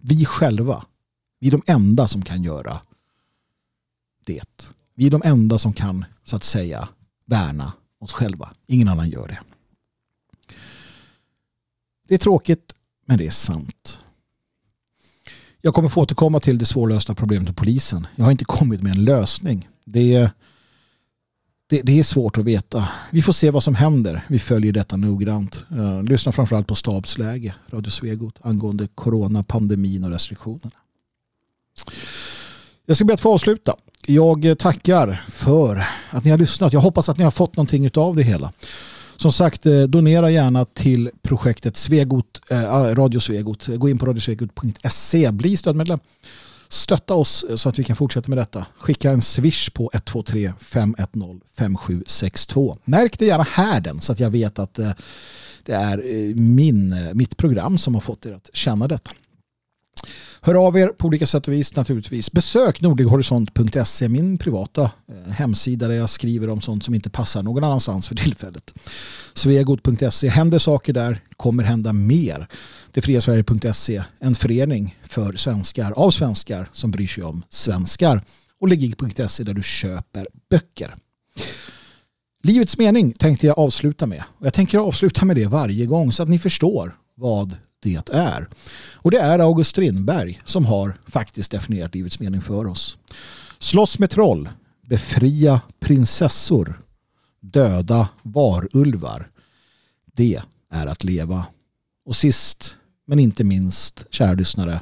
Vi 0.00 0.24
själva, 0.24 0.84
vi 1.40 1.48
är 1.48 1.52
de 1.52 1.62
enda 1.66 2.08
som 2.08 2.22
kan 2.22 2.42
göra 2.42 2.80
det. 4.26 4.68
Vi 4.94 5.06
är 5.06 5.10
de 5.10 5.22
enda 5.24 5.58
som 5.58 5.72
kan, 5.72 6.04
så 6.24 6.36
att 6.36 6.44
säga, 6.44 6.88
värna 7.24 7.72
oss 7.98 8.12
själva. 8.12 8.54
Ingen 8.66 8.88
annan 8.88 9.10
gör 9.10 9.28
det. 9.28 9.40
Det 12.06 12.14
är 12.14 12.18
tråkigt, 12.18 12.72
men 13.06 13.18
det 13.18 13.26
är 13.26 13.30
sant. 13.30 13.98
Jag 15.60 15.74
kommer 15.74 15.88
få 15.88 16.00
återkomma 16.00 16.40
till 16.40 16.58
det 16.58 16.64
svårlösta 16.64 17.14
problemet 17.14 17.48
med 17.48 17.56
polisen. 17.56 18.06
Jag 18.16 18.24
har 18.24 18.32
inte 18.32 18.44
kommit 18.44 18.82
med 18.82 18.92
en 18.92 19.04
lösning. 19.04 19.68
Det 19.84 20.14
är, 20.14 20.30
det, 21.66 21.82
det, 21.82 21.98
är 21.98 22.02
svårt 22.02 22.38
att 22.38 22.44
veta. 22.44 22.88
Vi 23.10 23.22
får 23.22 23.32
se 23.32 23.50
vad 23.50 23.62
som 23.62 23.74
händer. 23.74 24.24
Vi 24.28 24.38
följer 24.38 24.72
detta 24.72 24.96
noggrant. 24.96 25.64
Eh, 25.70 26.02
lyssna 26.02 26.32
framförallt 26.32 26.66
på 26.66 26.74
stabsläge, 26.74 27.54
Radio 27.70 27.90
Svegot, 27.90 28.38
angående 28.40 28.88
corona, 28.94 29.42
pandemin 29.42 30.04
och 30.04 30.10
restriktionerna. 30.10 30.70
Jag 32.86 32.96
ska 32.96 33.04
be 33.04 33.14
att 33.14 33.20
få 33.20 33.32
avsluta. 33.34 33.74
Jag 34.06 34.58
tackar 34.58 35.24
för 35.28 35.86
att 36.10 36.24
ni 36.24 36.30
har 36.30 36.38
lyssnat. 36.38 36.72
Jag 36.72 36.80
hoppas 36.80 37.08
att 37.08 37.18
ni 37.18 37.24
har 37.24 37.30
fått 37.30 37.56
någonting 37.56 37.90
av 37.94 38.16
det 38.16 38.22
hela. 38.22 38.52
Som 39.16 39.32
sagt, 39.32 39.66
eh, 39.66 39.82
donera 39.82 40.30
gärna 40.30 40.64
till 40.64 41.10
projektet 41.22 41.76
Svegot, 41.76 42.40
eh, 42.50 42.74
ah, 42.74 42.94
Radio 42.94 43.20
Svegot. 43.20 43.66
Gå 43.66 43.88
in 43.88 43.98
på 43.98 44.06
radiosvegot.se, 44.06 45.32
bli 45.32 45.56
stödmedlem. 45.56 45.98
Stötta 46.68 47.14
oss 47.14 47.44
eh, 47.50 47.56
så 47.56 47.68
att 47.68 47.78
vi 47.78 47.84
kan 47.84 47.96
fortsätta 47.96 48.28
med 48.28 48.38
detta. 48.38 48.66
Skicka 48.78 49.10
en 49.10 49.22
swish 49.22 49.70
på 49.70 49.90
123 49.94 50.52
510 50.60 51.40
5762. 51.58 52.78
Märk 52.84 53.18
det 53.18 53.26
gärna 53.26 53.46
här 53.50 53.80
den 53.80 54.00
så 54.00 54.12
att 54.12 54.20
jag 54.20 54.30
vet 54.30 54.58
att 54.58 54.78
eh, 54.78 54.90
det 55.62 55.72
är 55.72 56.34
min, 56.34 56.94
mitt 57.14 57.36
program 57.36 57.78
som 57.78 57.94
har 57.94 58.00
fått 58.00 58.26
er 58.26 58.32
att 58.32 58.50
känna 58.52 58.88
detta. 58.88 59.10
Hör 60.46 60.66
av 60.66 60.78
er 60.78 60.88
på 60.88 61.06
olika 61.06 61.26
sätt 61.26 61.48
och 61.48 61.54
vis 61.54 61.76
naturligtvis. 61.76 62.32
Besök 62.32 62.80
nordlighorisont.se, 62.80 64.08
min 64.08 64.38
privata 64.38 64.82
eh, 64.82 65.32
hemsida 65.32 65.88
där 65.88 65.94
jag 65.94 66.10
skriver 66.10 66.48
om 66.48 66.60
sånt 66.60 66.84
som 66.84 66.94
inte 66.94 67.10
passar 67.10 67.42
någon 67.42 67.64
annanstans 67.64 68.08
för 68.08 68.14
tillfället. 68.14 68.74
Sveagod.se, 69.34 70.28
händer 70.28 70.58
saker 70.58 70.92
där, 70.92 71.20
kommer 71.36 71.62
hända 71.62 71.92
mer. 71.92 72.48
Detfriasverige.se, 72.92 74.02
en 74.18 74.34
förening 74.34 74.98
för 75.02 75.32
svenskar, 75.32 75.92
av 75.92 76.10
svenskar 76.10 76.68
som 76.72 76.90
bryr 76.90 77.06
sig 77.06 77.24
om 77.24 77.42
svenskar. 77.48 78.22
Och 78.60 78.68
legig.se 78.68 79.42
där 79.44 79.54
du 79.54 79.62
köper 79.62 80.26
böcker. 80.50 80.94
Livets 82.42 82.78
mening 82.78 83.12
tänkte 83.12 83.46
jag 83.46 83.58
avsluta 83.58 84.06
med. 84.06 84.22
Och 84.38 84.46
jag 84.46 84.54
tänker 84.54 84.78
avsluta 84.78 85.24
med 85.24 85.36
det 85.36 85.46
varje 85.46 85.86
gång 85.86 86.12
så 86.12 86.22
att 86.22 86.28
ni 86.28 86.38
förstår 86.38 86.96
vad 87.14 87.56
det 87.86 88.08
är. 88.12 88.48
Och 88.94 89.10
det 89.10 89.18
är 89.18 89.38
August 89.38 89.70
Strindberg 89.70 90.40
som 90.44 90.66
har 90.66 90.96
faktiskt 91.06 91.50
definierat 91.50 91.94
livets 91.94 92.20
mening 92.20 92.42
för 92.42 92.66
oss. 92.66 92.98
Slåss 93.58 93.98
med 93.98 94.10
troll, 94.10 94.48
befria 94.86 95.60
prinsessor, 95.80 96.78
döda 97.40 98.08
varulvar. 98.22 99.28
Det 100.14 100.40
är 100.70 100.86
att 100.86 101.04
leva. 101.04 101.46
Och 102.04 102.16
sist 102.16 102.76
men 103.06 103.18
inte 103.18 103.44
minst, 103.44 104.06
kära 104.10 104.32
lyssnare, 104.32 104.80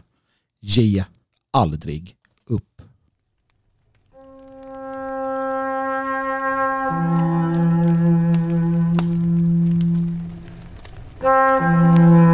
ge 0.60 1.05
aldrig 1.52 2.16
upp. 2.47 2.82
Mm. 11.22 12.34